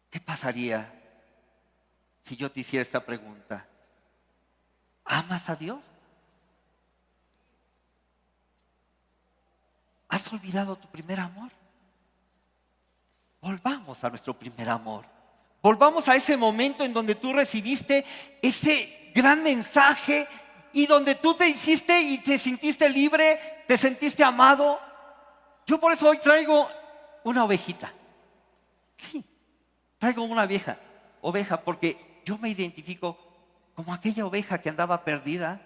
¿Qué 0.09 0.19
pasaría 0.19 0.91
si 2.23 2.35
yo 2.35 2.51
te 2.51 2.61
hiciera 2.61 2.81
esta 2.81 3.05
pregunta? 3.05 3.67
¿Amas 5.05 5.49
a 5.49 5.55
Dios? 5.55 5.83
¿Has 10.07 10.31
olvidado 10.33 10.75
tu 10.75 10.87
primer 10.87 11.19
amor? 11.19 11.51
Volvamos 13.41 14.03
a 14.03 14.09
nuestro 14.09 14.33
primer 14.33 14.69
amor. 14.69 15.05
Volvamos 15.61 16.07
a 16.07 16.15
ese 16.15 16.35
momento 16.37 16.83
en 16.83 16.93
donde 16.93 17.15
tú 17.15 17.33
recibiste 17.33 18.05
ese 18.41 19.11
gran 19.13 19.43
mensaje 19.43 20.27
y 20.73 20.87
donde 20.87 21.15
tú 21.15 21.33
te 21.33 21.47
hiciste 21.47 21.99
y 22.01 22.17
te 22.19 22.37
sintiste 22.37 22.89
libre, 22.89 23.39
te 23.67 23.77
sentiste 23.77 24.23
amado. 24.23 24.79
Yo 25.65 25.79
por 25.79 25.93
eso 25.93 26.09
hoy 26.09 26.17
traigo 26.17 26.67
una 27.23 27.43
ovejita. 27.43 27.93
Sí, 28.95 29.23
traigo 29.99 30.23
una 30.23 30.45
vieja 30.45 30.77
oveja 31.21 31.61
porque 31.61 32.21
yo 32.25 32.37
me 32.37 32.49
identifico 32.49 33.17
como 33.75 33.93
aquella 33.93 34.25
oveja 34.25 34.57
que 34.59 34.69
andaba 34.69 35.03
perdida 35.03 35.61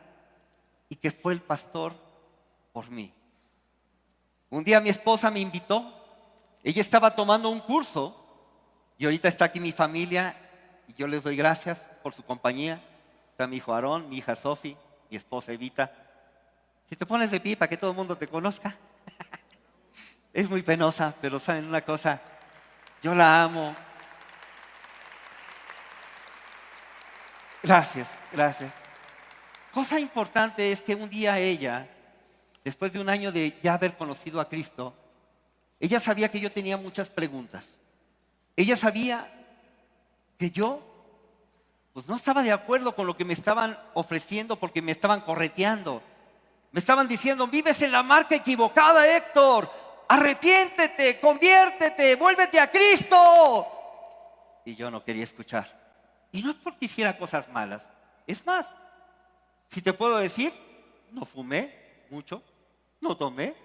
y 0.89 0.95
que 0.95 1.11
fue 1.11 1.33
el 1.33 1.41
pastor 1.41 1.93
por 2.71 2.89
mí. 2.91 3.13
Un 4.49 4.63
día 4.63 4.81
mi 4.81 4.89
esposa 4.89 5.31
me 5.31 5.39
invitó, 5.39 5.91
ella 6.63 6.81
estaba 6.81 7.15
tomando 7.15 7.49
un 7.49 7.59
curso 7.59 8.19
y 8.97 9.05
ahorita 9.05 9.27
está 9.27 9.45
aquí 9.45 9.59
mi 9.59 9.71
familia 9.71 10.35
y 10.87 10.93
yo 10.93 11.07
les 11.07 11.23
doy 11.23 11.35
gracias 11.35 11.79
por 12.03 12.13
su 12.13 12.23
compañía. 12.23 12.81
Está 13.31 13.47
mi 13.47 13.57
hijo 13.57 13.73
Aarón, 13.73 14.09
mi 14.09 14.17
hija 14.17 14.35
Sofi, 14.35 14.77
mi 15.09 15.17
esposa 15.17 15.51
Evita. 15.51 15.91
Si 16.87 16.95
te 16.95 17.05
pones 17.05 17.31
de 17.31 17.39
pie 17.39 17.57
para 17.57 17.69
que 17.69 17.77
todo 17.77 17.91
el 17.91 17.97
mundo 17.97 18.15
te 18.15 18.27
conozca, 18.27 18.75
es 20.33 20.49
muy 20.49 20.61
penosa, 20.61 21.15
pero 21.19 21.39
saben 21.39 21.65
una 21.65 21.81
cosa, 21.81 22.21
yo 23.01 23.15
la 23.15 23.43
amo. 23.43 23.75
Gracias, 27.63 28.11
gracias. 28.33 28.73
Cosa 29.71 29.97
importante 29.97 30.73
es 30.73 30.81
que 30.81 30.95
un 30.95 31.09
día 31.09 31.39
ella, 31.39 31.87
después 32.63 32.91
de 32.91 32.99
un 32.99 33.07
año 33.07 33.31
de 33.31 33.57
ya 33.63 33.75
haber 33.75 33.95
conocido 33.95 34.41
a 34.41 34.49
Cristo, 34.49 34.93
ella 35.79 36.01
sabía 36.01 36.29
que 36.29 36.41
yo 36.41 36.51
tenía 36.51 36.75
muchas 36.75 37.09
preguntas. 37.09 37.65
Ella 38.57 38.75
sabía 38.75 39.25
que 40.37 40.51
yo 40.51 40.81
pues 41.93 42.07
no 42.07 42.15
estaba 42.15 42.43
de 42.43 42.51
acuerdo 42.51 42.95
con 42.95 43.07
lo 43.07 43.15
que 43.15 43.23
me 43.23 43.33
estaban 43.33 43.77
ofreciendo 43.93 44.57
porque 44.57 44.81
me 44.81 44.91
estaban 44.91 45.21
correteando. 45.21 46.01
Me 46.71 46.79
estaban 46.79 47.07
diciendo, 47.07 47.47
vives 47.47 47.81
en 47.81 47.91
la 47.91 48.03
marca 48.03 48.35
equivocada, 48.35 49.15
Héctor. 49.15 49.71
Arrepiéntete, 50.09 51.19
conviértete, 51.19 52.15
vuélvete 52.15 52.59
a 52.59 52.69
Cristo. 52.69 53.67
Y 54.65 54.75
yo 54.75 54.91
no 54.91 55.03
quería 55.03 55.23
escuchar. 55.23 55.82
Y 56.33 56.41
no 56.41 56.51
es 56.51 56.57
porque 56.57 56.85
hiciera 56.85 57.17
cosas 57.17 57.47
malas. 57.47 57.81
Es 58.27 58.45
más, 58.45 58.67
si 59.69 59.81
te 59.81 59.93
puedo 59.93 60.17
decir, 60.17 60.51
no 61.11 61.23
fumé 61.23 62.05
mucho, 62.09 62.43
no 62.99 63.15
tomé. 63.15 63.55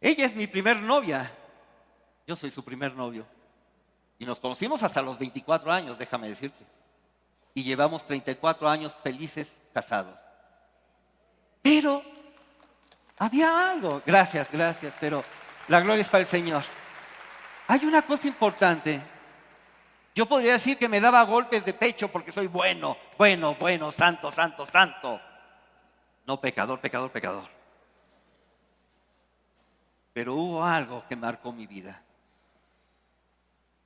Ella 0.00 0.24
es 0.24 0.34
mi 0.34 0.46
primer 0.46 0.78
novia. 0.78 1.30
Yo 2.26 2.34
soy 2.36 2.50
su 2.50 2.64
primer 2.64 2.94
novio. 2.94 3.26
Y 4.18 4.24
nos 4.24 4.38
conocimos 4.38 4.82
hasta 4.82 5.02
los 5.02 5.18
24 5.18 5.70
años, 5.70 5.98
déjame 5.98 6.30
decirte 6.30 6.64
y 7.56 7.62
llevamos 7.64 8.04
34 8.04 8.68
años 8.68 8.94
felices 9.02 9.54
casados. 9.72 10.14
Pero 11.62 12.02
había 13.16 13.70
algo, 13.70 14.02
gracias, 14.04 14.48
gracias, 14.52 14.94
pero 15.00 15.24
la 15.68 15.80
gloria 15.80 16.02
es 16.02 16.08
para 16.10 16.20
el 16.20 16.28
Señor. 16.28 16.62
Hay 17.66 17.86
una 17.86 18.02
cosa 18.02 18.28
importante. 18.28 19.00
Yo 20.16 20.24
podría 20.24 20.54
decir 20.54 20.78
que 20.78 20.88
me 20.88 20.98
daba 20.98 21.22
golpes 21.24 21.66
de 21.66 21.74
pecho 21.74 22.08
porque 22.08 22.32
soy 22.32 22.46
bueno, 22.46 22.96
bueno, 23.18 23.54
bueno, 23.60 23.92
santo, 23.92 24.32
santo, 24.32 24.64
santo. 24.64 25.20
No 26.26 26.40
pecador, 26.40 26.80
pecador, 26.80 27.12
pecador. 27.12 27.46
Pero 30.14 30.34
hubo 30.34 30.64
algo 30.64 31.04
que 31.06 31.16
marcó 31.16 31.52
mi 31.52 31.66
vida. 31.66 32.02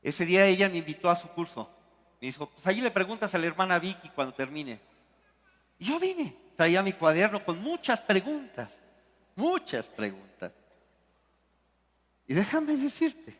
Ese 0.00 0.24
día 0.24 0.46
ella 0.46 0.68
me 0.68 0.78
invitó 0.78 1.10
a 1.10 1.16
su 1.16 1.26
curso. 1.30 1.68
Me 2.20 2.28
dijo, 2.28 2.46
pues 2.46 2.64
allí 2.68 2.80
le 2.80 2.92
preguntas 2.92 3.34
a 3.34 3.38
la 3.38 3.46
hermana 3.48 3.80
Vicky 3.80 4.10
cuando 4.10 4.32
termine. 4.32 4.78
Y 5.80 5.86
yo 5.86 5.98
vine, 5.98 6.32
traía 6.54 6.80
mi 6.80 6.92
cuaderno 6.92 7.44
con 7.44 7.60
muchas 7.60 8.00
preguntas, 8.02 8.76
muchas 9.34 9.88
preguntas. 9.88 10.52
Y 12.28 12.34
déjame 12.34 12.76
decirte, 12.76 13.36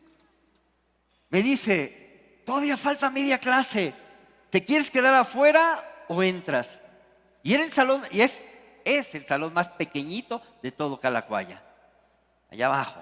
me 1.29 1.41
dice, 1.41 2.10
todavía 2.51 2.75
falta 2.75 3.09
media 3.09 3.37
clase, 3.37 3.93
¿te 4.49 4.65
quieres 4.65 4.91
quedar 4.91 5.13
afuera 5.13 5.81
o 6.09 6.21
entras? 6.21 6.79
Y 7.43 7.53
era 7.53 7.63
el 7.63 7.71
salón, 7.71 8.03
y 8.11 8.19
es, 8.19 8.41
es 8.83 9.15
el 9.15 9.25
salón 9.25 9.53
más 9.53 9.69
pequeñito 9.69 10.41
de 10.61 10.73
todo 10.73 10.99
Calacuaya, 10.99 11.63
allá 12.51 12.65
abajo. 12.65 13.01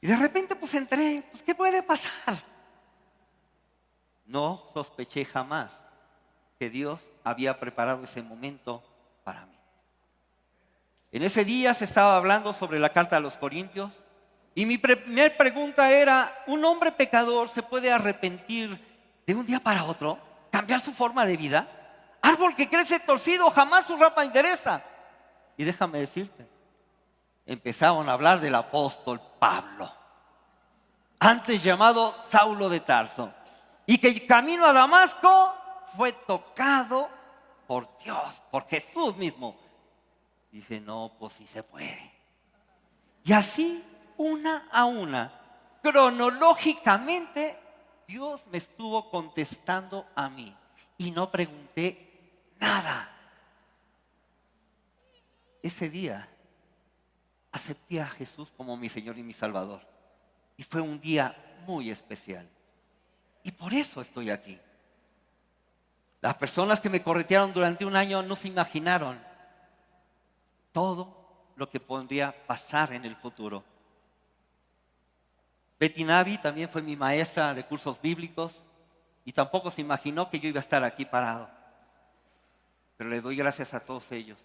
Y 0.00 0.06
de 0.06 0.16
repente 0.16 0.56
pues 0.56 0.72
entré, 0.72 1.22
pues 1.30 1.42
¿qué 1.42 1.54
puede 1.54 1.82
pasar? 1.82 2.34
No 4.24 4.70
sospeché 4.72 5.26
jamás 5.26 5.84
que 6.58 6.70
Dios 6.70 7.10
había 7.24 7.60
preparado 7.60 8.04
ese 8.04 8.22
momento 8.22 8.82
para 9.22 9.44
mí. 9.44 9.58
En 11.12 11.24
ese 11.24 11.44
día 11.44 11.74
se 11.74 11.84
estaba 11.84 12.16
hablando 12.16 12.54
sobre 12.54 12.78
la 12.78 12.88
carta 12.88 13.18
a 13.18 13.20
los 13.20 13.34
Corintios 13.34 13.92
y 14.54 14.66
mi 14.66 14.78
primera 14.78 15.36
pregunta 15.36 15.90
era, 15.90 16.30
¿un 16.46 16.64
hombre 16.64 16.92
pecador 16.92 17.48
se 17.48 17.62
puede 17.62 17.90
arrepentir 17.90 18.78
de 19.26 19.34
un 19.34 19.44
día 19.44 19.58
para 19.58 19.84
otro? 19.84 20.18
¿Cambiar 20.50 20.80
su 20.80 20.92
forma 20.92 21.26
de 21.26 21.36
vida? 21.36 21.68
Árbol 22.22 22.54
que 22.54 22.68
crece 22.68 23.00
torcido, 23.00 23.50
jamás 23.50 23.86
su 23.86 23.96
rama 23.96 24.24
interesa. 24.24 24.82
Y 25.56 25.64
déjame 25.64 25.98
decirte, 25.98 26.46
empezaron 27.46 28.08
a 28.08 28.12
hablar 28.12 28.40
del 28.40 28.54
apóstol 28.54 29.20
Pablo, 29.38 29.92
antes 31.18 31.62
llamado 31.62 32.14
Saulo 32.30 32.68
de 32.68 32.80
Tarso 32.80 33.32
y 33.86 33.98
que 33.98 34.08
el 34.08 34.26
camino 34.26 34.64
a 34.64 34.72
Damasco 34.72 35.54
fue 35.96 36.12
tocado 36.12 37.08
por 37.66 37.88
Dios, 37.98 38.42
por 38.50 38.66
Jesús 38.68 39.16
mismo. 39.16 39.56
Dije, 40.50 40.80
no, 40.80 41.12
pues 41.18 41.34
sí 41.34 41.46
se 41.46 41.62
puede. 41.62 42.12
Y 43.24 43.32
así, 43.32 43.82
una 44.16 44.68
a 44.70 44.84
una, 44.84 45.32
cronológicamente, 45.82 47.58
Dios 48.06 48.46
me 48.48 48.58
estuvo 48.58 49.10
contestando 49.10 50.06
a 50.14 50.28
mí 50.28 50.54
y 50.98 51.10
no 51.10 51.30
pregunté 51.30 52.50
nada. 52.58 53.10
Ese 55.62 55.88
día 55.88 56.28
acepté 57.52 58.00
a 58.00 58.06
Jesús 58.06 58.52
como 58.56 58.76
mi 58.76 58.88
Señor 58.88 59.16
y 59.18 59.22
mi 59.22 59.32
Salvador. 59.32 59.80
Y 60.56 60.62
fue 60.62 60.80
un 60.80 61.00
día 61.00 61.34
muy 61.66 61.90
especial. 61.90 62.48
Y 63.42 63.52
por 63.52 63.72
eso 63.72 64.00
estoy 64.00 64.30
aquí. 64.30 64.58
Las 66.20 66.36
personas 66.36 66.80
que 66.80 66.88
me 66.88 67.02
corretearon 67.02 67.52
durante 67.52 67.84
un 67.84 67.96
año 67.96 68.22
no 68.22 68.36
se 68.36 68.48
imaginaron 68.48 69.22
todo 70.72 71.52
lo 71.56 71.68
que 71.68 71.80
podría 71.80 72.34
pasar 72.46 72.92
en 72.92 73.04
el 73.04 73.14
futuro. 73.14 73.64
Betty 75.84 76.02
Navi 76.02 76.38
también 76.38 76.70
fue 76.70 76.80
mi 76.80 76.96
maestra 76.96 77.52
de 77.52 77.62
cursos 77.62 78.00
bíblicos 78.00 78.64
y 79.26 79.32
tampoco 79.34 79.70
se 79.70 79.82
imaginó 79.82 80.30
que 80.30 80.40
yo 80.40 80.48
iba 80.48 80.58
a 80.58 80.62
estar 80.62 80.82
aquí 80.82 81.04
parado. 81.04 81.46
Pero 82.96 83.10
le 83.10 83.20
doy 83.20 83.36
gracias 83.36 83.74
a 83.74 83.80
todos 83.80 84.10
ellos. 84.10 84.38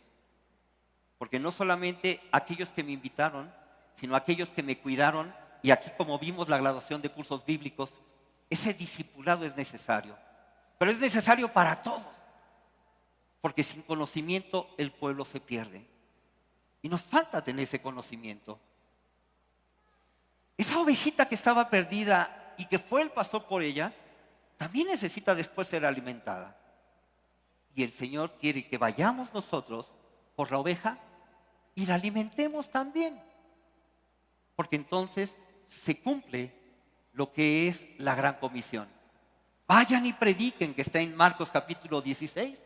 Porque 1.18 1.40
no 1.40 1.54
solamente 1.54 2.20
aquellos 2.34 2.74
que 2.74 2.84
me 2.84 2.92
invitaron, 2.92 3.50
sino 3.96 4.18
aquellos 4.18 4.50
que 4.50 4.64
me 4.64 4.80
cuidaron, 4.80 5.34
y 5.64 5.72
aquí 5.72 5.90
como 5.98 6.20
vimos 6.20 6.50
la 6.50 6.58
graduación 6.58 7.02
de 7.02 7.08
cursos 7.08 7.46
bíblicos, 7.46 7.94
ese 8.50 8.74
discipulado 8.74 9.46
es 9.46 9.56
necesario, 9.56 10.18
pero 10.78 10.92
es 10.92 11.00
necesario 11.00 11.48
para 11.54 11.82
todos, 11.82 12.04
porque 13.40 13.64
sin 13.64 13.82
conocimiento 13.84 14.70
el 14.78 14.92
pueblo 14.92 15.24
se 15.24 15.40
pierde. 15.40 15.88
Y 16.82 16.90
nos 16.90 17.04
falta 17.04 17.42
tener 17.42 17.64
ese 17.64 17.82
conocimiento. 17.82 18.60
Esa 20.60 20.78
ovejita 20.78 21.26
que 21.26 21.36
estaba 21.36 21.70
perdida 21.70 22.54
y 22.58 22.66
que 22.66 22.80
fue 22.80 23.02
el 23.02 23.12
pastor 23.12 23.46
por 23.46 23.62
ella, 23.62 23.94
también 24.58 24.90
necesita 24.90 25.34
después 25.34 25.70
ser 25.70 25.86
alimentada. 25.86 26.58
Y 27.74 27.84
el 27.84 27.94
Señor 27.94 28.34
quiere 28.42 28.68
que 28.68 28.78
vayamos 28.78 29.34
nosotros 29.34 29.94
por 30.36 30.52
la 30.52 30.58
oveja 30.58 31.00
y 31.76 31.86
la 31.86 31.96
alimentemos 31.96 32.70
también. 32.72 33.18
Porque 34.58 34.76
entonces 34.76 35.38
se 35.70 36.02
cumple 36.02 36.54
lo 37.14 37.32
que 37.32 37.70
es 37.70 37.86
la 37.98 38.14
gran 38.16 38.34
comisión. 38.34 38.90
Vayan 39.66 40.06
y 40.06 40.12
prediquen, 40.12 40.74
que 40.74 40.82
está 40.82 41.00
en 41.00 41.16
Marcos 41.16 41.52
capítulo 41.52 42.02
16, 42.02 42.60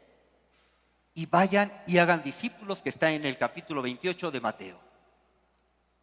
y 1.13 1.27
vayan 1.27 1.71
y 1.85 1.99
hagan 1.99 2.23
discípulos, 2.23 2.81
que 2.81 2.89
está 2.89 3.11
en 3.11 3.23
el 3.23 3.37
capítulo 3.37 3.83
28 3.83 4.31
de 4.31 4.41
Mateo. 4.41 4.79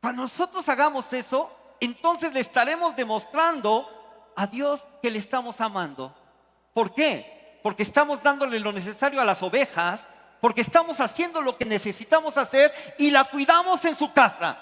Cuando 0.01 0.23
nosotros 0.23 0.69
hagamos 0.69 1.13
eso, 1.13 1.57
entonces 1.81 2.33
le 2.33 2.41
estaremos 2.41 2.95
demostrando 2.97 3.89
a 4.37 4.47
Dios 4.47 4.87
que 5.03 5.11
le 5.11 5.19
estamos 5.19 5.61
amando. 5.61 6.15
¿Por 6.73 6.95
qué? 6.95 7.59
Porque 7.63 7.83
estamos 7.83 8.23
dándole 8.23 8.61
lo 8.61 8.73
necesario 8.73 9.21
a 9.21 9.25
las 9.25 9.43
ovejas, 9.43 10.01
porque 10.41 10.61
estamos 10.61 11.01
haciendo 11.01 11.43
lo 11.43 11.57
que 11.57 11.65
necesitamos 11.65 12.39
hacer 12.39 12.73
y 12.99 13.11
la 13.11 13.25
cuidamos 13.25 13.85
en 13.85 13.97
su 13.97 14.13
casa. 14.13 14.59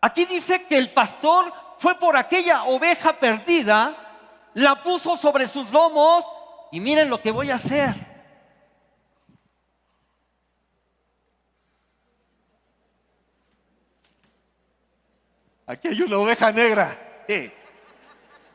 Aquí 0.00 0.24
dice 0.24 0.66
que 0.66 0.78
el 0.78 0.90
pastor 0.90 1.52
fue 1.78 1.94
por 1.96 2.16
aquella 2.16 2.64
oveja 2.64 3.12
perdida, 3.14 3.94
la 4.54 4.82
puso 4.82 5.16
sobre 5.16 5.46
sus 5.46 5.70
lomos 5.70 6.24
y 6.72 6.80
miren 6.80 7.10
lo 7.10 7.20
que 7.20 7.30
voy 7.30 7.50
a 7.50 7.56
hacer. 7.56 8.09
Aquí 15.70 15.86
hay 15.86 16.02
una 16.02 16.18
oveja 16.18 16.50
negra. 16.50 16.98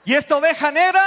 ¿Y 0.03 0.13
esta 0.13 0.35
oveja 0.35 0.69
negra? 0.69 1.01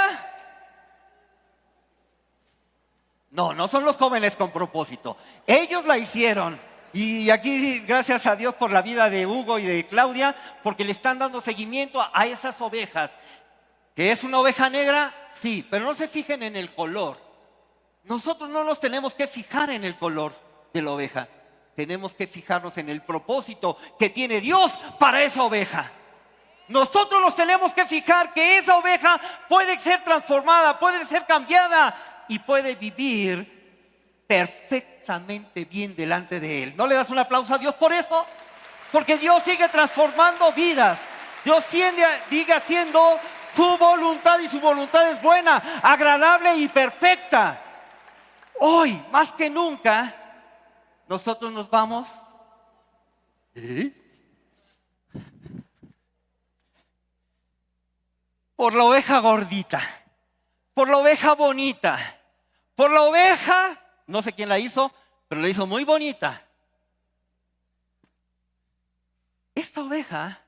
No, 3.29 3.53
no 3.53 3.67
son 3.67 3.85
los 3.85 3.95
jóvenes 3.95 4.35
con 4.35 4.49
propósito. 4.49 5.17
Ellos 5.45 5.85
la 5.85 5.99
hicieron. 5.99 6.59
Y 6.93 7.29
aquí, 7.29 7.81
gracias 7.81 8.25
a 8.25 8.35
Dios 8.35 8.55
por 8.55 8.71
la 8.71 8.81
vida 8.81 9.07
de 9.11 9.27
Hugo 9.27 9.59
y 9.59 9.65
de 9.65 9.85
Claudia, 9.85 10.35
porque 10.63 10.83
le 10.83 10.93
están 10.93 11.19
dando 11.19 11.41
seguimiento 11.41 12.03
a, 12.11 12.25
esas 12.25 12.59
ovejas. 12.59 13.11
¿Que 13.95 14.11
es 14.11 14.23
una 14.23 14.39
oveja 14.39 14.67
negra? 14.67 15.13
Sí, 15.39 15.63
pero 15.69 15.85
no 15.85 15.93
se 15.93 16.07
fijen 16.07 16.41
en 16.41 16.55
el 16.55 16.73
color. 16.73 17.19
Nosotros 18.05 18.49
no 18.49 18.63
nos 18.63 18.79
tenemos 18.79 19.13
que 19.13 19.27
fijar 19.27 19.69
en 19.69 19.83
el 19.83 19.93
color 19.93 20.33
de 20.73 20.81
la 20.81 20.89
oveja. 20.89 21.27
Tenemos 21.75 22.15
que 22.15 22.25
fijarnos 22.25 22.79
en 22.79 22.89
el 22.89 23.03
propósito 23.03 23.77
que 23.99 24.09
tiene 24.09 24.41
Dios 24.41 24.73
para 24.97 25.21
esa 25.21 25.43
oveja. 25.43 25.91
Nosotros 26.69 27.19
nos 27.21 27.35
tenemos 27.35 27.73
que 27.73 27.85
fijar 27.85 28.31
que 28.31 28.59
esa 28.59 28.77
oveja 28.77 29.19
puede 29.47 29.77
ser 29.79 30.03
transformada, 30.03 30.77
puede 30.79 31.03
ser 31.05 31.25
cambiada 31.25 31.95
y 32.27 32.37
puede 32.37 32.75
vivir 32.75 34.23
perfectamente 34.27 35.65
bien 35.65 35.95
delante 35.95 36.39
de 36.39 36.63
Él. 36.63 36.73
¿No 36.77 36.85
le 36.85 36.93
das 36.93 37.09
un 37.09 37.17
aplauso 37.17 37.55
a 37.55 37.57
Dios 37.57 37.73
por 37.73 37.91
eso? 37.91 38.23
Porque 38.91 39.17
Dios 39.17 39.41
sigue 39.41 39.67
transformando 39.69 40.51
vidas. 40.53 40.99
Dios 41.43 41.65
sigue, 41.65 42.05
sigue 42.29 42.53
haciendo 42.53 43.19
su 43.55 43.77
voluntad 43.77 44.39
y 44.39 44.47
su 44.47 44.59
voluntad 44.59 45.09
es 45.09 45.19
buena, 45.23 45.81
agradable 45.81 46.55
y 46.57 46.67
perfecta. 46.67 47.59
Hoy, 48.59 49.01
más 49.11 49.31
que 49.31 49.49
nunca, 49.49 50.13
nosotros 51.07 51.51
nos 51.51 51.67
vamos. 51.67 52.07
¿eh? 53.55 53.91
Por 58.59 58.75
la 58.75 58.83
oveja 58.83 59.19
gordita, 59.19 59.81
por 60.73 60.89
la 60.89 60.97
oveja 60.97 61.33
bonita, 61.33 61.97
por 62.75 62.91
la 62.91 63.03
oveja 63.03 63.81
no 64.05 64.21
sé 64.21 64.33
quién 64.33 64.49
la 64.49 64.59
hizo, 64.59 64.93
pero 65.29 65.39
la 65.39 65.47
hizo 65.47 65.65
muy 65.65 65.85
bonita. 65.85 66.45
Esta 69.55 69.81
oveja 69.81 70.41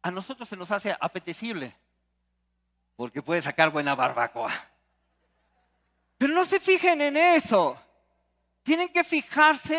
a 0.00 0.10
nosotros 0.10 0.48
se 0.48 0.56
nos 0.56 0.70
hace 0.70 0.96
apetecible 0.98 1.76
porque 2.96 3.20
puede 3.20 3.42
sacar 3.42 3.68
buena 3.68 3.94
barbacoa. 3.94 4.50
Pero 6.16 6.32
no 6.32 6.46
se 6.46 6.58
fijen 6.58 7.02
en 7.02 7.18
eso. 7.18 7.76
Tienen 8.62 8.88
que 8.88 9.04
fijarse 9.04 9.78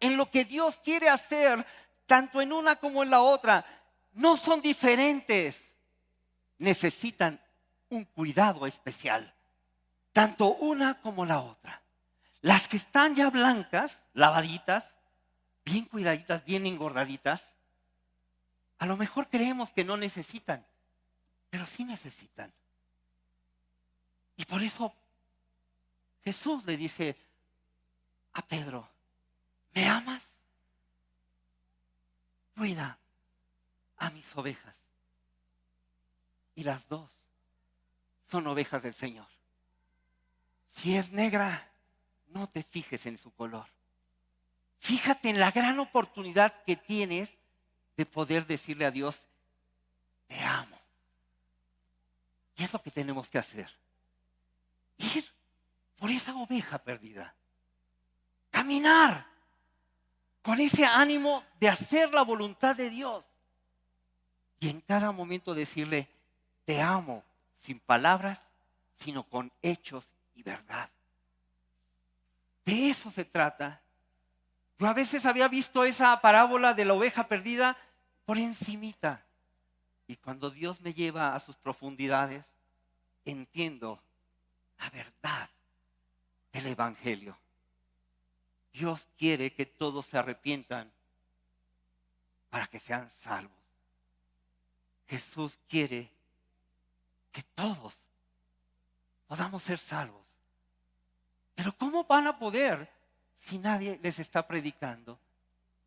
en 0.00 0.16
lo 0.16 0.30
que 0.30 0.46
Dios 0.46 0.78
quiere 0.82 1.10
hacer, 1.10 1.62
tanto 2.06 2.40
en 2.40 2.50
una 2.50 2.76
como 2.76 3.02
en 3.02 3.10
la 3.10 3.20
otra. 3.20 3.62
No 4.12 4.38
son 4.38 4.62
diferentes. 4.62 5.69
Necesitan 6.60 7.40
un 7.88 8.04
cuidado 8.04 8.66
especial, 8.66 9.34
tanto 10.12 10.46
una 10.46 11.00
como 11.00 11.26
la 11.26 11.40
otra. 11.40 11.82
Las 12.42 12.68
que 12.68 12.76
están 12.76 13.14
ya 13.14 13.30
blancas, 13.30 14.04
lavaditas, 14.12 14.96
bien 15.64 15.86
cuidaditas, 15.86 16.44
bien 16.44 16.66
engordaditas, 16.66 17.54
a 18.78 18.86
lo 18.86 18.96
mejor 18.96 19.28
creemos 19.28 19.72
que 19.72 19.84
no 19.84 19.96
necesitan, 19.96 20.64
pero 21.48 21.66
sí 21.66 21.84
necesitan. 21.84 22.52
Y 24.36 24.44
por 24.44 24.62
eso 24.62 24.94
Jesús 26.24 26.64
le 26.66 26.76
dice 26.76 27.16
a 28.34 28.42
Pedro, 28.42 28.86
¿me 29.74 29.88
amas? 29.88 30.22
Cuida 32.54 32.98
a 33.96 34.10
mis 34.10 34.36
ovejas. 34.36 34.79
Y 36.60 36.62
las 36.62 36.88
dos 36.88 37.10
son 38.26 38.46
ovejas 38.46 38.82
del 38.82 38.92
Señor. 38.92 39.26
Si 40.68 40.94
es 40.94 41.10
negra, 41.12 41.72
no 42.26 42.46
te 42.48 42.62
fijes 42.62 43.06
en 43.06 43.16
su 43.16 43.32
color. 43.32 43.66
Fíjate 44.78 45.30
en 45.30 45.40
la 45.40 45.52
gran 45.52 45.78
oportunidad 45.78 46.52
que 46.64 46.76
tienes 46.76 47.38
de 47.96 48.04
poder 48.04 48.46
decirle 48.46 48.84
a 48.84 48.90
Dios, 48.90 49.22
te 50.26 50.38
amo. 50.38 50.78
Y 52.56 52.64
es 52.64 52.74
lo 52.74 52.82
que 52.82 52.90
tenemos 52.90 53.30
que 53.30 53.38
hacer. 53.38 53.70
Ir 54.98 55.24
por 55.96 56.10
esa 56.10 56.36
oveja 56.36 56.76
perdida. 56.76 57.34
Caminar 58.50 59.26
con 60.42 60.60
ese 60.60 60.84
ánimo 60.84 61.42
de 61.58 61.70
hacer 61.70 62.12
la 62.12 62.22
voluntad 62.22 62.76
de 62.76 62.90
Dios. 62.90 63.24
Y 64.58 64.68
en 64.68 64.82
cada 64.82 65.10
momento 65.10 65.54
decirle, 65.54 66.19
te 66.64 66.80
amo, 66.80 67.24
sin 67.52 67.78
palabras, 67.80 68.40
sino 68.94 69.24
con 69.24 69.50
hechos 69.62 70.10
y 70.34 70.42
verdad. 70.42 70.88
De 72.64 72.90
eso 72.90 73.10
se 73.10 73.24
trata. 73.24 73.80
Yo 74.78 74.86
a 74.86 74.92
veces 74.92 75.26
había 75.26 75.48
visto 75.48 75.84
esa 75.84 76.20
parábola 76.20 76.74
de 76.74 76.84
la 76.84 76.94
oveja 76.94 77.24
perdida 77.24 77.76
por 78.24 78.38
encimita. 78.38 79.24
Y 80.06 80.16
cuando 80.16 80.50
Dios 80.50 80.80
me 80.80 80.94
lleva 80.94 81.34
a 81.34 81.40
sus 81.40 81.56
profundidades, 81.56 82.46
entiendo 83.24 84.02
la 84.78 84.90
verdad 84.90 85.48
del 86.52 86.66
Evangelio. 86.66 87.36
Dios 88.72 89.08
quiere 89.18 89.52
que 89.52 89.66
todos 89.66 90.06
se 90.06 90.18
arrepientan 90.18 90.90
para 92.50 92.66
que 92.66 92.78
sean 92.78 93.10
salvos. 93.10 93.52
Jesús 95.08 95.58
quiere 95.68 96.10
que 97.32 97.42
todos 97.42 98.06
podamos 99.26 99.62
ser 99.62 99.78
salvos. 99.78 100.26
Pero 101.54 101.72
¿cómo 101.76 102.04
van 102.04 102.26
a 102.26 102.38
poder 102.38 102.90
si 103.38 103.58
nadie 103.58 103.98
les 104.02 104.18
está 104.18 104.46
predicando? 104.46 105.18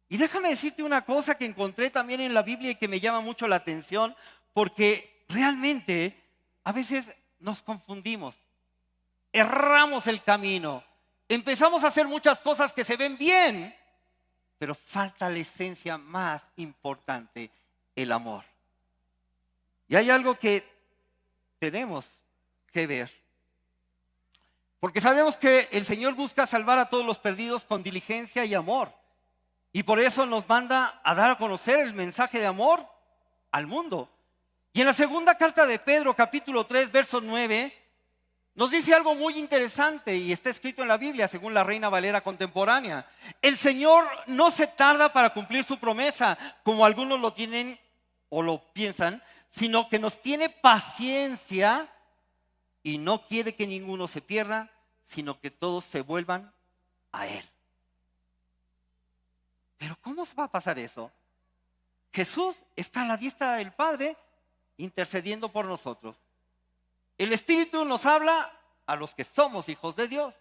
Y 0.10 0.18
déjame 0.18 0.50
decirte 0.50 0.84
una 0.84 1.04
cosa 1.04 1.36
que 1.36 1.46
encontré 1.46 1.90
también 1.90 2.22
en 2.22 2.34
la 2.34 2.44
Biblia 2.44 2.72
y 2.72 2.76
que 2.76 2.88
me 2.88 3.00
llama 3.00 3.22
mucho 3.22 3.48
la 3.48 3.56
atención, 3.56 4.16
porque 4.54 5.26
realmente 5.30 6.22
a 6.64 6.72
veces 6.72 7.16
nos 7.40 7.64
confundimos, 7.64 8.36
erramos 9.32 10.08
el 10.08 10.22
camino, 10.22 10.84
empezamos 11.28 11.84
a 11.84 11.88
hacer 11.88 12.08
muchas 12.08 12.40
cosas 12.40 12.72
que 12.72 12.86
se 12.86 12.96
ven 12.96 13.18
bien, 13.18 13.76
pero 14.58 14.76
falta 14.76 15.30
la 15.30 15.40
esencia 15.40 15.98
más 15.98 16.46
importante, 16.58 17.50
el 17.96 18.12
amor. 18.12 18.46
Y 19.88 19.96
hay 19.96 20.10
algo 20.10 20.36
que 20.36 20.64
tenemos 21.72 22.26
que 22.74 22.88
ver. 22.88 23.10
Porque 24.82 25.00
sabemos 25.00 25.38
que 25.38 25.70
el 25.72 25.86
Señor 25.86 26.14
busca 26.14 26.46
salvar 26.46 26.78
a 26.78 26.90
todos 26.90 27.06
los 27.06 27.20
perdidos 27.20 27.64
con 27.64 27.84
diligencia 27.84 28.44
y 28.44 28.54
amor. 28.54 28.92
Y 29.72 29.84
por 29.84 29.98
eso 29.98 30.26
nos 30.26 30.50
manda 30.50 31.00
a 31.06 31.16
dar 31.16 31.32
a 31.32 31.38
conocer 31.38 31.80
el 31.80 31.94
mensaje 31.94 32.40
de 32.40 32.48
amor 32.48 32.86
al 33.52 33.66
mundo. 33.66 34.10
Y 34.74 34.82
en 34.82 34.88
la 34.88 34.94
segunda 34.94 35.38
carta 35.38 35.66
de 35.66 35.80
Pedro, 35.80 36.14
capítulo 36.14 36.66
3, 36.66 36.92
verso 36.92 37.22
9, 37.22 37.72
nos 38.56 38.72
dice 38.72 38.94
algo 38.94 39.16
muy 39.16 39.40
interesante 39.40 40.18
y 40.18 40.34
está 40.34 40.50
escrito 40.50 40.82
en 40.82 40.90
la 40.90 40.98
Biblia, 40.98 41.30
según 41.30 41.54
la 41.54 41.64
Reina 41.64 41.88
Valera 41.88 42.20
contemporánea. 42.20 43.10
El 43.42 43.58
Señor 43.58 44.06
no 44.28 44.52
se 44.52 44.68
tarda 44.68 45.14
para 45.14 45.30
cumplir 45.30 45.64
su 45.64 45.80
promesa, 45.80 46.38
como 46.64 46.86
algunos 46.86 47.22
lo 47.22 47.32
tienen 47.32 47.80
o 48.28 48.42
lo 48.42 48.60
piensan, 48.74 49.24
sino 49.54 49.88
que 49.88 50.00
nos 50.00 50.20
tiene 50.20 50.50
paciencia 50.50 51.88
y 52.82 52.98
no 52.98 53.24
quiere 53.28 53.54
que 53.54 53.68
ninguno 53.68 54.08
se 54.08 54.20
pierda, 54.20 54.72
sino 55.06 55.40
que 55.40 55.52
todos 55.52 55.86
se 55.86 56.02
vuelvan 56.02 56.52
a 57.12 57.28
Él. 57.28 57.46
Pero 59.78 59.96
¿cómo 60.02 60.26
va 60.38 60.46
a 60.46 60.52
pasar 60.52 60.80
eso? 60.80 61.12
Jesús 62.12 62.64
está 62.76 63.04
a 63.04 63.08
la 63.08 63.18
diestra 63.18 63.54
del 63.54 63.72
Padre 63.72 64.18
intercediendo 64.78 65.50
por 65.50 65.66
nosotros. 65.66 66.16
El 67.20 67.32
Espíritu 67.32 67.86
nos 67.86 68.08
habla 68.08 68.52
a 68.88 68.96
los 68.96 69.14
que 69.14 69.24
somos 69.24 69.70
hijos 69.70 69.96
de 69.96 70.08
Dios. 70.08 70.34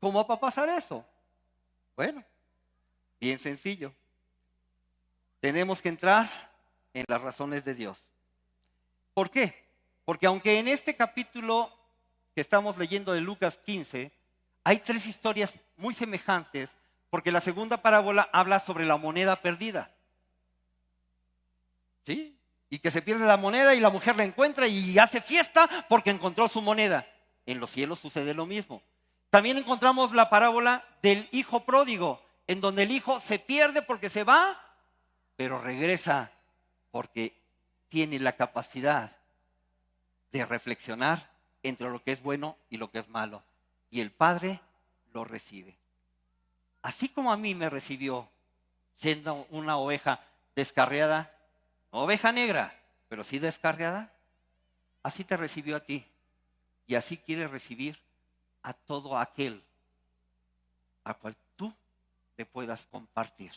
¿Cómo 0.00 0.26
va 0.26 0.36
a 0.36 0.40
pasar 0.40 0.70
eso? 0.70 1.06
Bueno, 1.94 2.24
bien 3.20 3.38
sencillo. 3.38 3.94
Tenemos 5.40 5.82
que 5.82 5.90
entrar 5.90 6.26
en 6.94 7.04
las 7.06 7.20
razones 7.20 7.66
de 7.66 7.74
Dios. 7.74 8.13
¿Por 9.14 9.30
qué? 9.30 9.54
Porque 10.04 10.26
aunque 10.26 10.58
en 10.58 10.68
este 10.68 10.96
capítulo 10.96 11.72
que 12.34 12.40
estamos 12.40 12.76
leyendo 12.76 13.12
de 13.12 13.20
Lucas 13.20 13.58
15 13.64 14.12
hay 14.64 14.78
tres 14.78 15.06
historias 15.06 15.60
muy 15.76 15.94
semejantes, 15.94 16.70
porque 17.10 17.30
la 17.30 17.40
segunda 17.40 17.76
parábola 17.76 18.28
habla 18.32 18.58
sobre 18.58 18.86
la 18.86 18.96
moneda 18.96 19.36
perdida. 19.36 19.90
¿Sí? 22.04 22.36
Y 22.70 22.78
que 22.80 22.90
se 22.90 23.02
pierde 23.02 23.26
la 23.26 23.36
moneda 23.36 23.74
y 23.74 23.80
la 23.80 23.90
mujer 23.90 24.16
la 24.16 24.24
encuentra 24.24 24.66
y 24.66 24.98
hace 24.98 25.20
fiesta 25.20 25.68
porque 25.88 26.10
encontró 26.10 26.48
su 26.48 26.60
moneda. 26.60 27.06
En 27.46 27.60
los 27.60 27.70
cielos 27.70 28.00
sucede 28.00 28.34
lo 28.34 28.46
mismo. 28.46 28.82
También 29.30 29.58
encontramos 29.58 30.12
la 30.12 30.30
parábola 30.30 30.82
del 31.02 31.28
hijo 31.30 31.64
pródigo, 31.64 32.20
en 32.46 32.60
donde 32.60 32.84
el 32.84 32.90
hijo 32.90 33.20
se 33.20 33.38
pierde 33.38 33.82
porque 33.82 34.08
se 34.08 34.24
va, 34.24 34.56
pero 35.36 35.60
regresa 35.60 36.32
porque 36.90 37.43
tiene 37.94 38.18
la 38.18 38.32
capacidad 38.32 39.08
de 40.32 40.44
reflexionar 40.44 41.30
entre 41.62 41.88
lo 41.88 42.02
que 42.02 42.10
es 42.10 42.24
bueno 42.24 42.58
y 42.68 42.76
lo 42.76 42.90
que 42.90 42.98
es 42.98 43.08
malo. 43.08 43.44
Y 43.88 44.00
el 44.00 44.10
Padre 44.10 44.58
lo 45.12 45.22
recibe. 45.22 45.76
Así 46.82 47.08
como 47.08 47.32
a 47.32 47.36
mí 47.36 47.54
me 47.54 47.70
recibió 47.70 48.28
siendo 48.96 49.46
una 49.50 49.76
oveja 49.76 50.20
descarriada, 50.56 51.30
oveja 51.92 52.32
negra, 52.32 52.76
pero 53.08 53.22
sí 53.22 53.38
descarriada, 53.38 54.10
así 55.04 55.22
te 55.22 55.36
recibió 55.36 55.76
a 55.76 55.80
ti. 55.80 56.04
Y 56.88 56.96
así 56.96 57.16
quiere 57.16 57.46
recibir 57.46 57.96
a 58.64 58.72
todo 58.72 59.16
aquel 59.16 59.62
a 61.04 61.14
cual 61.14 61.36
tú 61.54 61.72
te 62.34 62.44
puedas 62.44 62.88
compartir. 62.90 63.52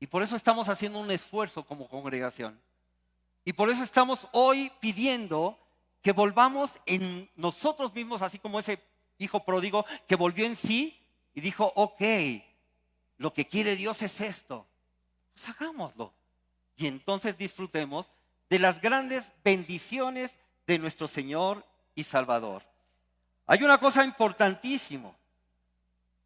Y 0.00 0.08
por 0.08 0.24
eso 0.24 0.34
estamos 0.34 0.68
haciendo 0.68 0.98
un 0.98 1.12
esfuerzo 1.12 1.64
como 1.64 1.86
congregación 1.86 2.63
y 3.44 3.52
por 3.52 3.70
eso 3.70 3.82
estamos 3.82 4.28
hoy 4.32 4.72
pidiendo 4.80 5.58
que 6.02 6.12
volvamos 6.12 6.72
en 6.86 7.28
nosotros 7.36 7.94
mismos, 7.94 8.22
así 8.22 8.38
como 8.38 8.58
ese 8.58 8.78
hijo 9.18 9.44
pródigo 9.44 9.84
que 10.06 10.16
volvió 10.16 10.46
en 10.46 10.56
sí 10.56 10.98
y 11.34 11.40
dijo, 11.40 11.72
ok, 11.76 12.02
lo 13.18 13.32
que 13.32 13.46
quiere 13.46 13.76
Dios 13.76 14.02
es 14.02 14.20
esto, 14.20 14.66
pues 15.32 15.48
hagámoslo. 15.48 16.12
Y 16.76 16.86
entonces 16.86 17.38
disfrutemos 17.38 18.10
de 18.48 18.58
las 18.58 18.80
grandes 18.80 19.30
bendiciones 19.44 20.32
de 20.66 20.78
nuestro 20.78 21.06
Señor 21.06 21.64
y 21.94 22.04
Salvador. 22.04 22.62
Hay 23.46 23.62
una 23.62 23.78
cosa 23.78 24.04
importantísima. 24.04 25.14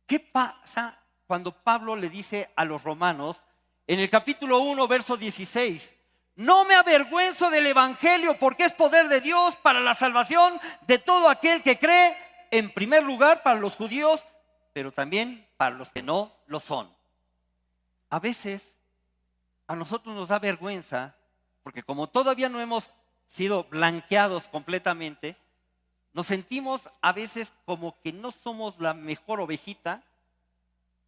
¿Qué 0.07 0.21
pasa 0.21 0.99
cuando 1.27 1.53
Pablo 1.53 1.97
le 1.97 2.09
dice 2.09 2.49
a 2.57 2.65
los 2.65 2.83
romanos 2.83 3.39
en 3.87 3.99
el 3.99 4.09
capítulo 4.09 4.61
1, 4.61 4.89
verso 4.89 5.17
16? 5.17 5.95
No 6.39 6.65
me 6.65 6.77
avergüenzo 6.77 7.51
del 7.51 7.67
Evangelio 7.67 8.39
porque 8.39 8.63
es 8.63 8.73
poder 8.73 9.09
de 9.09 9.21
Dios 9.21 9.57
para 9.57 9.81
la 9.81 9.97
salvación 9.97 10.57
de 10.87 11.01
todo 11.01 11.29
aquel 11.29 11.65
que 11.65 11.81
cree, 11.81 12.15
en 12.53 12.71
primer 12.71 13.03
lugar 13.03 13.43
para 13.43 13.59
los 13.59 13.75
judíos, 13.75 14.25
pero 14.73 14.93
también 14.93 15.45
para 15.57 15.75
los 15.75 15.91
que 15.91 16.01
no 16.01 16.33
lo 16.47 16.61
son. 16.61 16.89
A 18.09 18.21
veces 18.21 18.77
a 19.67 19.75
nosotros 19.75 20.15
nos 20.15 20.29
da 20.29 20.39
vergüenza 20.39 21.17
porque 21.65 21.83
como 21.83 22.07
todavía 22.07 22.49
no 22.49 22.61
hemos 22.61 22.93
sido 23.27 23.65
blanqueados 23.65 24.47
completamente, 24.47 25.37
nos 26.13 26.29
sentimos 26.29 26.89
a 27.01 27.13
veces 27.13 27.53
como 27.65 28.01
que 28.01 28.13
no 28.13 28.31
somos 28.31 28.79
la 28.79 28.95
mejor 28.95 29.41
ovejita 29.41 30.05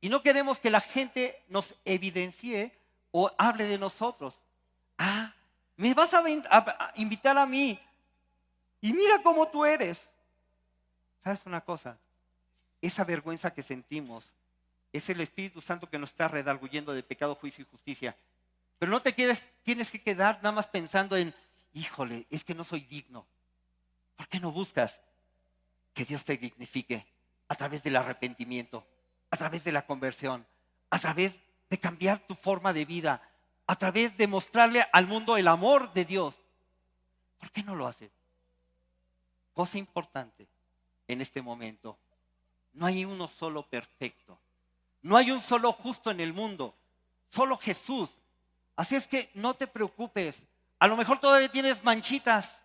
y 0.00 0.08
no 0.08 0.22
queremos 0.22 0.58
que 0.58 0.70
la 0.70 0.80
gente 0.80 1.40
nos 1.46 1.76
evidencie 1.84 2.76
o 3.12 3.30
hable 3.38 3.66
de 3.66 3.78
nosotros. 3.78 4.40
Ah, 5.02 5.32
me 5.78 5.94
vas 5.94 6.12
a, 6.12 6.22
invitar 6.96 7.38
a 7.38 7.46
mí. 7.46 7.80
Y 8.82 8.92
mira 8.92 9.22
cómo 9.22 9.48
tú 9.48 9.64
eres. 9.64 9.98
¿Sabes 11.24 11.40
una 11.46 11.62
cosa? 11.62 11.98
Esa 12.82 13.04
vergüenza 13.04 13.54
que 13.54 13.62
sentimos 13.62 14.26
es 14.92 15.08
el 15.08 15.22
Espíritu 15.22 15.62
Santo 15.62 15.88
que 15.88 15.98
nos 15.98 16.10
está 16.10 16.28
redarguyendo 16.28 16.92
de 16.92 17.02
pecado, 17.02 17.34
juicio 17.34 17.62
y 17.62 17.70
justicia. 17.70 18.14
Pero 18.78 18.92
no 18.92 19.00
te 19.00 19.14
quedes, 19.14 19.46
tienes 19.62 19.90
que 19.90 20.02
quedar 20.02 20.36
nada 20.36 20.52
más 20.52 20.66
pensando 20.66 21.16
en, 21.16 21.34
híjole, 21.72 22.26
es 22.28 22.44
que 22.44 22.54
no 22.54 22.64
soy 22.64 22.80
digno. 22.80 23.26
¿Por 24.16 24.28
qué 24.28 24.38
no 24.38 24.52
buscas 24.52 25.00
que 25.94 26.04
Dios 26.04 26.26
te 26.26 26.36
dignifique 26.36 27.06
a 27.48 27.54
través 27.54 27.82
del 27.82 27.96
arrepentimiento, 27.96 28.86
a 29.30 29.36
través 29.38 29.64
de 29.64 29.72
la 29.72 29.86
conversión, 29.86 30.46
a 30.90 30.98
través 30.98 31.36
de 31.70 31.78
cambiar 31.78 32.18
tu 32.18 32.34
forma 32.34 32.74
de 32.74 32.84
vida, 32.84 33.29
a 33.70 33.76
través 33.76 34.16
de 34.16 34.26
mostrarle 34.26 34.84
al 34.92 35.06
mundo 35.06 35.36
el 35.36 35.46
amor 35.46 35.92
de 35.92 36.04
Dios. 36.04 36.34
¿Por 37.38 37.52
qué 37.52 37.62
no 37.62 37.76
lo 37.76 37.86
haces? 37.86 38.10
Cosa 39.54 39.78
importante 39.78 40.48
en 41.06 41.20
este 41.20 41.40
momento. 41.40 41.96
No 42.72 42.86
hay 42.86 43.04
uno 43.04 43.28
solo 43.28 43.64
perfecto. 43.64 44.36
No 45.02 45.16
hay 45.16 45.30
un 45.30 45.40
solo 45.40 45.70
justo 45.70 46.10
en 46.10 46.18
el 46.18 46.32
mundo. 46.32 46.74
Solo 47.28 47.56
Jesús. 47.58 48.10
Así 48.74 48.96
es 48.96 49.06
que 49.06 49.30
no 49.34 49.54
te 49.54 49.68
preocupes. 49.68 50.38
A 50.80 50.88
lo 50.88 50.96
mejor 50.96 51.20
todavía 51.20 51.48
tienes 51.48 51.84
manchitas. 51.84 52.64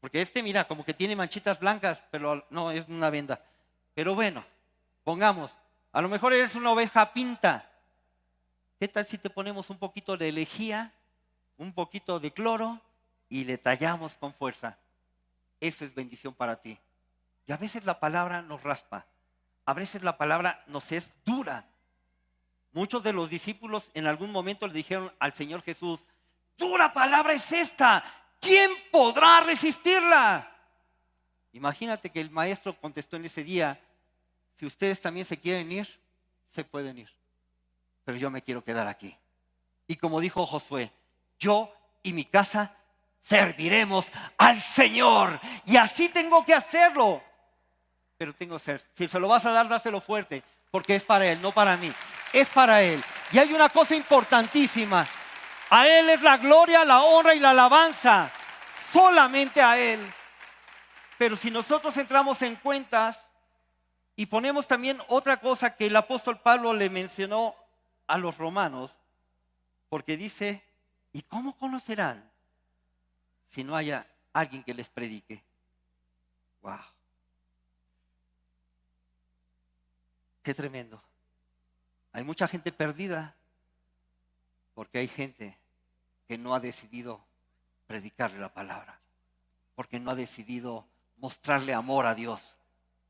Porque 0.00 0.22
este, 0.22 0.42
mira, 0.42 0.66
como 0.66 0.86
que 0.86 0.94
tiene 0.94 1.14
manchitas 1.14 1.60
blancas, 1.60 2.02
pero 2.10 2.46
no, 2.48 2.70
es 2.70 2.88
una 2.88 3.10
venda. 3.10 3.44
Pero 3.92 4.14
bueno, 4.14 4.42
pongamos, 5.02 5.52
a 5.92 6.00
lo 6.00 6.08
mejor 6.08 6.32
eres 6.32 6.54
una 6.54 6.70
oveja 6.70 7.12
pinta. 7.12 7.70
¿Qué 8.78 8.88
tal 8.88 9.06
si 9.06 9.18
te 9.18 9.30
ponemos 9.30 9.70
un 9.70 9.78
poquito 9.78 10.16
de 10.16 10.32
lejía, 10.32 10.92
un 11.58 11.72
poquito 11.72 12.18
de 12.18 12.32
cloro 12.32 12.80
y 13.28 13.44
le 13.44 13.56
tallamos 13.56 14.14
con 14.14 14.34
fuerza? 14.34 14.78
Esa 15.60 15.84
es 15.84 15.94
bendición 15.94 16.34
para 16.34 16.60
ti. 16.60 16.78
Y 17.46 17.52
a 17.52 17.56
veces 17.56 17.84
la 17.84 18.00
palabra 18.00 18.42
nos 18.42 18.62
raspa, 18.62 19.06
a 19.64 19.74
veces 19.74 20.02
la 20.02 20.16
palabra 20.16 20.62
nos 20.66 20.90
es 20.92 21.12
dura. 21.24 21.64
Muchos 22.72 23.04
de 23.04 23.12
los 23.12 23.30
discípulos 23.30 23.90
en 23.94 24.06
algún 24.06 24.32
momento 24.32 24.66
le 24.66 24.74
dijeron 24.74 25.12
al 25.20 25.32
Señor 25.32 25.62
Jesús, 25.62 26.00
dura 26.58 26.92
palabra 26.92 27.32
es 27.32 27.52
esta, 27.52 28.04
¿quién 28.40 28.70
podrá 28.90 29.40
resistirla? 29.42 30.50
Imagínate 31.52 32.10
que 32.10 32.20
el 32.20 32.30
maestro 32.30 32.76
contestó 32.80 33.16
en 33.16 33.26
ese 33.26 33.44
día, 33.44 33.78
si 34.56 34.66
ustedes 34.66 35.00
también 35.00 35.24
se 35.24 35.38
quieren 35.38 35.70
ir, 35.70 35.88
se 36.44 36.64
pueden 36.64 36.98
ir 36.98 37.23
pero 38.04 38.18
yo 38.18 38.30
me 38.30 38.42
quiero 38.42 38.62
quedar 38.62 38.86
aquí. 38.86 39.16
Y 39.86 39.96
como 39.96 40.20
dijo 40.20 40.46
Josué, 40.46 40.90
yo 41.38 41.72
y 42.02 42.12
mi 42.12 42.24
casa 42.24 42.76
serviremos 43.20 44.08
al 44.38 44.60
Señor. 44.60 45.40
Y 45.66 45.76
así 45.76 46.08
tengo 46.10 46.44
que 46.44 46.54
hacerlo. 46.54 47.22
Pero 48.16 48.34
tengo 48.34 48.58
ser, 48.58 48.82
si 48.94 49.08
se 49.08 49.18
lo 49.18 49.28
vas 49.28 49.44
a 49.46 49.50
dar, 49.50 49.68
dáselo 49.68 50.00
fuerte, 50.00 50.42
porque 50.70 50.94
es 50.94 51.02
para 51.02 51.26
Él, 51.26 51.40
no 51.42 51.52
para 51.52 51.76
mí. 51.76 51.92
Es 52.32 52.48
para 52.48 52.82
Él. 52.82 53.02
Y 53.32 53.38
hay 53.38 53.52
una 53.52 53.68
cosa 53.68 53.96
importantísima. 53.96 55.06
A 55.70 55.88
Él 55.88 56.10
es 56.10 56.22
la 56.22 56.36
gloria, 56.36 56.84
la 56.84 57.02
honra 57.02 57.34
y 57.34 57.40
la 57.40 57.50
alabanza. 57.50 58.30
Solamente 58.92 59.60
a 59.60 59.78
Él. 59.78 60.00
Pero 61.18 61.36
si 61.36 61.50
nosotros 61.50 61.96
entramos 61.96 62.42
en 62.42 62.56
cuentas 62.56 63.18
y 64.16 64.26
ponemos 64.26 64.66
también 64.66 65.00
otra 65.08 65.38
cosa 65.38 65.74
que 65.76 65.86
el 65.86 65.96
apóstol 65.96 66.38
Pablo 66.38 66.72
le 66.72 66.90
mencionó 66.90 67.54
a 68.06 68.18
los 68.18 68.36
romanos 68.38 68.98
porque 69.88 70.16
dice, 70.16 70.62
¿y 71.12 71.22
cómo 71.22 71.56
conocerán 71.56 72.28
si 73.50 73.64
no 73.64 73.76
haya 73.76 74.06
alguien 74.32 74.64
que 74.64 74.74
les 74.74 74.88
predique? 74.88 75.42
¡Wow! 76.62 76.80
Qué 80.42 80.52
tremendo. 80.52 81.00
Hay 82.12 82.24
mucha 82.24 82.48
gente 82.48 82.72
perdida 82.72 83.34
porque 84.74 84.98
hay 84.98 85.08
gente 85.08 85.56
que 86.28 86.36
no 86.38 86.54
ha 86.54 86.60
decidido 86.60 87.24
predicarle 87.86 88.38
la 88.38 88.52
palabra, 88.52 88.98
porque 89.74 90.00
no 90.00 90.10
ha 90.10 90.14
decidido 90.14 90.86
mostrarle 91.18 91.72
amor 91.72 92.06
a 92.06 92.14
Dios, 92.14 92.56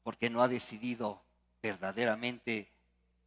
porque 0.02 0.30
no 0.30 0.42
ha 0.42 0.48
decidido 0.48 1.22
verdaderamente 1.62 2.70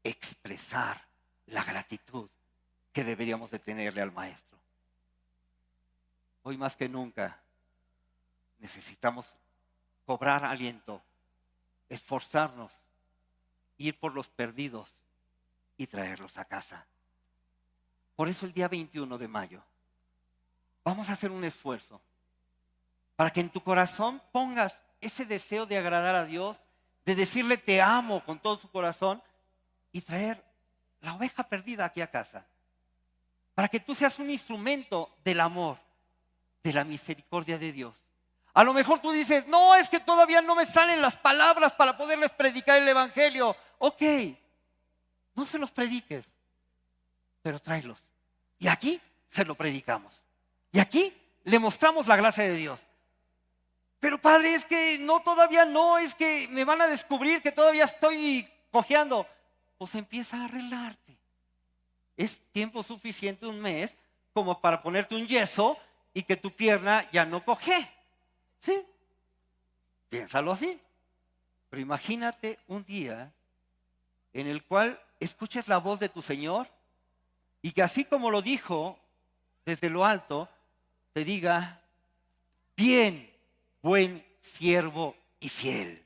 expresar 0.03 1.06
la 1.47 1.63
gratitud 1.63 2.29
que 2.93 3.03
deberíamos 3.03 3.51
de 3.51 3.59
tenerle 3.59 4.01
al 4.01 4.11
Maestro. 4.11 4.57
Hoy 6.43 6.57
más 6.57 6.75
que 6.75 6.89
nunca 6.89 7.39
necesitamos 8.59 9.35
cobrar 10.05 10.45
aliento, 10.45 11.01
esforzarnos, 11.89 12.71
ir 13.77 13.99
por 13.99 14.13
los 14.13 14.29
perdidos 14.29 14.89
y 15.77 15.87
traerlos 15.87 16.37
a 16.37 16.45
casa. 16.45 16.85
Por 18.15 18.29
eso 18.29 18.45
el 18.45 18.53
día 18.53 18.67
21 18.67 19.17
de 19.17 19.27
mayo 19.27 19.61
vamos 20.83 21.09
a 21.09 21.13
hacer 21.13 21.31
un 21.31 21.43
esfuerzo 21.43 22.01
para 23.15 23.31
que 23.31 23.41
en 23.41 23.49
tu 23.49 23.61
corazón 23.61 24.21
pongas 24.31 24.81
ese 25.01 25.25
deseo 25.25 25.65
de 25.65 25.77
agradar 25.77 26.15
a 26.15 26.25
Dios, 26.25 26.57
de 27.05 27.15
decirle 27.15 27.57
te 27.57 27.81
amo 27.81 28.23
con 28.23 28.39
todo 28.39 28.57
su 28.57 28.71
corazón 28.71 29.21
y 29.91 30.01
traer 30.01 30.41
la 31.01 31.13
oveja 31.13 31.43
perdida 31.43 31.85
aquí 31.85 32.01
a 32.01 32.11
casa. 32.11 32.45
Para 33.55 33.67
que 33.67 33.79
tú 33.79 33.95
seas 33.95 34.19
un 34.19 34.29
instrumento 34.29 35.15
del 35.23 35.39
amor, 35.39 35.77
de 36.63 36.73
la 36.73 36.83
misericordia 36.83 37.57
de 37.57 37.71
Dios. 37.71 38.03
A 38.53 38.63
lo 38.63 38.73
mejor 38.73 38.99
tú 38.99 39.11
dices, 39.11 39.47
no, 39.47 39.75
es 39.75 39.89
que 39.89 39.99
todavía 39.99 40.41
no 40.41 40.55
me 40.55 40.65
salen 40.65 41.01
las 41.01 41.15
palabras 41.15 41.73
para 41.73 41.97
poderles 41.97 42.31
predicar 42.31 42.81
el 42.81 42.87
Evangelio. 42.87 43.55
Ok, 43.77 44.01
no 45.35 45.45
se 45.45 45.59
los 45.59 45.71
prediques, 45.71 46.25
pero 47.41 47.59
tráelos. 47.59 47.99
Y 48.59 48.67
aquí 48.67 48.99
se 49.29 49.45
lo 49.45 49.55
predicamos. 49.55 50.23
Y 50.71 50.79
aquí 50.79 51.15
le 51.43 51.59
mostramos 51.59 52.07
la 52.07 52.15
gracia 52.15 52.43
de 52.43 52.55
Dios. 52.55 52.79
Pero 53.99 54.19
padre, 54.19 54.53
es 54.53 54.65
que 54.65 54.97
no, 54.99 55.19
todavía 55.21 55.65
no, 55.65 55.97
es 55.97 56.13
que 56.13 56.47
me 56.49 56.65
van 56.65 56.81
a 56.81 56.87
descubrir 56.87 57.41
que 57.41 57.51
todavía 57.51 57.85
estoy 57.85 58.47
cojeando. 58.71 59.27
Pues 59.77 59.95
empieza 59.95 60.41
a 60.41 60.45
arreglarte. 60.45 61.17
Es 62.15 62.39
tiempo 62.51 62.83
suficiente, 62.83 63.45
un 63.45 63.59
mes, 63.59 63.95
como 64.33 64.59
para 64.59 64.81
ponerte 64.81 65.15
un 65.15 65.27
yeso 65.27 65.77
y 66.13 66.23
que 66.23 66.35
tu 66.35 66.51
pierna 66.51 67.09
ya 67.11 67.25
no 67.25 67.43
coge. 67.43 67.87
¿Sí? 68.59 68.75
Piénsalo 70.09 70.51
así. 70.51 70.79
Pero 71.69 71.81
imagínate 71.81 72.57
un 72.67 72.83
día 72.85 73.31
en 74.33 74.47
el 74.47 74.63
cual 74.63 74.99
escuches 75.19 75.67
la 75.67 75.77
voz 75.77 75.99
de 75.99 76.09
tu 76.09 76.21
Señor 76.21 76.67
y 77.61 77.71
que 77.71 77.81
así 77.81 78.05
como 78.05 78.31
lo 78.31 78.41
dijo 78.41 78.97
desde 79.65 79.89
lo 79.89 80.05
alto, 80.05 80.47
te 81.13 81.25
diga, 81.25 81.81
bien, 82.75 83.29
buen 83.81 84.25
siervo 84.41 85.15
y 85.39 85.49
fiel. 85.49 86.01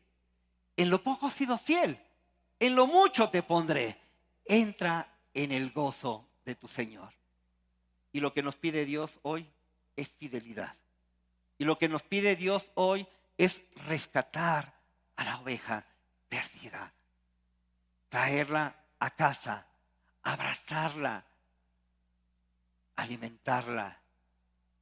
En 0.77 0.89
lo 0.89 1.03
poco 1.03 1.27
has 1.27 1.33
sido 1.33 1.57
fiel, 1.57 1.99
en 2.61 2.75
lo 2.75 2.85
mucho 2.85 3.27
te 3.27 3.41
pondré. 3.41 3.97
Entra 4.45 5.05
en 5.33 5.51
el 5.51 5.71
gozo 5.71 6.29
de 6.45 6.55
tu 6.55 6.67
Señor. 6.67 7.11
Y 8.13 8.19
lo 8.19 8.33
que 8.33 8.43
nos 8.43 8.55
pide 8.55 8.85
Dios 8.85 9.19
hoy 9.23 9.49
es 9.95 10.09
fidelidad. 10.11 10.73
Y 11.57 11.65
lo 11.65 11.77
que 11.79 11.89
nos 11.89 12.03
pide 12.03 12.35
Dios 12.35 12.69
hoy 12.75 13.07
es 13.37 13.61
rescatar 13.87 14.73
a 15.15 15.23
la 15.23 15.39
oveja 15.39 15.83
perdida, 16.29 16.93
traerla 18.09 18.75
a 18.99 19.09
casa, 19.09 19.65
abrazarla, 20.21 21.25
alimentarla 22.95 23.99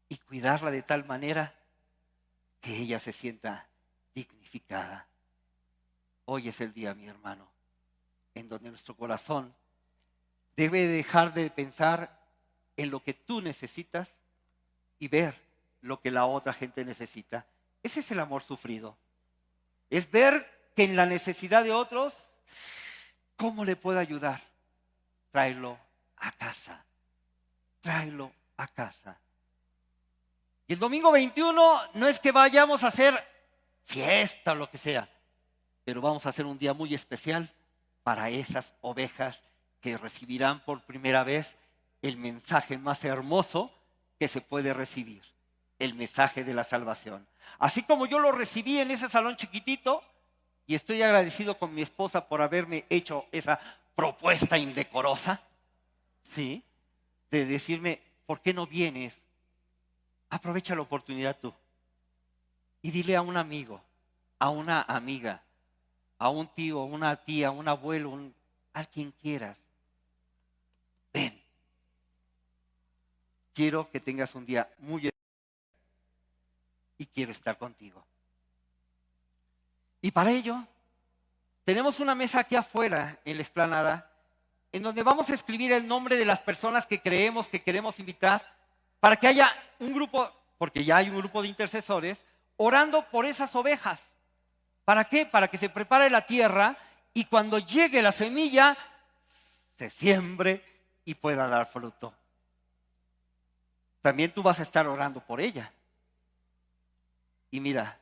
y 0.09 0.17
cuidarla 0.17 0.69
de 0.69 0.81
tal 0.81 1.05
manera 1.05 1.53
que 2.59 2.75
ella 2.75 2.99
se 2.99 3.13
sienta 3.13 3.69
dignificada. 4.13 5.07
Hoy 6.25 6.49
es 6.49 6.59
el 6.59 6.73
día, 6.73 6.93
mi 6.93 7.07
hermano, 7.07 7.48
en 8.39 8.49
donde 8.49 8.69
nuestro 8.69 8.95
corazón 8.95 9.53
debe 10.55 10.87
dejar 10.87 11.33
de 11.33 11.49
pensar 11.49 12.19
en 12.77 12.89
lo 12.89 13.01
que 13.01 13.13
tú 13.13 13.41
necesitas 13.41 14.09
y 14.99 15.07
ver 15.07 15.33
lo 15.81 16.01
que 16.01 16.11
la 16.11 16.25
otra 16.25 16.53
gente 16.53 16.83
necesita. 16.83 17.45
Ese 17.83 18.01
es 18.01 18.11
el 18.11 18.19
amor 18.19 18.43
sufrido. 18.43 18.97
Es 19.89 20.11
ver 20.11 20.33
que 20.75 20.83
en 20.83 20.95
la 20.95 21.05
necesidad 21.05 21.63
de 21.63 21.71
otros, 21.71 22.29
¿cómo 23.37 23.63
le 23.65 23.75
puedo 23.75 23.99
ayudar? 23.99 24.41
Tráelo 25.31 25.77
a 26.17 26.31
casa. 26.33 26.85
Tráelo 27.81 28.31
a 28.57 28.67
casa. 28.67 29.19
Y 30.67 30.73
el 30.73 30.79
domingo 30.79 31.11
21 31.11 31.81
no 31.95 32.07
es 32.07 32.19
que 32.19 32.31
vayamos 32.31 32.83
a 32.83 32.87
hacer 32.87 33.13
fiesta 33.83 34.51
o 34.51 34.55
lo 34.55 34.69
que 34.69 34.77
sea, 34.77 35.09
pero 35.83 36.01
vamos 36.01 36.25
a 36.25 36.29
hacer 36.29 36.45
un 36.45 36.57
día 36.57 36.73
muy 36.73 36.93
especial 36.93 37.51
para 38.03 38.29
esas 38.29 38.73
ovejas 38.81 39.43
que 39.81 39.97
recibirán 39.97 40.59
por 40.61 40.81
primera 40.81 41.23
vez 41.23 41.55
el 42.01 42.17
mensaje 42.17 42.77
más 42.77 43.03
hermoso 43.03 43.73
que 44.19 44.27
se 44.27 44.41
puede 44.41 44.73
recibir, 44.73 45.21
el 45.79 45.93
mensaje 45.93 46.43
de 46.43 46.53
la 46.53 46.63
salvación. 46.63 47.25
Así 47.57 47.83
como 47.83 48.05
yo 48.05 48.19
lo 48.19 48.31
recibí 48.31 48.79
en 48.79 48.91
ese 48.91 49.09
salón 49.09 49.37
chiquitito, 49.37 50.03
y 50.67 50.75
estoy 50.75 51.01
agradecido 51.01 51.57
con 51.57 51.73
mi 51.73 51.81
esposa 51.81 52.27
por 52.27 52.43
haberme 52.43 52.85
hecho 52.91 53.25
esa 53.31 53.59
propuesta 53.95 54.55
indecorosa, 54.55 55.41
¿sí? 56.23 56.63
De 57.31 57.45
decirme, 57.45 57.99
¿por 58.27 58.41
qué 58.41 58.53
no 58.53 58.67
vienes? 58.67 59.17
Aprovecha 60.29 60.75
la 60.75 60.81
oportunidad 60.81 61.35
tú. 61.39 61.51
Y 62.83 62.91
dile 62.91 63.15
a 63.15 63.23
un 63.23 63.35
amigo, 63.35 63.81
a 64.37 64.49
una 64.49 64.83
amiga, 64.83 65.41
a 66.19 66.29
un 66.29 66.47
tío, 66.47 66.81
a 66.81 66.85
una 66.85 67.15
tía, 67.15 67.47
a 67.47 67.51
un 67.51 67.67
abuelo, 67.67 68.17
a 68.73 68.85
quien 68.85 69.11
quieras. 69.11 69.59
Ven. 71.13 71.41
Quiero 73.53 73.89
que 73.89 73.99
tengas 73.99 74.35
un 74.35 74.45
día 74.45 74.69
muy 74.79 75.09
y 76.97 77.05
quiero 77.05 77.31
estar 77.31 77.57
contigo. 77.57 78.05
Y 80.01 80.11
para 80.11 80.31
ello, 80.31 80.61
tenemos 81.63 81.99
una 81.99 82.15
mesa 82.15 82.41
aquí 82.41 82.55
afuera 82.55 83.17
en 83.25 83.37
la 83.37 83.43
explanada, 83.43 84.11
en 84.71 84.83
donde 84.83 85.03
vamos 85.03 85.29
a 85.29 85.33
escribir 85.33 85.71
el 85.71 85.87
nombre 85.87 86.17
de 86.17 86.25
las 86.25 86.39
personas 86.39 86.85
que 86.85 87.01
creemos 87.01 87.47
que 87.47 87.61
queremos 87.61 87.99
invitar, 87.99 88.45
para 88.99 89.15
que 89.15 89.27
haya 89.27 89.49
un 89.79 89.93
grupo, 89.93 90.29
porque 90.57 90.83
ya 90.83 90.97
hay 90.97 91.09
un 91.09 91.17
grupo 91.17 91.41
de 91.41 91.47
intercesores, 91.47 92.19
orando 92.57 93.05
por 93.09 93.25
esas 93.25 93.55
ovejas. 93.55 94.08
¿Para 94.89 95.05
qué? 95.05 95.23
Para 95.27 95.47
que 95.47 95.59
se 95.59 95.69
prepare 95.69 96.09
la 96.09 96.25
tierra 96.25 96.75
y 97.13 97.25
cuando 97.25 97.59
llegue 97.59 98.01
la 98.01 98.11
semilla, 98.11 98.75
se 99.77 99.87
siembre 99.87 100.65
y 101.05 101.13
pueda 101.13 101.47
dar 101.47 101.67
fruto. 101.67 102.11
También 104.01 104.31
tú 104.31 104.41
vas 104.41 104.59
a 104.59 104.63
estar 104.63 104.87
orando 104.87 105.21
por 105.21 105.41
ella. 105.41 105.71
Y 107.51 107.59
mira, 107.59 107.99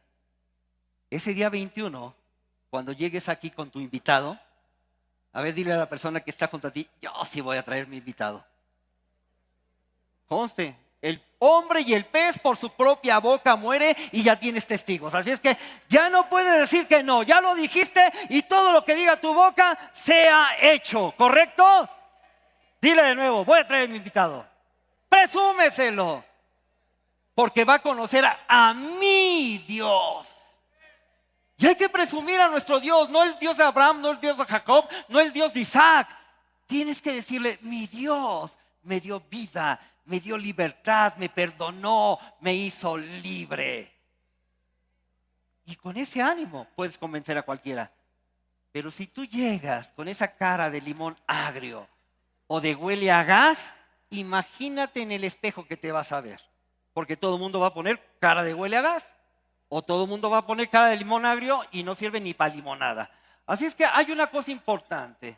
ese 1.09 1.33
día 1.33 1.49
21, 1.49 2.15
cuando 2.69 2.93
llegues 2.93 3.27
aquí 3.27 3.51
con 3.51 3.69
tu 3.69 3.81
invitado, 3.81 4.39
a 5.33 5.41
ver, 5.41 5.53
dile 5.53 5.73
a 5.73 5.79
la 5.79 5.89
persona 5.89 6.21
que 6.21 6.31
está 6.31 6.47
junto 6.47 6.69
a 6.69 6.71
ti, 6.71 6.89
yo 7.01 7.11
sí 7.29 7.41
voy 7.41 7.57
a 7.57 7.63
traer 7.63 7.87
mi 7.87 7.97
invitado. 7.97 8.45
Conste, 10.29 10.73
el 11.01 11.21
hombre 11.39 11.81
y 11.81 11.93
el 11.93 12.05
pez 12.05 12.39
por 12.39 12.57
su 12.57 12.71
propia 12.71 13.19
boca 13.19 13.55
muere 13.55 13.95
y 14.11 14.23
ya 14.23 14.35
tienes 14.35 14.65
testigos. 14.65 15.13
Así 15.13 15.31
es 15.31 15.39
que 15.39 15.55
ya 15.89 16.09
no 16.09 16.27
puedes 16.29 16.59
decir 16.59 16.87
que 16.87 17.03
no, 17.03 17.23
ya 17.23 17.41
lo 17.41 17.55
dijiste 17.55 18.01
y 18.29 18.43
todo 18.43 18.71
lo 18.71 18.83
que 18.83 18.95
diga 18.95 19.19
tu 19.19 19.33
boca 19.33 19.77
sea 19.93 20.49
hecho, 20.61 21.13
¿correcto? 21.17 21.89
Dile 22.81 23.03
de 23.03 23.15
nuevo, 23.15 23.45
voy 23.45 23.59
a 23.59 23.67
traer 23.67 23.89
mi 23.89 23.97
invitado. 23.97 24.47
Presúmeselo, 25.09 26.23
porque 27.33 27.63
va 27.63 27.75
a 27.75 27.79
conocer 27.79 28.25
a, 28.25 28.73
mi 28.73 29.59
Dios. 29.67 30.57
Y 31.57 31.65
hay 31.65 31.75
que 31.75 31.89
presumir 31.89 32.39
a 32.39 32.49
nuestro 32.49 32.79
Dios, 32.79 33.09
no 33.09 33.23
el 33.23 33.37
Dios 33.39 33.57
de 33.57 33.63
Abraham, 33.63 34.01
no 34.01 34.11
el 34.11 34.19
Dios 34.19 34.37
de 34.37 34.45
Jacob, 34.45 34.87
no 35.07 35.19
el 35.19 35.33
Dios 35.33 35.53
de 35.53 35.61
Isaac. 35.61 36.07
Tienes 36.67 37.01
que 37.01 37.13
decirle, 37.13 37.57
mi 37.61 37.87
Dios 37.87 38.57
me 38.83 38.99
dio 38.99 39.19
vida, 39.29 39.79
me 40.07 40.19
dio 40.19 40.37
libertad, 40.37 41.13
me 41.17 41.29
perdonó, 41.29 42.17
me 42.39 42.53
hizo 42.53 42.97
libre. 42.97 43.91
Y 45.65 45.75
con 45.75 45.97
ese 45.97 46.21
ánimo 46.21 46.65
puedes 46.75 46.97
convencer 46.97 47.37
a 47.37 47.43
cualquiera. 47.43 47.91
Pero 48.71 48.89
si 48.89 49.07
tú 49.07 49.25
llegas 49.25 49.87
con 49.95 50.07
esa 50.07 50.35
cara 50.35 50.69
de 50.69 50.81
limón 50.81 51.17
agrio 51.27 51.87
o 52.47 52.61
de 52.61 52.73
huele 52.73 53.11
a 53.11 53.23
gas, 53.23 53.73
imagínate 54.09 55.01
en 55.01 55.11
el 55.11 55.25
espejo 55.25 55.65
que 55.67 55.75
te 55.75 55.91
vas 55.91 56.13
a 56.13 56.21
ver. 56.21 56.39
Porque 56.93 57.17
todo 57.17 57.35
el 57.35 57.41
mundo 57.41 57.59
va 57.59 57.67
a 57.67 57.73
poner 57.73 58.01
cara 58.19 58.43
de 58.43 58.53
huele 58.53 58.77
a 58.77 58.81
gas. 58.81 59.03
O 59.67 59.81
todo 59.81 60.03
el 60.03 60.09
mundo 60.09 60.29
va 60.29 60.39
a 60.39 60.47
poner 60.47 60.69
cara 60.69 60.87
de 60.87 60.95
limón 60.95 61.25
agrio 61.25 61.61
y 61.71 61.83
no 61.83 61.95
sirve 61.95 62.21
ni 62.21 62.33
para 62.33 62.55
limonada. 62.55 63.11
Así 63.45 63.65
es 63.65 63.75
que 63.75 63.83
hay 63.83 64.09
una 64.11 64.27
cosa 64.27 64.51
importante. 64.51 65.37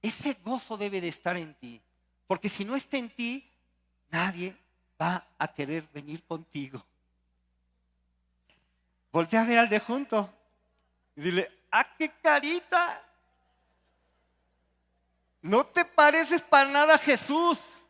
Ese 0.00 0.36
gozo 0.44 0.76
debe 0.76 1.00
de 1.00 1.08
estar 1.08 1.36
en 1.36 1.54
ti. 1.54 1.82
Porque 2.28 2.48
si 2.48 2.64
no 2.64 2.76
está 2.76 2.96
en 2.96 3.10
ti, 3.10 3.49
nadie 4.10 4.56
va 5.00 5.24
a 5.38 5.48
querer 5.48 5.82
venir 5.92 6.22
contigo. 6.24 6.84
Voltea 9.12 9.42
a 9.42 9.44
ver 9.44 9.58
al 9.58 9.68
de 9.68 9.80
junto 9.80 10.32
y 11.16 11.22
dile, 11.22 11.50
¡ah, 11.70 11.86
qué 11.98 12.10
carita! 12.22 13.06
No 15.42 15.64
te 15.64 15.84
pareces 15.84 16.42
para 16.42 16.70
nada 16.70 16.94
a 16.94 16.98
Jesús. 16.98 17.86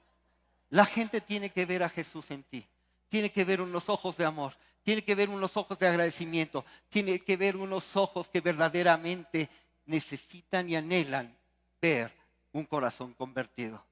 La 0.71 0.87
gente 0.87 1.21
tiene 1.21 1.51
que 1.51 1.67
ver 1.67 1.83
a 1.83 1.89
Jesús 1.89 2.31
en 2.31 2.43
ti. 2.45 2.67
Tiene 3.09 3.31
que 3.31 3.45
ver 3.45 3.61
unos 3.61 3.89
ojos 3.89 4.17
de 4.17 4.25
amor 4.25 4.55
tiene 4.83 5.03
que 5.03 5.15
ver 5.15 5.29
unos 5.29 5.57
ojos 5.57 5.79
de 5.79 5.89
agradecimiento, 5.89 6.65
tiene 6.89 7.21
que 7.21 7.37
ver 7.37 7.57
unos 7.57 7.97
ojos 7.97 8.29
que 8.29 8.41
verdaderamente 8.41 9.49
necesitan 9.87 10.69
y 10.69 10.77
anhelan 10.77 11.37
ver 11.81 12.13
un 12.53 12.65
corazón 12.65 13.15
convertido. 13.15 13.85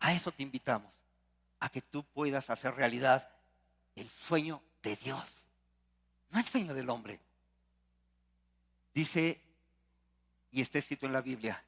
A 0.00 0.12
eso 0.12 0.32
te 0.32 0.42
invitamos, 0.42 0.97
a 1.60 1.68
que 1.68 1.82
tú 1.82 2.04
puedas 2.04 2.50
hacer 2.50 2.74
realidad 2.74 3.30
el 3.96 4.08
sueño 4.08 4.62
de 4.82 4.96
Dios, 4.96 5.48
no 6.30 6.38
el 6.38 6.44
sueño 6.44 6.74
del 6.74 6.90
hombre. 6.90 7.20
Dice, 8.94 9.40
y 10.50 10.60
está 10.60 10.78
escrito 10.78 11.06
en 11.06 11.12
la 11.12 11.20
Biblia, 11.20 11.62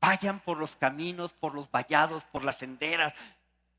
vayan 0.00 0.40
por 0.40 0.58
los 0.58 0.76
caminos, 0.76 1.32
por 1.32 1.54
los 1.54 1.70
vallados, 1.70 2.24
por 2.24 2.44
las 2.44 2.58
senderas 2.58 3.14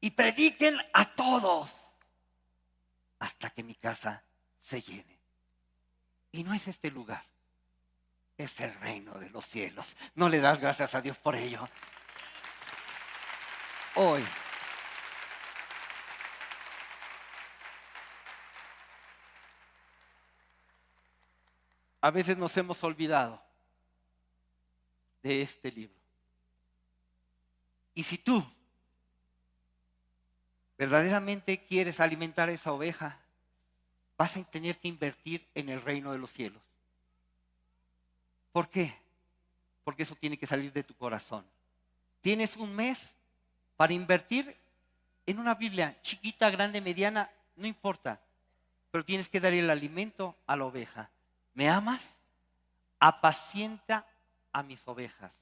y 0.02 0.12
prediquen 0.12 0.78
a 0.94 1.06
todos 1.14 1.96
hasta 3.20 3.50
que 3.50 3.64
mi 3.64 3.76
casa 3.76 4.24
se 4.60 4.82
llene. 4.82 5.20
Y 6.32 6.44
no 6.44 6.54
es 6.54 6.68
este 6.68 6.92
lugar, 6.92 7.24
es 8.38 8.60
el 8.60 8.74
reino 8.82 9.14
de 9.20 9.30
los 9.30 9.46
cielos. 9.46 9.96
No 10.16 10.28
le 10.28 10.40
das 10.40 10.60
gracias 10.60 10.96
a 10.96 11.02
Dios 11.02 11.18
por 11.18 11.36
ello. 11.36 11.68
Hoy. 13.96 14.24
A 22.06 22.12
veces 22.12 22.38
nos 22.38 22.56
hemos 22.56 22.84
olvidado 22.84 23.42
de 25.24 25.42
este 25.42 25.72
libro. 25.72 25.96
Y 27.96 28.04
si 28.04 28.20
tú 28.20 28.46
verdaderamente 30.78 31.58
quieres 31.66 32.00
alimentar 32.00 32.48
a 32.48 32.52
esa 32.52 32.74
oveja, 32.74 33.18
vas 34.20 34.38
a 34.38 34.44
tener 34.44 34.78
que 34.78 34.88
invertir 34.88 35.44
en 35.56 35.68
el 35.70 35.82
reino 35.82 36.12
de 36.12 36.20
los 36.20 36.30
cielos. 36.30 36.62
¿Por 38.52 38.70
qué? 38.70 38.94
Porque 39.84 40.04
eso 40.04 40.14
tiene 40.14 40.38
que 40.38 40.46
salir 40.46 40.72
de 40.72 40.84
tu 40.84 40.94
corazón. 40.94 41.44
Tienes 42.22 42.56
un 42.56 42.76
mes 42.76 43.16
para 43.78 43.94
invertir 43.94 44.56
en 45.26 45.40
una 45.40 45.56
Biblia 45.56 46.00
chiquita, 46.04 46.52
grande, 46.52 46.82
mediana, 46.82 47.28
no 47.56 47.66
importa. 47.66 48.22
Pero 48.92 49.04
tienes 49.04 49.28
que 49.28 49.40
dar 49.40 49.54
el 49.54 49.72
alimento 49.72 50.38
a 50.46 50.56
la 50.56 50.66
oveja. 50.66 51.10
¿Me 51.56 51.70
amas? 51.70 52.20
Apacienta 53.00 54.06
a 54.52 54.62
mis 54.62 54.88
ovejas. 54.88 55.34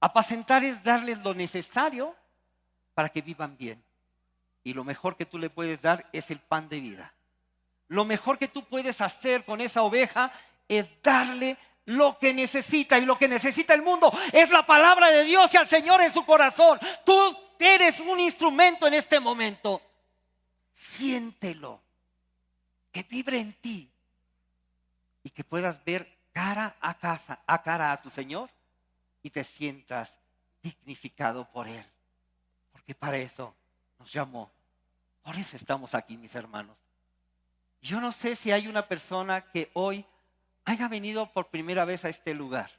Apacentar 0.00 0.62
es 0.64 0.82
darles 0.84 1.22
lo 1.22 1.34
necesario 1.34 2.14
para 2.94 3.08
que 3.08 3.22
vivan 3.22 3.56
bien. 3.56 3.82
Y 4.62 4.74
lo 4.74 4.84
mejor 4.84 5.16
que 5.16 5.26
tú 5.26 5.38
le 5.38 5.48
puedes 5.48 5.80
dar 5.80 6.04
es 6.12 6.30
el 6.30 6.38
pan 6.38 6.68
de 6.68 6.80
vida. 6.80 7.14
Lo 7.88 8.04
mejor 8.04 8.38
que 8.38 8.48
tú 8.48 8.64
puedes 8.64 9.00
hacer 9.00 9.44
con 9.44 9.60
esa 9.60 9.82
oveja 9.82 10.32
es 10.68 11.02
darle 11.02 11.56
lo 11.86 12.18
que 12.18 12.34
necesita. 12.34 12.98
Y 12.98 13.06
lo 13.06 13.18
que 13.18 13.28
necesita 13.28 13.74
el 13.74 13.82
mundo 13.82 14.12
es 14.32 14.50
la 14.50 14.64
palabra 14.64 15.10
de 15.10 15.24
Dios 15.24 15.52
y 15.54 15.56
al 15.56 15.68
Señor 15.68 16.00
en 16.00 16.12
su 16.12 16.24
corazón. 16.24 16.78
Tú 17.04 17.36
eres 17.58 18.00
un 18.00 18.20
instrumento 18.20 18.86
en 18.86 18.94
este 18.94 19.20
momento. 19.20 19.82
Siéntelo. 20.72 21.82
Que 22.92 23.02
vibre 23.04 23.38
en 23.38 23.52
ti. 23.54 23.89
Y 25.22 25.30
que 25.30 25.44
puedas 25.44 25.84
ver 25.84 26.06
cara 26.32 26.76
a 26.80 26.94
casa, 26.94 27.40
a 27.46 27.62
cara 27.62 27.92
a 27.92 28.00
tu 28.00 28.10
Señor 28.10 28.50
y 29.22 29.30
te 29.30 29.44
sientas 29.44 30.18
dignificado 30.62 31.50
por 31.50 31.68
Él. 31.68 31.84
Porque 32.72 32.94
para 32.94 33.18
eso 33.18 33.54
nos 33.98 34.12
llamó. 34.12 34.50
Por 35.22 35.36
eso 35.36 35.56
estamos 35.56 35.94
aquí, 35.94 36.16
mis 36.16 36.34
hermanos. 36.34 36.76
Yo 37.82 38.00
no 38.00 38.12
sé 38.12 38.36
si 38.36 38.52
hay 38.52 38.66
una 38.66 38.86
persona 38.86 39.40
que 39.40 39.70
hoy 39.74 40.04
haya 40.64 40.88
venido 40.88 41.26
por 41.32 41.48
primera 41.48 41.84
vez 41.84 42.04
a 42.04 42.08
este 42.08 42.34
lugar 42.34 42.70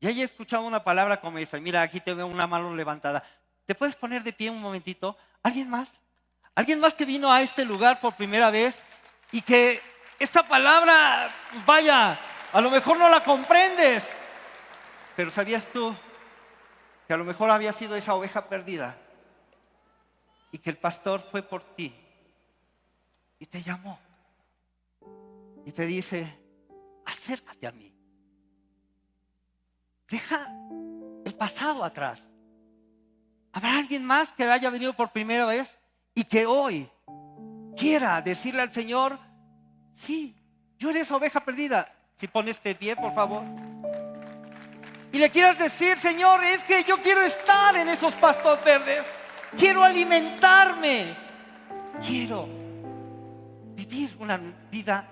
y 0.00 0.06
haya 0.06 0.24
escuchado 0.24 0.62
una 0.62 0.82
palabra 0.82 1.20
como 1.20 1.38
esta. 1.38 1.60
Mira, 1.60 1.82
aquí 1.82 2.00
te 2.00 2.14
veo 2.14 2.26
una 2.26 2.46
mano 2.46 2.74
levantada. 2.74 3.22
¿Te 3.66 3.74
puedes 3.74 3.94
poner 3.94 4.22
de 4.22 4.32
pie 4.32 4.50
un 4.50 4.60
momentito? 4.60 5.16
¿Alguien 5.42 5.68
más? 5.68 5.90
¿Alguien 6.54 6.80
más 6.80 6.94
que 6.94 7.04
vino 7.04 7.30
a 7.30 7.42
este 7.42 7.64
lugar 7.64 8.00
por 8.00 8.16
primera 8.16 8.50
vez 8.50 8.78
y 9.30 9.42
que 9.42 9.80
esta 10.20 10.46
palabra, 10.46 11.30
vaya, 11.64 12.16
a 12.52 12.60
lo 12.60 12.70
mejor 12.70 12.98
no 12.98 13.08
la 13.08 13.24
comprendes, 13.24 14.06
pero 15.16 15.30
¿sabías 15.30 15.66
tú 15.72 15.96
que 17.08 17.14
a 17.14 17.16
lo 17.16 17.24
mejor 17.24 17.50
había 17.50 17.72
sido 17.72 17.96
esa 17.96 18.14
oveja 18.14 18.46
perdida 18.46 18.96
y 20.52 20.58
que 20.58 20.68
el 20.68 20.76
pastor 20.76 21.22
fue 21.22 21.42
por 21.42 21.64
ti 21.64 21.94
y 23.38 23.46
te 23.46 23.62
llamó 23.62 23.98
y 25.64 25.72
te 25.72 25.86
dice, 25.86 26.38
acércate 27.06 27.66
a 27.66 27.72
mí. 27.72 27.90
Deja 30.06 30.46
el 31.24 31.34
pasado 31.34 31.82
atrás. 31.82 32.22
¿Habrá 33.52 33.78
alguien 33.78 34.04
más 34.04 34.32
que 34.32 34.44
haya 34.44 34.68
venido 34.68 34.92
por 34.92 35.12
primera 35.12 35.46
vez 35.46 35.78
y 36.14 36.24
que 36.24 36.44
hoy 36.44 36.90
quiera 37.74 38.20
decirle 38.20 38.60
al 38.60 38.72
Señor, 38.72 39.18
sí, 39.94 40.34
yo 40.78 40.90
eres 40.90 41.10
oveja 41.10 41.40
perdida? 41.40 41.86
Si 42.16 42.28
pones 42.28 42.56
este 42.56 42.74
pie, 42.74 42.96
por 42.96 43.14
favor. 43.14 43.42
Y 45.12 45.18
le 45.18 45.30
quieras 45.30 45.58
decir, 45.58 45.98
Señor, 45.98 46.42
es 46.44 46.62
que 46.62 46.84
yo 46.84 46.96
quiero 47.02 47.22
estar 47.22 47.76
en 47.76 47.88
esos 47.88 48.14
pastos 48.14 48.62
verdes. 48.64 49.04
Quiero 49.56 49.82
alimentarme. 49.82 51.16
Quiero 52.06 52.48
vivir 53.74 54.14
una 54.18 54.38
vida 54.70 55.08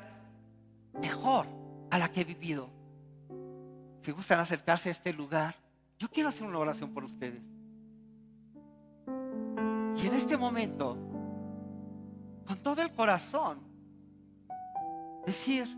mejor 1.01 1.47
a 1.91 1.99
la 1.99 2.09
que 2.11 2.20
he 2.20 2.24
vivido. 2.24 2.70
Si 4.01 4.12
gustan 4.12 4.41
acercarse 4.41 4.89
a 4.89 4.93
este 4.93 5.12
lugar, 5.12 5.55
yo 5.99 6.09
quiero 6.09 6.29
hacer 6.29 6.47
una 6.47 6.59
oración 6.59 6.95
por 6.95 7.05
ustedes. 7.05 7.43
Y 9.07 10.07
en 10.07 10.14
este 10.14 10.37
momento, 10.37 10.97
con 12.47 12.62
todo 12.62 12.83
el 12.83 12.91
corazón, 12.93 13.68
decir, 15.29 15.68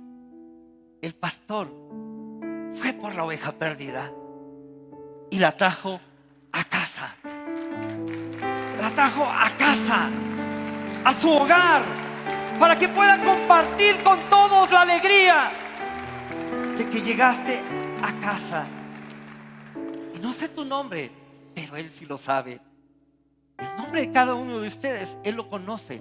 el 1.02 1.12
pastor 1.12 1.66
fue 2.80 2.92
por 2.92 3.16
la 3.16 3.24
oveja 3.24 3.50
perdida 3.50 4.08
y 5.28 5.38
la 5.38 5.50
trajo 5.52 6.00
a 6.52 6.62
casa. 6.64 7.14
La 8.80 8.90
trajo 8.90 9.24
a 9.24 9.50
casa, 9.58 10.08
a 11.04 11.12
su 11.12 11.28
hogar, 11.30 11.82
para 12.60 12.78
que 12.78 12.88
pueda 12.88 13.22
compartir 13.24 13.96
con 14.04 14.20
todos 14.30 14.70
la 14.70 14.82
alegría 14.82 15.50
de 16.76 16.88
que 16.88 17.00
llegaste 17.00 17.60
a 18.02 18.20
casa. 18.20 18.66
Y 20.14 20.20
no 20.20 20.32
sé 20.32 20.48
tu 20.48 20.64
nombre, 20.64 21.10
pero 21.56 21.74
Él 21.74 21.90
sí 21.92 22.06
lo 22.06 22.18
sabe. 22.18 22.60
El 23.58 23.76
nombre 23.78 24.06
de 24.06 24.12
cada 24.12 24.34
uno 24.34 24.60
de 24.60 24.68
ustedes, 24.68 25.16
Él 25.24 25.34
lo 25.34 25.48
conoce. 25.48 26.00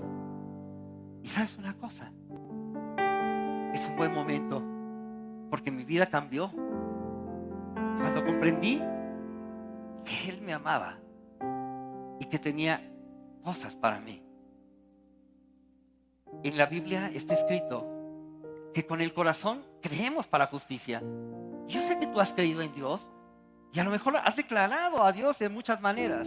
Y 1.24 1.28
sabes 1.28 1.58
una 1.58 1.74
cosa, 1.76 2.12
buen 4.00 4.14
momento 4.14 4.64
porque 5.50 5.72
mi 5.72 5.84
vida 5.84 6.06
cambió. 6.06 6.50
Cuando 6.54 8.26
comprendí 8.26 8.82
que 10.06 10.30
Él 10.30 10.42
me 10.42 10.54
amaba 10.54 10.98
y 12.18 12.26
que 12.28 12.40
tenía 12.40 12.80
cosas 13.44 13.76
para 13.76 14.00
mí. 14.00 14.24
En 16.46 16.58
la 16.58 16.66
Biblia 16.68 17.12
está 17.14 17.34
escrito 17.34 17.86
que 18.74 18.88
con 18.88 19.02
el 19.02 19.14
corazón 19.14 19.62
creemos 19.82 20.28
para 20.28 20.48
justicia. 20.48 21.02
Yo 21.68 21.82
sé 21.82 22.00
que 22.00 22.08
tú 22.08 22.22
has 22.22 22.32
creído 22.32 22.62
en 22.62 22.74
Dios 22.74 23.06
y 23.74 23.82
a 23.82 23.84
lo 23.84 23.92
mejor 23.92 24.16
has 24.16 24.38
declarado 24.38 25.04
a 25.04 25.12
Dios 25.12 25.40
de 25.40 25.50
muchas 25.50 25.82
maneras, 25.82 26.26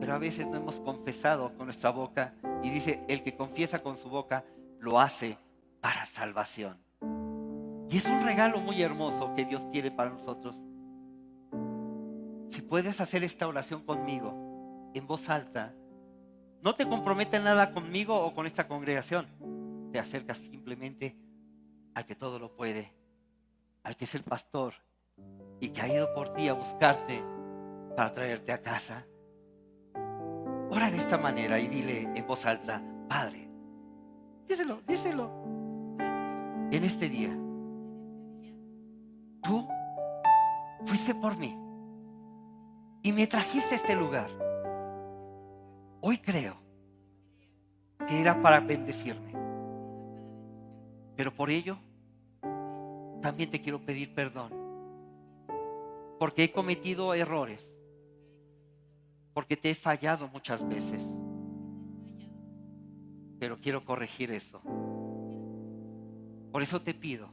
pero 0.00 0.14
a 0.14 0.18
veces 0.18 0.46
no 0.46 0.56
hemos 0.56 0.80
confesado 0.80 1.54
con 1.58 1.66
nuestra 1.66 1.90
boca 1.90 2.32
y 2.62 2.70
dice, 2.70 3.04
el 3.06 3.22
que 3.22 3.36
confiesa 3.36 3.82
con 3.82 3.98
su 3.98 4.08
boca 4.08 4.46
lo 4.80 4.98
hace 4.98 5.36
para 5.80 6.04
salvación. 6.06 6.78
Y 7.90 7.96
es 7.96 8.06
un 8.06 8.22
regalo 8.24 8.58
muy 8.60 8.82
hermoso 8.82 9.34
que 9.34 9.44
Dios 9.44 9.68
tiene 9.70 9.90
para 9.90 10.10
nosotros. 10.10 10.62
Si 12.50 12.62
puedes 12.62 13.00
hacer 13.00 13.24
esta 13.24 13.48
oración 13.48 13.82
conmigo 13.82 14.90
en 14.94 15.06
voz 15.06 15.30
alta, 15.30 15.74
no 16.62 16.74
te 16.74 16.86
comprometes 16.86 17.42
nada 17.42 17.72
conmigo 17.72 18.20
o 18.20 18.34
con 18.34 18.46
esta 18.46 18.68
congregación. 18.68 19.26
Te 19.92 19.98
acercas 19.98 20.38
simplemente 20.38 21.16
al 21.94 22.04
que 22.04 22.14
todo 22.14 22.38
lo 22.38 22.54
puede, 22.54 22.92
al 23.84 23.96
que 23.96 24.04
es 24.04 24.14
el 24.14 24.22
pastor 24.22 24.74
y 25.60 25.70
que 25.70 25.80
ha 25.80 25.88
ido 25.88 26.12
por 26.14 26.34
ti 26.34 26.48
a 26.48 26.52
buscarte 26.52 27.22
para 27.96 28.12
traerte 28.12 28.52
a 28.52 28.62
casa. 28.62 29.06
Ora 30.70 30.90
de 30.90 30.98
esta 30.98 31.16
manera 31.16 31.58
y 31.58 31.68
dile 31.68 32.02
en 32.14 32.26
voz 32.26 32.44
alta, 32.44 32.82
Padre, 33.08 33.48
díselo, 34.46 34.82
díselo, 34.86 35.57
en 36.70 36.84
este 36.84 37.08
día 37.08 37.30
tú 39.42 39.66
fuiste 40.84 41.14
por 41.14 41.36
mí 41.38 41.56
y 43.02 43.12
me 43.12 43.26
trajiste 43.26 43.74
a 43.74 43.78
este 43.78 43.94
lugar. 43.96 44.28
Hoy 46.00 46.18
creo 46.18 46.54
que 48.06 48.20
era 48.20 48.40
para 48.42 48.60
bendecirme. 48.60 49.32
Pero 51.16 51.32
por 51.32 51.50
ello, 51.50 51.76
también 53.20 53.50
te 53.50 53.60
quiero 53.60 53.80
pedir 53.80 54.14
perdón. 54.14 54.52
Porque 56.18 56.44
he 56.44 56.52
cometido 56.52 57.14
errores. 57.14 57.72
Porque 59.32 59.56
te 59.56 59.70
he 59.70 59.74
fallado 59.74 60.28
muchas 60.28 60.68
veces. 60.68 61.04
Pero 63.38 63.58
quiero 63.58 63.84
corregir 63.84 64.30
eso. 64.30 64.60
Por 66.52 66.62
eso 66.62 66.80
te 66.80 66.94
pido 66.94 67.30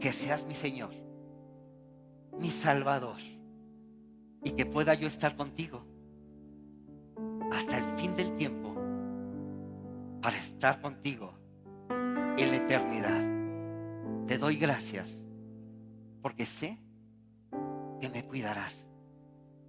que 0.00 0.12
seas 0.12 0.46
mi 0.46 0.54
Señor, 0.54 0.90
mi 2.38 2.50
Salvador, 2.50 3.18
y 4.44 4.50
que 4.52 4.66
pueda 4.66 4.94
yo 4.94 5.08
estar 5.08 5.36
contigo 5.36 5.84
hasta 7.50 7.78
el 7.78 7.98
fin 7.98 8.16
del 8.16 8.34
tiempo 8.34 8.74
para 10.22 10.36
estar 10.36 10.80
contigo 10.80 11.32
en 11.90 12.50
la 12.50 12.56
eternidad. 12.56 14.26
Te 14.26 14.38
doy 14.38 14.56
gracias 14.56 15.24
porque 16.22 16.46
sé 16.46 16.78
que 18.00 18.08
me 18.10 18.24
cuidarás, 18.24 18.86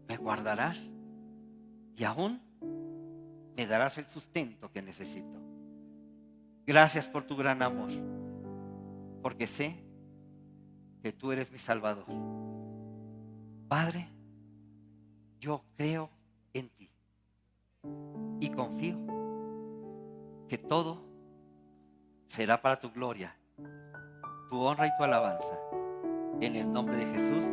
me 0.07 0.17
guardarás 0.17 0.91
y 1.95 2.03
aún 2.03 2.41
me 3.55 3.67
darás 3.67 3.97
el 3.97 4.05
sustento 4.05 4.71
que 4.71 4.81
necesito. 4.81 5.39
Gracias 6.65 7.07
por 7.07 7.23
tu 7.23 7.35
gran 7.35 7.61
amor, 7.61 7.89
porque 9.21 9.47
sé 9.47 9.83
que 11.01 11.11
tú 11.11 11.31
eres 11.31 11.51
mi 11.51 11.59
Salvador. 11.59 12.05
Padre, 13.67 14.07
yo 15.39 15.63
creo 15.77 16.09
en 16.53 16.69
ti 16.69 16.91
y 18.39 18.49
confío 18.49 18.97
que 20.47 20.57
todo 20.57 21.03
será 22.27 22.61
para 22.61 22.79
tu 22.79 22.91
gloria, 22.91 23.35
tu 24.49 24.59
honra 24.61 24.87
y 24.87 24.97
tu 24.97 25.03
alabanza. 25.03 25.59
En 26.41 26.55
el 26.55 26.71
nombre 26.71 26.95
de 26.97 27.05
Jesús. 27.05 27.43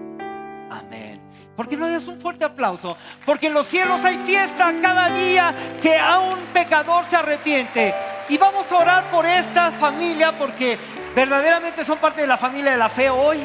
Amén. 0.70 1.20
¿Por 1.56 1.68
qué 1.68 1.76
no 1.76 1.88
das 1.88 2.06
un 2.06 2.18
fuerte 2.20 2.44
aplauso? 2.44 2.96
Porque 3.24 3.48
en 3.48 3.54
los 3.54 3.66
cielos 3.66 4.04
hay 4.04 4.16
fiesta 4.18 4.72
cada 4.80 5.10
día 5.10 5.54
que 5.82 5.96
a 5.96 6.18
un 6.20 6.38
pecador 6.52 7.04
se 7.06 7.16
arrepiente. 7.16 7.94
Y 8.28 8.38
vamos 8.38 8.70
a 8.72 8.78
orar 8.78 9.10
por 9.10 9.24
esta 9.24 9.70
familia 9.70 10.36
porque 10.36 10.76
verdaderamente 11.16 11.82
son 11.82 11.96
parte 11.96 12.20
de 12.20 12.26
la 12.26 12.36
familia 12.36 12.72
de 12.72 12.76
la 12.76 12.90
fe 12.90 13.08
hoy. 13.08 13.38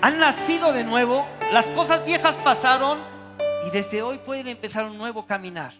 Han 0.00 0.20
nacido 0.20 0.72
de 0.72 0.84
nuevo, 0.84 1.26
las 1.52 1.66
cosas 1.66 2.04
viejas 2.06 2.36
pasaron 2.36 2.98
y 3.66 3.70
desde 3.70 4.00
hoy 4.00 4.16
pueden 4.18 4.46
empezar 4.46 4.84
un 4.84 4.96
nuevo 4.96 5.26
caminar. 5.26 5.72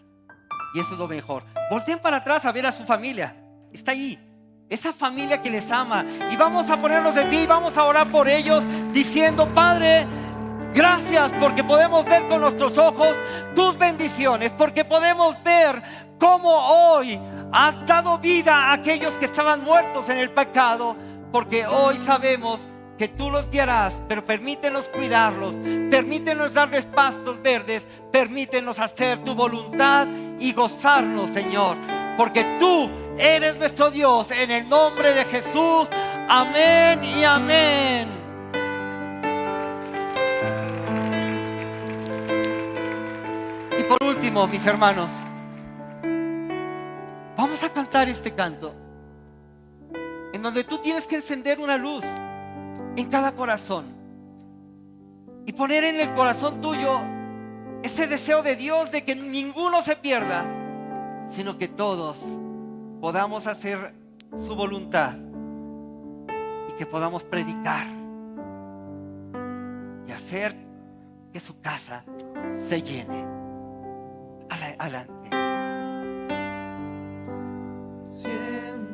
Y 0.74 0.80
eso 0.80 0.94
es 0.94 0.98
lo 0.98 1.06
mejor. 1.06 1.44
Volteen 1.70 2.00
para 2.00 2.16
atrás 2.16 2.44
a 2.44 2.52
ver 2.52 2.66
a 2.66 2.72
su 2.72 2.84
familia. 2.84 3.32
Está 3.72 3.92
ahí. 3.92 4.18
Esa 4.68 4.92
familia 4.92 5.40
que 5.40 5.50
les 5.50 5.70
ama. 5.70 6.04
Y 6.32 6.36
vamos 6.36 6.68
a 6.68 6.76
ponernos 6.76 7.14
de 7.14 7.22
pie 7.26 7.44
y 7.44 7.46
vamos 7.46 7.78
a 7.78 7.84
orar 7.84 8.08
por 8.08 8.28
ellos 8.28 8.64
diciendo, 8.92 9.46
Padre, 9.54 10.04
gracias 10.74 11.32
porque 11.38 11.62
podemos 11.62 12.04
ver 12.06 12.26
con 12.26 12.40
nuestros 12.40 12.76
ojos 12.76 13.16
tus 13.54 13.78
bendiciones, 13.78 14.50
porque 14.50 14.84
podemos 14.84 15.42
ver 15.44 15.80
cómo 16.18 16.50
hoy 16.50 17.18
has 17.52 17.86
dado 17.86 18.18
vida 18.18 18.54
a 18.54 18.72
aquellos 18.74 19.14
que 19.14 19.24
estaban 19.24 19.64
muertos 19.64 20.08
en 20.08 20.18
el 20.18 20.30
pecado, 20.30 20.96
porque 21.32 21.66
hoy 21.66 21.98
sabemos 21.98 22.60
que 22.98 23.08
tú 23.08 23.30
los 23.30 23.50
guiarás, 23.50 23.94
pero 24.08 24.24
permítenos 24.24 24.88
cuidarlos, 24.88 25.54
permítenos 25.90 26.54
darles 26.54 26.84
pastos 26.84 27.40
verdes, 27.40 27.86
permítenos 28.10 28.80
hacer 28.80 29.22
tu 29.24 29.34
voluntad 29.34 30.06
y 30.40 30.52
gozarnos, 30.52 31.30
Señor, 31.30 31.76
porque 32.16 32.44
tú 32.58 32.90
eres 33.16 33.56
nuestro 33.56 33.90
Dios, 33.90 34.30
en 34.32 34.50
el 34.50 34.68
nombre 34.68 35.12
de 35.14 35.24
Jesús, 35.24 35.88
amén 36.28 37.02
y 37.04 37.22
amén. 37.22 38.08
Y 43.78 43.82
por 43.84 43.98
último, 44.02 44.48
mis 44.48 44.66
hermanos, 44.66 45.08
vamos 47.38 47.62
a 47.62 47.72
cantar 47.72 48.08
este 48.08 48.34
canto, 48.34 48.74
en 50.32 50.42
donde 50.42 50.64
tú 50.64 50.78
tienes 50.78 51.06
que 51.06 51.14
encender 51.14 51.60
una 51.60 51.78
luz 51.78 52.04
en 52.96 53.08
cada 53.08 53.30
corazón 53.30 53.94
y 55.46 55.52
poner 55.52 55.84
en 55.84 56.00
el 56.00 56.12
corazón 56.16 56.60
tuyo 56.60 56.98
ese 57.84 58.08
deseo 58.08 58.42
de 58.42 58.56
Dios 58.56 58.90
de 58.90 59.04
que 59.04 59.14
ninguno 59.14 59.82
se 59.82 59.94
pierda, 59.94 60.44
sino 61.28 61.56
que 61.56 61.68
todos 61.68 62.24
podamos 63.00 63.46
hacer 63.46 63.94
su 64.36 64.56
voluntad 64.56 65.14
y 66.68 66.72
que 66.72 66.86
podamos 66.86 67.22
predicar 67.22 67.86
y 70.08 70.10
hacer 70.10 70.52
que 71.32 71.38
su 71.38 71.60
casa 71.60 72.04
se 72.68 72.82
llene. 72.82 73.38
Adelante. 74.80 75.17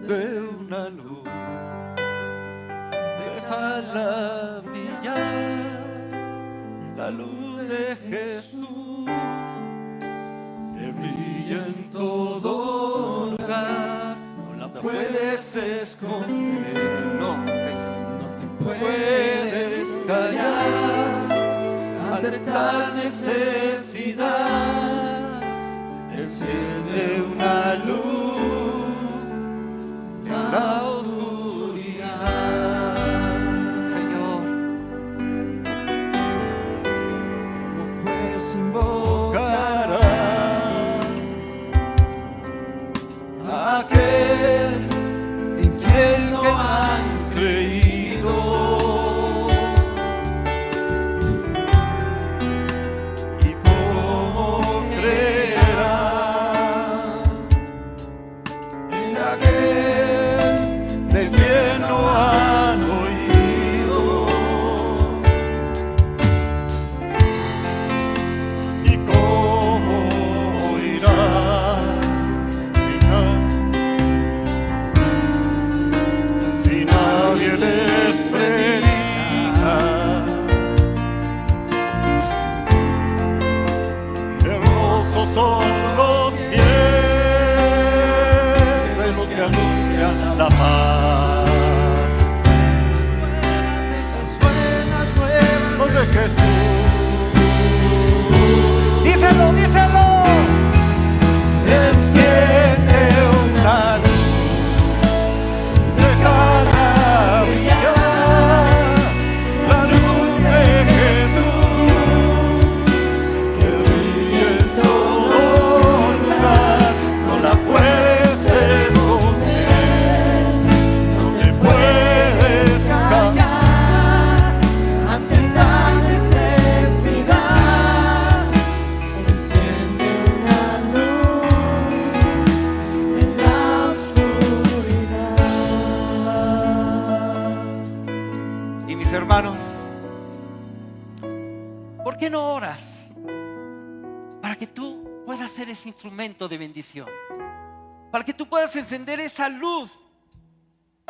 Siente 0.07 0.39
una 0.61 0.91
luz 0.91 1.23
déjala 3.25 4.61
brillar 4.67 5.17
la 6.95 7.11
luz 7.11 7.69
de 7.69 7.97
Jesús 8.11 9.09
que 10.77 10.93
brilla 10.93 11.61
en 11.67 11.91
todo 11.91 13.31
lugar. 13.31 14.17
No 14.47 14.57
la 14.59 14.69
puedes 14.69 15.57
esconder, 15.57 17.15
no, 17.19 17.37
no 17.39 18.27
te 18.41 18.47
puedes 18.63 19.87
callar 20.07 21.33
ante 22.13 22.39
tal 22.41 22.97
necesidad. 22.97 24.35
Enciende 26.13 27.23
una 27.33 27.75
luz 27.87 28.04
en 30.55 30.84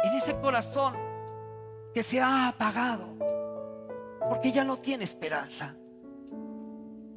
en 0.02 0.14
ese 0.14 0.40
corazón 0.40 0.94
que 1.92 2.04
se 2.04 2.20
ha 2.20 2.48
apagado, 2.48 3.04
porque 4.28 4.52
ya 4.52 4.62
no 4.62 4.76
tiene 4.76 5.02
esperanza, 5.02 5.74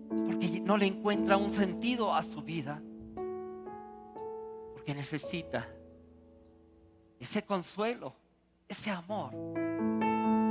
porque 0.10 0.62
no 0.62 0.78
le 0.78 0.88
encuentra 0.88 1.38
un 1.38 1.52
sentido 1.52 2.14
a 2.14 2.24
su 2.24 2.42
vida, 2.42 2.82
porque 4.74 4.96
necesita 4.96 5.68
ese 7.20 7.44
consuelo, 7.44 8.16
ese 8.68 8.90
amor, 8.90 9.32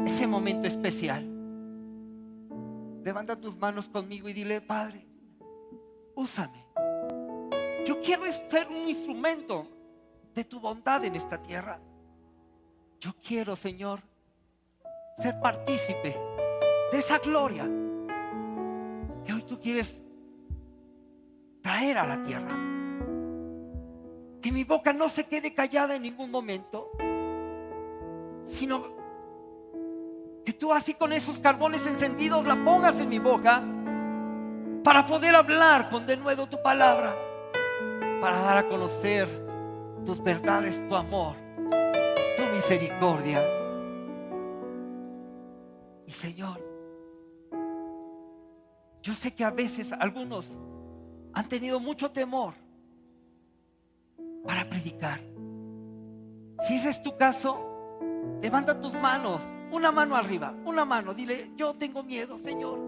ese 0.06 0.26
momento 0.28 0.68
especial. 0.68 1.24
Levanta 3.02 3.40
tus 3.40 3.56
manos 3.58 3.88
conmigo 3.88 4.28
y 4.28 4.32
dile, 4.32 4.60
Padre, 4.60 5.04
úsame. 6.14 6.64
Yo 7.84 8.00
quiero 8.02 8.24
ser 8.32 8.68
un 8.68 8.88
instrumento 8.88 9.75
de 10.36 10.44
tu 10.44 10.60
bondad 10.60 11.02
en 11.02 11.16
esta 11.16 11.38
tierra. 11.38 11.80
Yo 13.00 13.14
quiero, 13.26 13.56
Señor, 13.56 14.00
ser 15.18 15.40
partícipe 15.40 16.14
de 16.92 16.98
esa 16.98 17.18
gloria 17.18 17.64
que 19.24 19.32
hoy 19.32 19.42
tú 19.42 19.58
quieres 19.58 20.02
traer 21.62 21.96
a 21.96 22.06
la 22.06 22.22
tierra. 22.22 22.54
Que 24.42 24.52
mi 24.52 24.62
boca 24.64 24.92
no 24.92 25.08
se 25.08 25.24
quede 25.24 25.54
callada 25.54 25.96
en 25.96 26.02
ningún 26.02 26.30
momento, 26.30 26.90
sino 28.44 28.84
que 30.44 30.52
tú 30.52 30.70
así 30.70 30.94
con 30.94 31.14
esos 31.14 31.40
carbones 31.40 31.86
encendidos 31.86 32.44
la 32.44 32.62
pongas 32.62 33.00
en 33.00 33.08
mi 33.08 33.18
boca 33.18 33.62
para 34.84 35.06
poder 35.06 35.34
hablar 35.34 35.88
con 35.88 36.06
de 36.06 36.18
nuevo 36.18 36.46
tu 36.46 36.62
palabra, 36.62 37.16
para 38.20 38.38
dar 38.42 38.58
a 38.58 38.68
conocer 38.68 39.45
tus 40.06 40.22
verdades, 40.22 40.86
tu 40.88 40.94
amor, 40.94 41.34
tu 42.36 42.42
misericordia. 42.54 43.42
Y 46.06 46.12
Señor, 46.12 46.64
yo 49.02 49.12
sé 49.12 49.34
que 49.34 49.44
a 49.44 49.50
veces 49.50 49.92
algunos 49.92 50.58
han 51.34 51.48
tenido 51.48 51.80
mucho 51.80 52.10
temor 52.12 52.54
para 54.46 54.64
predicar. 54.70 55.18
Si 56.66 56.76
ese 56.76 56.88
es 56.88 57.02
tu 57.02 57.16
caso, 57.16 57.98
levanta 58.40 58.80
tus 58.80 58.94
manos, 58.94 59.42
una 59.72 59.90
mano 59.90 60.16
arriba, 60.16 60.54
una 60.64 60.84
mano, 60.84 61.12
dile, 61.12 61.50
yo 61.56 61.74
tengo 61.74 62.04
miedo, 62.04 62.38
Señor. 62.38 62.78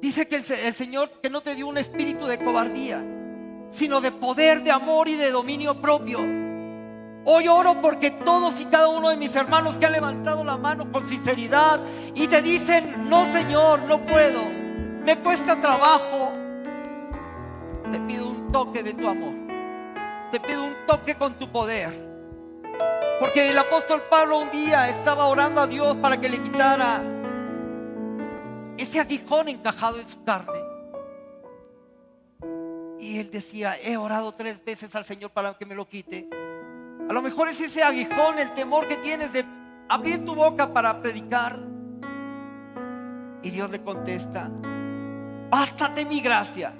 Dice 0.00 0.26
que 0.26 0.36
el, 0.36 0.44
el, 0.64 0.72
Señor 0.72 1.10
que 1.20 1.30
no 1.30 1.40
te 1.40 1.54
dio 1.54 1.66
un 1.66 1.78
espíritu 1.78 2.26
de 2.26 2.42
cobardía, 2.42 3.00
sino 3.72 4.00
de 4.00 4.12
poder, 4.12 4.62
de 4.62 4.70
amor 4.70 5.08
y 5.08 5.16
de 5.16 5.30
dominio 5.30 5.74
propio. 5.80 6.20
Hoy 7.24 7.48
oro 7.48 7.80
porque 7.80 8.10
todos 8.10 8.60
y 8.60 8.66
cada 8.66 8.88
uno 8.88 9.08
de 9.08 9.16
mis 9.16 9.34
hermanos 9.36 9.76
que 9.76 9.86
han 9.86 9.92
levantado 9.92 10.44
la 10.44 10.56
mano 10.56 10.90
con 10.90 11.06
sinceridad 11.06 11.80
y 12.14 12.26
te 12.26 12.42
dicen, 12.42 13.08
no 13.08 13.24
Señor, 13.26 13.82
no 13.82 14.00
puedo, 14.00 14.42
me 15.04 15.16
cuesta 15.18 15.60
trabajo, 15.60 16.32
te 17.90 18.00
pido 18.00 18.28
un 18.28 18.50
toque 18.50 18.82
de 18.82 18.92
tu 18.94 19.08
amor, 19.08 19.34
te 20.30 20.40
pido 20.40 20.64
un 20.64 20.74
toque 20.86 21.14
con 21.14 21.34
tu 21.34 21.48
poder. 21.48 22.12
Porque 23.20 23.50
el 23.50 23.56
apóstol 23.56 24.02
Pablo 24.10 24.40
un 24.40 24.50
día 24.50 24.88
estaba 24.88 25.26
orando 25.26 25.60
a 25.60 25.68
Dios 25.68 25.96
para 25.98 26.20
que 26.20 26.28
le 26.28 26.42
quitara 26.42 27.00
ese 28.76 28.98
aguijón 28.98 29.48
encajado 29.48 30.00
en 30.00 30.08
su 30.08 30.24
carne. 30.24 30.71
Y 33.02 33.18
él 33.18 33.32
decía, 33.32 33.76
he 33.82 33.96
orado 33.96 34.30
tres 34.30 34.64
veces 34.64 34.94
al 34.94 35.04
Señor 35.04 35.32
para 35.32 35.54
que 35.54 35.66
me 35.66 35.74
lo 35.74 35.88
quite. 35.88 36.28
A 37.10 37.12
lo 37.12 37.20
mejor 37.20 37.48
es 37.48 37.60
ese 37.60 37.82
aguijón, 37.82 38.38
el 38.38 38.54
temor 38.54 38.86
que 38.86 38.94
tienes 38.94 39.32
de 39.32 39.44
abrir 39.88 40.24
tu 40.24 40.36
boca 40.36 40.72
para 40.72 41.02
predicar. 41.02 41.58
Y 43.42 43.50
Dios 43.50 43.72
le 43.72 43.82
contesta, 43.82 44.48
bástate 45.50 46.04
mi 46.04 46.20
gracia, 46.20 46.74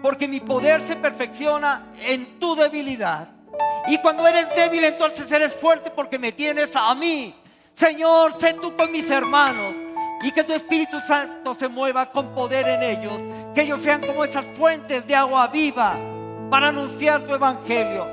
porque 0.00 0.28
mi 0.28 0.38
poder 0.38 0.80
se 0.80 0.94
perfecciona 0.94 1.88
en 2.06 2.38
tu 2.38 2.54
debilidad. 2.54 3.26
Y 3.88 3.98
cuando 3.98 4.28
eres 4.28 4.54
débil, 4.54 4.84
entonces 4.84 5.30
eres 5.32 5.56
fuerte 5.56 5.90
porque 5.90 6.20
me 6.20 6.30
tienes 6.30 6.70
a 6.76 6.94
mí. 6.94 7.34
Señor, 7.74 8.32
sé 8.38 8.54
tú 8.54 8.76
con 8.76 8.92
mis 8.92 9.10
hermanos 9.10 9.83
y 10.24 10.32
que 10.32 10.42
tu 10.42 10.54
Espíritu 10.54 10.98
Santo 11.00 11.54
se 11.54 11.68
mueva 11.68 12.10
con 12.10 12.34
poder 12.34 12.66
en 12.66 12.82
ellos. 12.82 13.12
Que 13.54 13.62
ellos 13.62 13.80
sean 13.80 14.00
como 14.00 14.24
esas 14.24 14.46
fuentes 14.46 15.06
de 15.06 15.14
agua 15.14 15.46
viva 15.48 15.96
para 16.50 16.68
anunciar 16.68 17.20
tu 17.26 17.34
evangelio, 17.34 18.06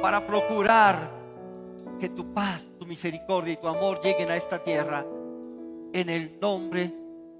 para 0.00 0.26
procurar 0.26 0.96
que 2.00 2.08
tu 2.08 2.32
paz, 2.32 2.64
tu 2.78 2.86
misericordia 2.86 3.52
y 3.52 3.56
tu 3.58 3.68
amor 3.68 4.00
lleguen 4.02 4.30
a 4.30 4.36
esta 4.36 4.58
tierra 4.58 5.04
en 5.92 6.08
el 6.08 6.40
nombre 6.40 6.90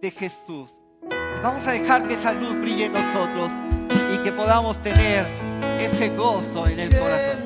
de 0.03 0.11
Jesús. 0.11 0.71
Y 1.11 1.41
vamos 1.43 1.67
a 1.67 1.73
dejar 1.73 2.07
que 2.07 2.15
esa 2.15 2.33
luz 2.35 2.59
brille 2.61 2.87
en 2.87 2.93
nosotros 2.93 3.51
y 4.13 4.19
que 4.19 4.33
podamos 4.33 4.83
tener 4.83 5.25
ese 5.81 6.11
gozo 6.11 6.67
en 6.67 6.79
el 6.79 6.99
corazón. 6.99 7.44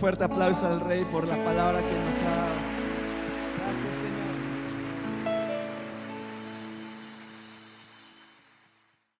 Fuerte 0.00 0.24
aplauso 0.24 0.66
al 0.66 0.80
Rey 0.80 1.04
por 1.04 1.28
la 1.28 1.36
palabra 1.44 1.80
que 1.80 1.92
nos 1.92 2.22
ha 2.22 2.34
dado. 2.34 2.69